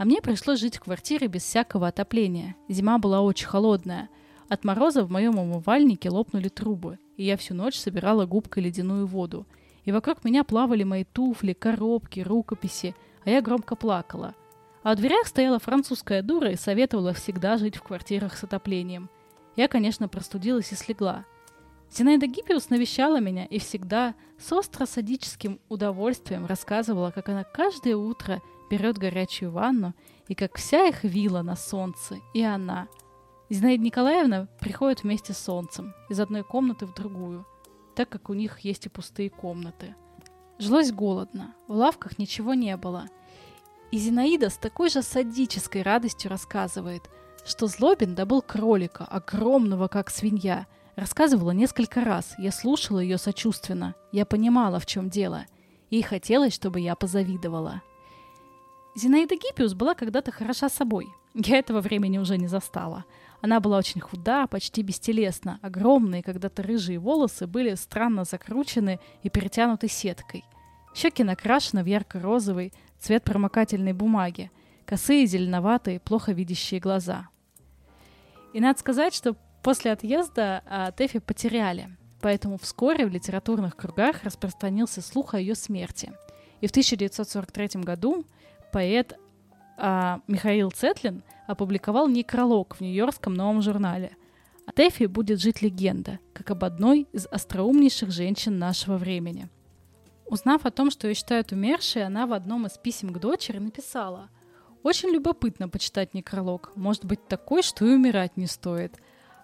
а 0.00 0.06
мне 0.06 0.22
пришлось 0.22 0.60
жить 0.60 0.78
в 0.78 0.80
квартире 0.80 1.26
без 1.26 1.42
всякого 1.42 1.88
отопления. 1.88 2.56
Зима 2.70 2.96
была 2.96 3.20
очень 3.20 3.46
холодная. 3.46 4.08
От 4.48 4.64
мороза 4.64 5.04
в 5.04 5.10
моем 5.10 5.38
умывальнике 5.38 6.08
лопнули 6.08 6.48
трубы, 6.48 6.98
и 7.18 7.24
я 7.24 7.36
всю 7.36 7.52
ночь 7.52 7.78
собирала 7.78 8.24
губкой 8.24 8.62
ледяную 8.62 9.06
воду. 9.06 9.46
И 9.84 9.92
вокруг 9.92 10.24
меня 10.24 10.42
плавали 10.42 10.84
мои 10.84 11.04
туфли, 11.04 11.52
коробки, 11.52 12.20
рукописи, 12.20 12.96
а 13.26 13.30
я 13.30 13.42
громко 13.42 13.76
плакала. 13.76 14.34
А 14.82 14.94
в 14.94 14.96
дверях 14.96 15.26
стояла 15.26 15.58
французская 15.58 16.22
дура 16.22 16.50
и 16.50 16.56
советовала 16.56 17.12
всегда 17.12 17.58
жить 17.58 17.76
в 17.76 17.82
квартирах 17.82 18.38
с 18.38 18.42
отоплением. 18.42 19.10
Я, 19.54 19.68
конечно, 19.68 20.08
простудилась 20.08 20.72
и 20.72 20.76
слегла. 20.76 21.26
Зинаида 21.92 22.26
Гиппиус 22.26 22.70
навещала 22.70 23.20
меня 23.20 23.44
и 23.44 23.58
всегда 23.58 24.14
с 24.38 24.50
остро-садическим 24.50 25.60
удовольствием 25.68 26.46
рассказывала, 26.46 27.10
как 27.10 27.28
она 27.28 27.44
каждое 27.44 27.96
утро 27.96 28.40
берет 28.70 28.96
горячую 28.96 29.50
ванну 29.50 29.94
и 30.28 30.34
как 30.34 30.56
вся 30.56 30.86
их 30.86 31.02
вилла 31.02 31.42
на 31.42 31.56
солнце, 31.56 32.18
и 32.32 32.42
она. 32.42 32.88
Зинаида 33.50 33.82
Николаевна 33.82 34.48
приходит 34.60 35.02
вместе 35.02 35.32
с 35.32 35.38
солнцем 35.38 35.92
из 36.08 36.20
одной 36.20 36.44
комнаты 36.44 36.86
в 36.86 36.94
другую, 36.94 37.44
так 37.96 38.08
как 38.08 38.30
у 38.30 38.34
них 38.34 38.60
есть 38.60 38.86
и 38.86 38.88
пустые 38.88 39.28
комнаты. 39.28 39.96
Жилось 40.58 40.92
голодно, 40.92 41.54
в 41.66 41.72
лавках 41.72 42.18
ничего 42.18 42.54
не 42.54 42.76
было. 42.76 43.06
И 43.90 43.98
Зинаида 43.98 44.50
с 44.50 44.56
такой 44.56 44.88
же 44.88 45.02
садической 45.02 45.82
радостью 45.82 46.30
рассказывает, 46.30 47.02
что 47.44 47.66
Злобин 47.66 48.14
добыл 48.14 48.40
кролика, 48.40 49.04
огромного 49.04 49.88
как 49.88 50.10
свинья. 50.10 50.66
Рассказывала 50.94 51.50
несколько 51.50 52.04
раз, 52.04 52.34
я 52.38 52.52
слушала 52.52 53.00
ее 53.00 53.18
сочувственно, 53.18 53.94
я 54.12 54.26
понимала, 54.26 54.78
в 54.78 54.86
чем 54.86 55.08
дело. 55.08 55.46
Ей 55.88 56.02
хотелось, 56.02 56.54
чтобы 56.54 56.78
я 56.78 56.94
позавидовала. 56.94 57.82
Зинаида 58.96 59.36
Гиппиус 59.36 59.74
была 59.74 59.94
когда-то 59.94 60.32
хороша 60.32 60.68
собой. 60.68 61.08
Я 61.34 61.58
этого 61.58 61.80
времени 61.80 62.18
уже 62.18 62.36
не 62.36 62.48
застала. 62.48 63.04
Она 63.40 63.60
была 63.60 63.78
очень 63.78 64.00
худа, 64.00 64.46
почти 64.48 64.82
бестелесна. 64.82 65.60
Огромные, 65.62 66.22
когда-то 66.22 66.62
рыжие 66.62 66.98
волосы 66.98 67.46
были 67.46 67.74
странно 67.74 68.24
закручены 68.24 68.98
и 69.22 69.30
перетянуты 69.30 69.88
сеткой. 69.88 70.44
Щеки 70.94 71.22
накрашены 71.22 71.84
в 71.84 71.86
ярко-розовый 71.86 72.72
цвет 72.98 73.22
промокательной 73.22 73.92
бумаги. 73.92 74.50
Косые, 74.86 75.26
зеленоватые, 75.26 76.00
плохо 76.00 76.32
видящие 76.32 76.80
глаза. 76.80 77.28
И 78.52 78.60
надо 78.60 78.80
сказать, 78.80 79.14
что 79.14 79.36
после 79.62 79.92
отъезда 79.92 80.64
а, 80.66 80.90
Тэфи 80.90 81.20
потеряли. 81.20 81.96
Поэтому 82.20 82.58
вскоре 82.58 83.06
в 83.06 83.10
литературных 83.10 83.76
кругах 83.76 84.24
распространился 84.24 85.00
слух 85.00 85.34
о 85.34 85.40
ее 85.40 85.54
смерти. 85.54 86.12
И 86.60 86.66
в 86.66 86.70
1943 86.70 87.82
году 87.82 88.26
поэт 88.70 89.18
а, 89.76 90.20
Михаил 90.26 90.70
Цетлин 90.70 91.22
опубликовал 91.46 92.08
некролог 92.08 92.76
в 92.76 92.80
Нью-Йоркском 92.80 93.34
новом 93.34 93.62
журнале. 93.62 94.16
О 94.66 94.72
Тэфи 94.72 95.06
будет 95.06 95.40
жить 95.40 95.62
легенда, 95.62 96.18
как 96.32 96.50
об 96.50 96.64
одной 96.64 97.08
из 97.12 97.26
остроумнейших 97.26 98.10
женщин 98.10 98.58
нашего 98.58 98.96
времени. 98.96 99.48
Узнав 100.26 100.64
о 100.64 100.70
том, 100.70 100.90
что 100.90 101.08
ее 101.08 101.14
считают 101.14 101.50
умершей, 101.50 102.04
она 102.04 102.26
в 102.26 102.32
одном 102.32 102.66
из 102.66 102.78
писем 102.78 103.12
к 103.12 103.18
дочери 103.18 103.58
написала 103.58 104.28
«Очень 104.84 105.08
любопытно 105.08 105.68
почитать 105.68 106.14
некролог. 106.14 106.70
Может 106.76 107.04
быть 107.04 107.26
такой, 107.26 107.62
что 107.62 107.84
и 107.84 107.94
умирать 107.94 108.36
не 108.36 108.46
стоит». 108.46 108.96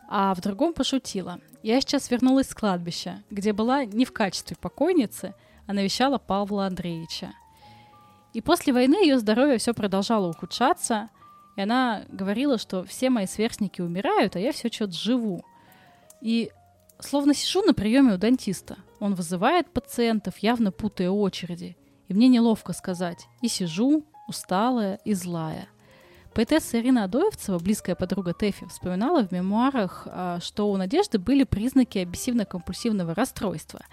А 0.09 0.33
в 0.35 0.41
другом 0.41 0.73
пошутила. 0.73 1.41
«Я 1.65 1.81
сейчас 1.81 2.11
вернулась 2.11 2.51
с 2.51 2.55
кладбища, 2.55 3.25
где 3.31 3.53
была 3.53 3.85
не 3.85 4.05
в 4.05 4.13
качестве 4.13 4.57
покойницы, 4.61 5.35
а 5.67 5.73
навещала 5.73 6.19
Павла 6.19 6.67
Андреевича. 6.67 7.33
И 8.37 8.43
после 8.43 8.75
войны 8.75 8.97
ее 9.03 9.19
здоровье 9.19 9.57
все 9.57 9.73
продолжало 9.73 10.29
ухудшаться, 10.29 11.09
и 11.57 11.63
она 11.63 12.03
говорила, 12.11 12.59
что 12.59 12.85
все 12.85 13.09
мои 13.09 13.25
сверстники 13.25 13.81
умирают, 13.81 14.37
а 14.37 14.39
я 14.39 14.53
все 14.53 14.69
что-то 14.71 14.93
живу. 14.93 15.43
И 16.21 16.51
словно 16.99 17.33
сижу 17.33 17.63
на 17.63 17.73
приеме 17.73 18.13
у 18.13 18.19
дантиста. 18.19 18.77
Он 19.01 19.15
вызывает 19.15 19.71
пациентов, 19.71 20.37
явно 20.41 20.71
путая 20.71 21.09
очереди. 21.09 21.79
И 22.09 22.13
мне 22.13 22.29
неловко 22.29 22.75
сказать. 22.75 23.27
И 23.41 23.49
сижу, 23.49 24.05
усталая 24.29 25.01
и 25.07 25.15
злая. 25.15 25.67
Поэтесса 26.35 26.79
Ирина 26.79 27.05
Адоевцева, 27.05 27.59
близкая 27.59 27.97
подруга 27.97 28.35
Тэфи, 28.35 28.67
вспоминала 28.67 29.27
в 29.27 29.33
мемуарах, 29.33 30.07
а, 30.11 30.41
что 30.41 30.71
у 30.71 30.77
Надежды 30.77 31.19
были 31.19 31.45
признаки 31.45 31.97
обессивно-компульсивного 31.97 33.15
расстройства– 33.15 33.81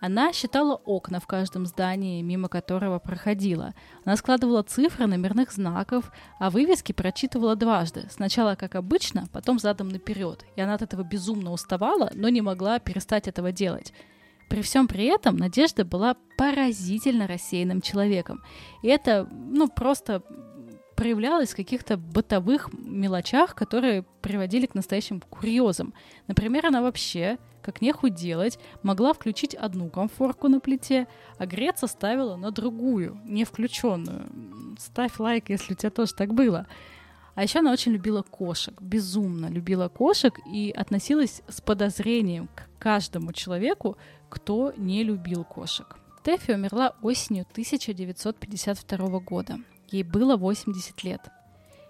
она 0.00 0.32
считала 0.32 0.76
окна 0.76 1.20
в 1.20 1.26
каждом 1.26 1.66
здании, 1.66 2.22
мимо 2.22 2.48
которого 2.48 2.98
проходила. 2.98 3.74
Она 4.04 4.16
складывала 4.16 4.62
цифры 4.62 5.06
номерных 5.06 5.52
знаков, 5.52 6.12
а 6.38 6.50
вывески 6.50 6.92
прочитывала 6.92 7.56
дважды. 7.56 8.06
Сначала 8.10 8.54
как 8.54 8.74
обычно, 8.74 9.26
потом 9.32 9.58
задом 9.58 9.88
наперед. 9.88 10.44
И 10.56 10.60
она 10.60 10.74
от 10.74 10.82
этого 10.82 11.02
безумно 11.02 11.52
уставала, 11.52 12.10
но 12.14 12.28
не 12.28 12.40
могла 12.40 12.78
перестать 12.78 13.28
этого 13.28 13.52
делать. 13.52 13.92
При 14.48 14.62
всем 14.62 14.88
при 14.88 15.04
этом 15.04 15.36
Надежда 15.36 15.84
была 15.84 16.16
поразительно 16.36 17.26
рассеянным 17.26 17.82
человеком. 17.82 18.42
И 18.82 18.88
это, 18.88 19.28
ну, 19.30 19.68
просто 19.68 20.22
проявлялось 20.98 21.50
в 21.50 21.56
каких-то 21.56 21.96
бытовых 21.96 22.70
мелочах, 22.72 23.54
которые 23.54 24.02
приводили 24.20 24.66
к 24.66 24.74
настоящим 24.74 25.20
курьезам. 25.20 25.94
Например, 26.26 26.66
она 26.66 26.82
вообще 26.82 27.38
как 27.62 27.80
нехуй 27.80 28.10
делать, 28.10 28.58
могла 28.82 29.12
включить 29.12 29.54
одну 29.54 29.90
комфорку 29.90 30.48
на 30.48 30.58
плите, 30.58 31.06
а 31.36 31.46
греться 31.46 31.86
ставила 31.86 32.34
на 32.34 32.50
другую, 32.50 33.20
не 33.24 33.44
включенную. 33.44 34.26
Ставь 34.78 35.20
лайк, 35.20 35.50
если 35.50 35.74
у 35.74 35.76
тебя 35.76 35.90
тоже 35.90 36.14
так 36.14 36.34
было. 36.34 36.66
А 37.36 37.44
еще 37.44 37.60
она 37.60 37.70
очень 37.70 37.92
любила 37.92 38.22
кошек, 38.22 38.74
безумно 38.82 39.46
любила 39.46 39.88
кошек 39.88 40.36
и 40.52 40.74
относилась 40.76 41.42
с 41.46 41.60
подозрением 41.60 42.48
к 42.56 42.68
каждому 42.80 43.32
человеку, 43.32 43.96
кто 44.28 44.72
не 44.76 45.04
любил 45.04 45.44
кошек. 45.44 45.96
Тэфи 46.24 46.52
умерла 46.52 46.96
осенью 47.02 47.46
1952 47.52 49.20
года. 49.20 49.58
Ей 49.90 50.02
было 50.02 50.36
80 50.36 51.02
лет. 51.04 51.22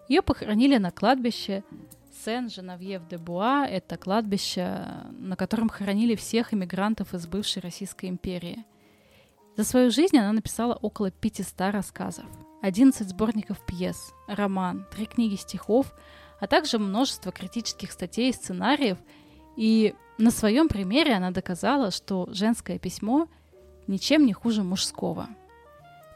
Ее 0.09 0.22
похоронили 0.22 0.78
на 0.78 0.90
кладбище 0.90 1.64
Сен-Женавьев-де-Буа— 2.24 3.66
это 3.70 3.96
кладбище, 3.96 4.84
на 5.12 5.36
котором 5.36 5.68
хоронили 5.68 6.14
всех 6.14 6.53
иммигрантов 6.53 7.14
из 7.14 7.26
бывшей 7.26 7.62
Российской 7.62 8.07
империи. 8.07 8.64
За 9.57 9.64
свою 9.64 9.90
жизнь 9.90 10.16
она 10.16 10.32
написала 10.32 10.74
около 10.74 11.11
500 11.11 11.72
рассказов, 11.72 12.26
11 12.62 13.09
сборников 13.09 13.64
пьес, 13.66 14.12
роман, 14.26 14.86
три 14.90 15.07
книги 15.07 15.36
стихов, 15.36 15.92
а 16.40 16.46
также 16.46 16.78
множество 16.78 17.32
критических 17.32 17.92
статей 17.92 18.30
и 18.30 18.32
сценариев. 18.32 18.99
И 19.57 19.94
на 20.18 20.30
своем 20.30 20.68
примере 20.68 21.14
она 21.14 21.30
доказала, 21.30 21.90
что 21.90 22.28
женское 22.30 22.78
письмо 22.78 23.28
ничем 23.86 24.26
не 24.26 24.32
хуже 24.32 24.62
мужского. 24.62 25.28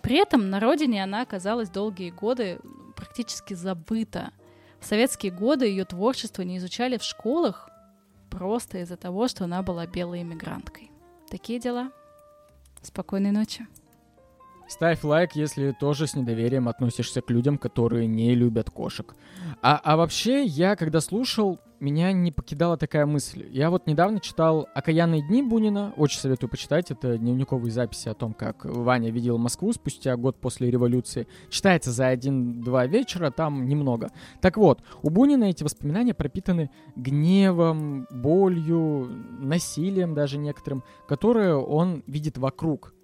При 0.02 0.16
этом 0.16 0.50
на 0.50 0.60
родине 0.60 1.04
она 1.04 1.22
оказалась 1.22 1.70
долгие 1.70 2.10
годы 2.10 2.58
практически 2.96 3.54
забыта– 3.54 4.32
в 4.82 4.84
советские 4.84 5.30
годы 5.30 5.66
ее 5.66 5.84
творчество 5.84 6.42
не 6.42 6.58
изучали 6.58 6.98
в 6.98 7.04
школах 7.04 7.70
просто 8.30 8.78
из-за 8.78 8.96
того, 8.96 9.28
что 9.28 9.44
она 9.44 9.62
была 9.62 9.86
белой 9.86 10.22
иммигранткой. 10.22 10.90
Такие 11.30 11.60
дела. 11.60 11.92
Спокойной 12.82 13.30
ночи. 13.30 13.64
Ставь 14.72 15.04
лайк, 15.04 15.32
если 15.34 15.72
тоже 15.72 16.06
с 16.06 16.14
недоверием 16.14 16.66
относишься 16.66 17.20
к 17.20 17.28
людям, 17.28 17.58
которые 17.58 18.06
не 18.06 18.34
любят 18.34 18.70
кошек. 18.70 19.14
А, 19.60 19.78
а 19.84 19.98
вообще, 19.98 20.44
я 20.44 20.76
когда 20.76 21.02
слушал, 21.02 21.60
меня 21.78 22.10
не 22.12 22.32
покидала 22.32 22.78
такая 22.78 23.04
мысль. 23.04 23.46
Я 23.50 23.68
вот 23.68 23.86
недавно 23.86 24.18
читал 24.18 24.66
«Окаянные 24.74 25.20
дни» 25.20 25.42
Бунина, 25.42 25.92
очень 25.98 26.18
советую 26.18 26.48
почитать, 26.48 26.90
это 26.90 27.18
дневниковые 27.18 27.70
записи 27.70 28.08
о 28.08 28.14
том, 28.14 28.32
как 28.32 28.64
Ваня 28.64 29.10
видел 29.10 29.36
Москву 29.36 29.74
спустя 29.74 30.16
год 30.16 30.40
после 30.40 30.70
революции. 30.70 31.28
Читается 31.50 31.90
за 31.90 32.06
один-два 32.06 32.86
вечера, 32.86 33.30
там 33.30 33.68
немного. 33.68 34.10
Так 34.40 34.56
вот, 34.56 34.82
у 35.02 35.10
Бунина 35.10 35.44
эти 35.44 35.62
воспоминания 35.62 36.14
пропитаны 36.14 36.70
гневом, 36.96 38.06
болью, 38.10 39.06
насилием 39.38 40.14
даже 40.14 40.38
некоторым, 40.38 40.82
которое 41.06 41.56
он 41.56 42.02
видит 42.06 42.38
вокруг. 42.38 42.94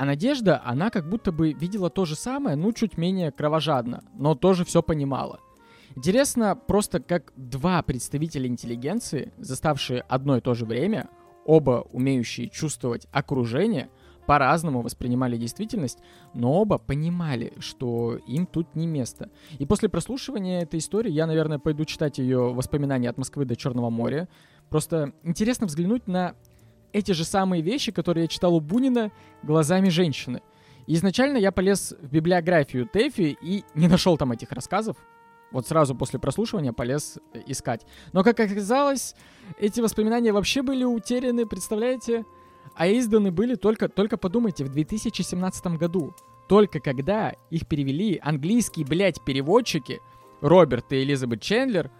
А 0.00 0.06
Надежда, 0.06 0.62
она 0.64 0.88
как 0.88 1.10
будто 1.10 1.30
бы 1.30 1.52
видела 1.52 1.90
то 1.90 2.06
же 2.06 2.16
самое, 2.16 2.56
ну 2.56 2.72
чуть 2.72 2.96
менее 2.96 3.30
кровожадно, 3.30 4.02
но 4.14 4.34
тоже 4.34 4.64
все 4.64 4.82
понимала. 4.82 5.40
Интересно 5.94 6.56
просто, 6.56 7.00
как 7.00 7.34
два 7.36 7.82
представителя 7.82 8.46
интеллигенции, 8.46 9.34
заставшие 9.36 10.00
одно 10.00 10.38
и 10.38 10.40
то 10.40 10.54
же 10.54 10.64
время, 10.64 11.10
оба 11.44 11.86
умеющие 11.92 12.48
чувствовать 12.48 13.08
окружение, 13.12 13.90
по-разному 14.26 14.80
воспринимали 14.80 15.36
действительность, 15.36 15.98
но 16.32 16.54
оба 16.54 16.78
понимали, 16.78 17.52
что 17.58 18.16
им 18.26 18.46
тут 18.46 18.74
не 18.74 18.86
место. 18.86 19.28
И 19.58 19.66
после 19.66 19.90
прослушивания 19.90 20.62
этой 20.62 20.78
истории 20.78 21.10
я, 21.10 21.26
наверное, 21.26 21.58
пойду 21.58 21.84
читать 21.84 22.16
ее 22.16 22.54
воспоминания 22.54 23.10
от 23.10 23.18
Москвы 23.18 23.44
до 23.44 23.54
Черного 23.54 23.90
моря. 23.90 24.30
Просто 24.70 25.12
интересно 25.24 25.66
взглянуть 25.66 26.06
на 26.06 26.36
эти 26.92 27.12
же 27.12 27.24
самые 27.24 27.62
вещи, 27.62 27.92
которые 27.92 28.22
я 28.22 28.28
читал 28.28 28.54
у 28.54 28.60
Бунина 28.60 29.10
глазами 29.42 29.88
женщины. 29.88 30.42
И 30.86 30.94
изначально 30.94 31.36
я 31.36 31.52
полез 31.52 31.94
в 32.00 32.10
библиографию 32.10 32.86
Тэфи 32.86 33.36
и 33.40 33.64
не 33.74 33.88
нашел 33.88 34.16
там 34.16 34.32
этих 34.32 34.50
рассказов, 34.52 34.96
вот 35.52 35.66
сразу 35.66 35.94
после 35.94 36.18
прослушивания 36.18 36.72
полез 36.72 37.18
э, 37.34 37.40
искать. 37.46 37.86
Но, 38.12 38.22
как 38.22 38.38
оказалось, 38.38 39.14
эти 39.58 39.80
воспоминания 39.80 40.32
вообще 40.32 40.62
были 40.62 40.84
утеряны, 40.84 41.46
представляете? 41.46 42.24
А 42.74 42.86
изданы 42.88 43.32
были 43.32 43.56
только, 43.56 43.88
только 43.88 44.16
подумайте, 44.16 44.64
в 44.64 44.68
2017 44.68 45.66
году. 45.78 46.14
Только 46.48 46.80
когда 46.80 47.34
их 47.50 47.66
перевели 47.66 48.20
английские, 48.22 48.86
блядь, 48.86 49.22
переводчики, 49.24 50.00
Роберт 50.40 50.92
и 50.92 51.02
Элизабет 51.02 51.42
Чендлер, 51.42 51.90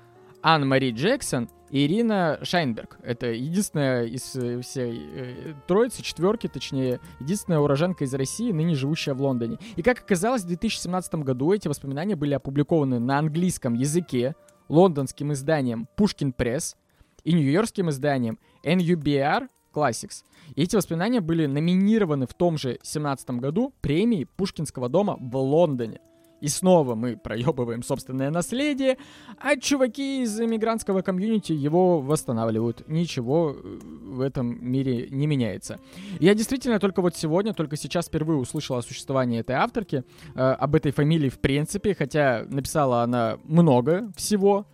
Анн-Мари 0.42 0.90
Джексон 0.92 1.48
и 1.70 1.86
Ирина 1.86 2.38
Шайнберг. 2.42 2.98
Это 3.02 3.26
единственная 3.28 4.04
из 4.04 4.34
э, 4.34 4.60
всей 4.60 5.00
э, 5.12 5.54
троицы, 5.66 6.02
четверки, 6.02 6.48
точнее, 6.48 7.00
единственная 7.20 7.60
уроженка 7.60 8.04
из 8.04 8.14
России, 8.14 8.50
ныне 8.50 8.74
живущая 8.74 9.14
в 9.14 9.22
Лондоне. 9.22 9.58
И 9.76 9.82
как 9.82 10.00
оказалось, 10.00 10.42
в 10.42 10.48
2017 10.48 11.14
году 11.16 11.52
эти 11.52 11.68
воспоминания 11.68 12.16
были 12.16 12.34
опубликованы 12.34 12.98
на 12.98 13.18
английском 13.18 13.74
языке 13.74 14.34
лондонским 14.68 15.32
изданием 15.32 15.88
Pushkin 15.96 16.34
Press 16.34 16.76
и 17.24 17.32
нью-йоркским 17.32 17.90
изданием 17.90 18.38
NUBR 18.64 19.48
Classics. 19.72 20.24
И 20.56 20.62
эти 20.62 20.76
воспоминания 20.76 21.20
были 21.20 21.46
номинированы 21.46 22.26
в 22.26 22.34
том 22.34 22.58
же 22.58 22.78
17 22.82 23.30
году 23.30 23.72
премией 23.80 24.26
Пушкинского 24.26 24.88
дома 24.88 25.16
в 25.20 25.36
Лондоне. 25.36 26.00
И 26.40 26.48
снова 26.48 26.94
мы 26.94 27.16
проебываем 27.16 27.82
собственное 27.82 28.30
наследие, 28.30 28.96
а 29.38 29.56
чуваки 29.56 30.22
из 30.22 30.40
иммигрантского 30.40 31.02
комьюнити 31.02 31.52
его 31.52 32.00
восстанавливают. 32.00 32.88
Ничего 32.88 33.54
э, 33.56 33.78
в 34.04 34.20
этом 34.20 34.58
мире 34.64 35.08
не 35.10 35.26
меняется. 35.26 35.80
Я 36.18 36.34
действительно 36.34 36.78
только 36.78 37.02
вот 37.02 37.16
сегодня, 37.16 37.52
только 37.52 37.76
сейчас 37.76 38.06
впервые 38.06 38.38
услышал 38.38 38.76
о 38.76 38.82
существовании 38.82 39.40
этой 39.40 39.56
авторки, 39.56 40.04
э, 40.34 40.40
об 40.40 40.74
этой 40.74 40.92
фамилии 40.92 41.28
в 41.28 41.38
принципе, 41.38 41.94
хотя 41.94 42.44
написала 42.48 43.02
она 43.02 43.38
много 43.44 44.10
всего. 44.16 44.66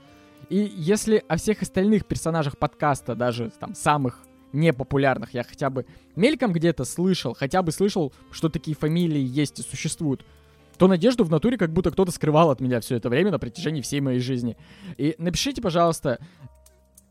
И 0.49 0.73
если 0.77 1.25
о 1.27 1.37
всех 1.37 1.63
остальных 1.63 2.07
персонажах 2.07 2.57
подкаста, 2.57 3.17
даже 3.17 3.51
там 3.59 3.75
самых 3.75 4.21
непопулярных, 4.53 5.35
я 5.35 5.43
хотя 5.43 5.71
бы 5.71 5.87
мельком 6.15 6.53
где-то 6.53 6.85
слышал, 6.85 7.35
хотя 7.35 7.63
бы 7.63 7.73
слышал, 7.73 8.13
что 8.31 8.49
такие 8.49 8.77
фамилии 8.77 9.21
есть 9.21 9.59
и 9.59 9.63
существуют, 9.63 10.25
то 10.79 10.89
надежду 10.89 11.25
в 11.25 11.31
натуре 11.31 11.59
как 11.59 11.73
будто 11.73 11.91
кто-то 11.91 12.13
скрывал 12.13 12.51
от 12.51 12.61
меня 12.61 12.81
все 12.81 12.97
это 12.97 13.09
время 13.09 13.31
на 13.31 13.39
протяжении 13.39 13.81
всей 13.81 14.01
моей 14.01 14.21
жизни. 14.21 14.57
И 14.97 15.15
напишите, 15.19 15.63
пожалуйста, 15.63 16.19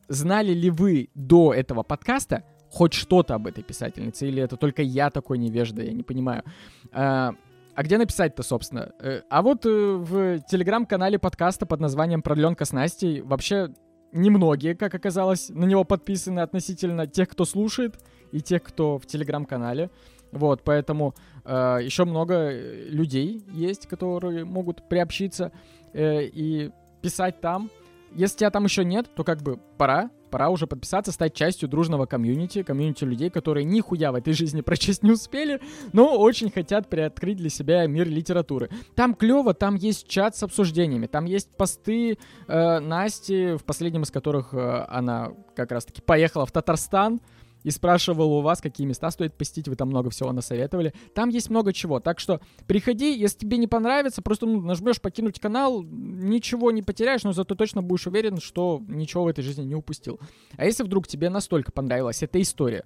знали 0.07 0.53
ли 0.53 0.69
вы 0.69 1.09
до 1.15 1.53
этого 1.53 1.83
подкаста 1.83 2.43
хоть 2.69 2.93
что-то 2.93 3.35
об 3.35 3.47
этой 3.47 3.63
писательнице, 3.63 4.27
или 4.27 4.41
это 4.41 4.57
только 4.57 4.81
я 4.81 5.09
такой 5.09 5.37
невежда, 5.37 5.81
я 5.81 5.93
не 5.93 6.03
понимаю. 6.03 6.43
А, 6.91 7.33
а 7.73 7.83
где 7.83 7.97
написать-то, 7.97 8.43
собственно? 8.43 8.91
Э, 8.99 9.21
а 9.29 9.41
вот 9.41 9.65
э, 9.65 9.69
в 9.69 10.39
телеграм-канале 10.41 11.17
подкаста 11.17 11.65
под 11.65 11.79
названием 11.79 12.21
«Продленка 12.21 12.65
с 12.65 12.73
Настей» 12.73 13.21
вообще 13.21 13.69
немногие, 14.11 14.75
как 14.75 14.93
оказалось, 14.93 15.49
на 15.49 15.65
него 15.65 15.83
подписаны 15.83 16.39
относительно 16.39 17.07
тех, 17.07 17.29
кто 17.29 17.45
слушает, 17.45 17.99
и 18.31 18.41
тех, 18.41 18.63
кто 18.63 18.97
в 18.97 19.05
телеграм-канале. 19.05 19.89
Вот, 20.35 20.63
поэтому 20.63 21.15
э, 21.45 21.79
еще 21.81 22.03
много 22.03 22.51
людей 22.51 23.41
есть, 23.53 23.87
которые 23.87 24.43
могут 24.43 24.87
приобщиться 24.89 25.53
э, 25.93 26.25
и 26.25 26.71
писать 27.01 27.39
там. 27.39 27.69
Если 28.13 28.39
тебя 28.39 28.51
там 28.51 28.65
еще 28.65 28.83
нет, 28.83 29.07
то 29.15 29.23
как 29.23 29.41
бы 29.41 29.59
пора, 29.77 30.09
пора 30.31 30.49
уже 30.49 30.67
подписаться, 30.67 31.13
стать 31.13 31.33
частью 31.33 31.69
дружного 31.69 32.05
комьюнити, 32.05 32.63
комьюнити 32.63 33.05
людей, 33.05 33.29
которые 33.29 33.63
нихуя 33.63 34.11
в 34.11 34.15
этой 34.15 34.33
жизни 34.33 34.59
прочесть 34.65 35.03
не 35.03 35.11
успели, 35.11 35.61
но 35.93 36.17
очень 36.17 36.51
хотят 36.51 36.89
приоткрыть 36.89 37.37
для 37.37 37.49
себя 37.49 37.87
мир 37.87 38.09
литературы. 38.09 38.69
Там 38.93 39.15
клево, 39.15 39.53
там 39.53 39.75
есть 39.75 40.05
чат 40.09 40.35
с 40.35 40.43
обсуждениями, 40.43 41.07
там 41.07 41.23
есть 41.23 41.49
посты 41.55 42.17
э, 42.47 42.79
Насти, 42.79 43.55
в 43.55 43.63
последнем 43.63 44.03
из 44.03 44.11
которых 44.11 44.53
э, 44.53 44.85
она 44.89 45.31
как 45.55 45.71
раз-таки 45.71 46.01
поехала 46.01 46.45
в 46.45 46.51
Татарстан, 46.51 47.21
и 47.65 47.71
спрашивал 47.71 48.31
у 48.31 48.41
вас, 48.41 48.61
какие 48.61 48.85
места 48.85 49.09
стоит 49.09 49.33
посетить, 49.33 49.67
вы 49.67 49.75
там 49.75 49.89
много 49.89 50.11
всего 50.11 50.31
насоветовали. 50.31 50.93
Там 51.15 51.29
есть 51.29 51.49
много 51.49 51.73
чего, 51.73 51.99
так 51.99 52.19
что 52.19 52.39
приходи, 52.67 53.17
если 53.17 53.39
тебе 53.39 53.57
не 53.57 53.65
понравится, 53.65 54.21
просто 54.21 54.45
ну, 54.45 54.61
нажмешь 54.61 55.01
покинуть 55.01 55.39
канал, 55.39 55.81
ничего 55.81 56.69
не 56.69 56.83
потеряешь, 56.83 57.23
но 57.23 57.33
зато 57.33 57.55
точно 57.55 57.81
будешь 57.81 58.05
уверен, 58.05 58.37
что 58.37 58.83
ничего 58.87 59.23
в 59.23 59.27
этой 59.29 59.43
жизни 59.43 59.63
не 59.63 59.73
упустил. 59.73 60.19
А 60.57 60.65
если 60.65 60.83
вдруг 60.83 61.07
тебе 61.07 61.29
настолько 61.29 61.71
понравилась 61.71 62.21
эта 62.21 62.39
история, 62.39 62.85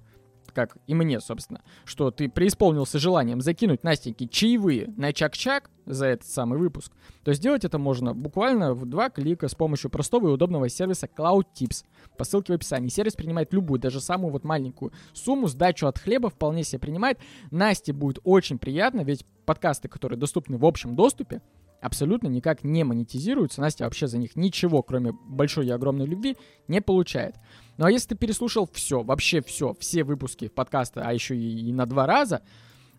как 0.52 0.78
и 0.88 0.94
мне, 0.94 1.20
собственно, 1.20 1.62
что 1.86 2.12
ты 2.12 2.30
преисполнился 2.30 3.00
желанием 3.00 3.42
закинуть 3.42 3.84
Настеньке 3.84 4.28
чаевые 4.28 4.94
на 4.98 5.14
чак-чак 5.14 5.70
за 5.86 6.08
этот 6.08 6.28
самый 6.28 6.60
выпуск, 6.60 6.92
то 7.24 7.34
сделать 7.34 7.66
это 7.66 7.80
можно 7.80 8.14
буквально 8.14 8.74
в 8.74 8.86
два 8.86 9.10
клика 9.10 9.48
с 9.48 9.56
помощью 9.56 9.90
простого 9.90 10.30
и 10.30 10.32
удобного 10.32 10.70
сервиса 10.70 11.08
Cloud 11.08 11.46
Tips. 11.60 11.84
По 12.18 12.24
ссылке 12.24 12.54
в 12.54 12.56
описании. 12.56 12.90
Сервис 12.90 13.16
принимает 13.16 13.54
любую, 13.54 13.80
даже 13.80 14.00
самую 14.00 14.32
вот 14.32 14.44
маленькую 14.44 14.94
сумму, 15.14 15.48
сдачу 15.48 15.88
от 15.88 15.98
хлеба 15.98 16.30
вполне 16.30 16.64
себе 16.64 16.80
принимает. 16.80 17.18
Насте 17.50 17.94
будет 17.94 18.20
очень 18.24 18.60
приятно, 18.60 19.02
ведь 19.02 19.26
подкасты, 19.46 19.88
которые 19.88 20.20
доступны 20.20 20.58
в 20.58 20.66
общем 20.66 20.96
доступе, 20.96 21.42
абсолютно 21.82 22.28
никак 22.28 22.64
не 22.64 22.84
монетизируются. 22.84 23.62
Настя 23.62 23.86
вообще 23.86 24.08
за 24.08 24.18
них 24.18 24.36
ничего, 24.36 24.84
кроме 24.84 25.12
большой 25.12 25.68
и 25.68 25.72
огромной 25.72 26.06
любви, 26.06 26.38
не 26.68 26.82
получает. 26.82 27.36
Ну 27.80 27.86
а 27.86 27.92
если 27.92 28.10
ты 28.10 28.16
переслушал 28.16 28.70
все, 28.74 29.04
вообще 29.04 29.42
все, 29.42 29.74
все 29.80 30.04
выпуски 30.04 30.50
подкаста, 30.50 31.02
а 31.06 31.14
еще 31.14 31.38
и, 31.38 31.70
и 31.70 31.72
на 31.72 31.86
два 31.86 32.06
раза, 32.06 32.42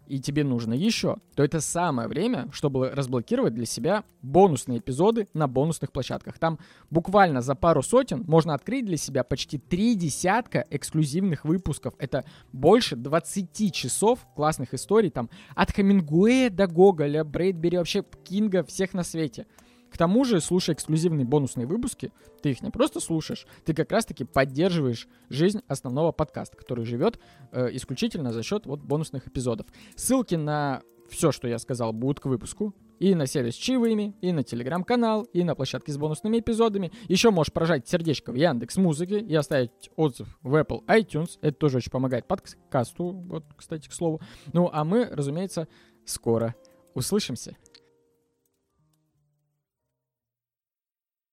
и 0.07 0.19
тебе 0.19 0.43
нужно 0.43 0.73
еще, 0.73 1.19
то 1.35 1.45
это 1.45 1.61
самое 1.61 2.09
время, 2.09 2.49
чтобы 2.51 2.89
разблокировать 2.89 3.53
для 3.53 3.67
себя 3.67 4.05
бонусные 4.23 4.79
эпизоды 4.79 5.29
на 5.35 5.49
бонусных 5.49 5.93
площадках. 5.93 6.39
Там 6.39 6.59
буквально 6.89 7.43
за 7.43 7.55
пару 7.55 7.83
сотен 7.83 8.25
можно 8.27 8.55
открыть 8.55 8.87
для 8.87 8.97
себя 8.97 9.23
почти 9.23 9.59
три 9.59 9.95
десятка 9.97 10.65
эксклюзивных 10.71 11.45
выпусков. 11.45 11.93
Это 11.99 12.25
больше 12.51 12.97
20 12.97 13.75
часов 13.75 14.21
классных 14.35 14.73
историй, 14.73 15.11
там 15.11 15.29
от 15.55 15.73
Хамингуэя 15.73 16.49
до 16.49 16.67
Гоголя, 16.67 17.23
Брейдбери, 17.23 17.77
вообще 17.77 18.03
Кинга, 18.25 18.65
всех 18.65 18.95
на 18.95 19.05
свете. 19.05 19.47
К 19.91 19.99
тому 19.99 20.25
же, 20.25 20.41
слушая 20.41 20.77
эксклюзивные 20.77 21.27
бонусные 21.27 21.67
выпуски, 21.67 22.13
ты 22.43 22.51
их 22.51 22.63
не 22.63 22.71
просто 22.71 23.01
слушаешь, 23.01 23.47
ты 23.65 23.75
как 23.75 23.91
раз-таки 23.93 24.25
поддерживаешь 24.25 25.09
жизнь 25.29 25.61
основного 25.67 26.13
подкаста, 26.13 26.57
который 26.57 26.85
живет 26.85 27.19
э, 27.53 27.69
исключительно 27.73 28.33
за 28.33 28.43
счет 28.43 28.67
вот 28.67 28.81
бонусных 28.81 29.27
эпизодов. 29.27 29.67
Ссылки 29.97 30.37
на 30.37 30.83
все, 31.11 31.33
что 31.33 31.49
я 31.49 31.59
сказал, 31.59 31.93
будут 31.93 32.21
к 32.21 32.27
выпуску. 32.27 32.75
И 33.01 33.15
на 33.15 33.27
сервис 33.27 33.55
чаевыми, 33.55 34.15
и 34.21 34.31
на 34.31 34.43
телеграм-канал, 34.43 35.23
и 35.23 35.43
на 35.43 35.55
площадке 35.55 35.91
с 35.91 35.97
бонусными 35.97 36.39
эпизодами. 36.39 36.93
Еще 37.09 37.31
можешь 37.31 37.51
прожать 37.51 37.89
сердечко 37.89 38.31
в 38.31 38.35
Яндекс 38.35 38.77
Музыке 38.77 39.19
и 39.19 39.35
оставить 39.35 39.71
отзыв 39.97 40.39
в 40.43 40.55
Apple 40.55 40.85
iTunes. 40.85 41.39
Это 41.41 41.57
тоже 41.57 41.79
очень 41.79 41.91
помогает 41.91 42.29
подкасту, 42.29 43.13
вот, 43.13 43.45
кстати, 43.57 43.89
к 43.89 43.93
слову. 43.95 44.21
Ну, 44.53 44.69
а 44.71 44.85
мы, 44.85 45.07
разумеется, 45.07 45.67
скоро 46.05 46.55
услышимся. 46.93 47.57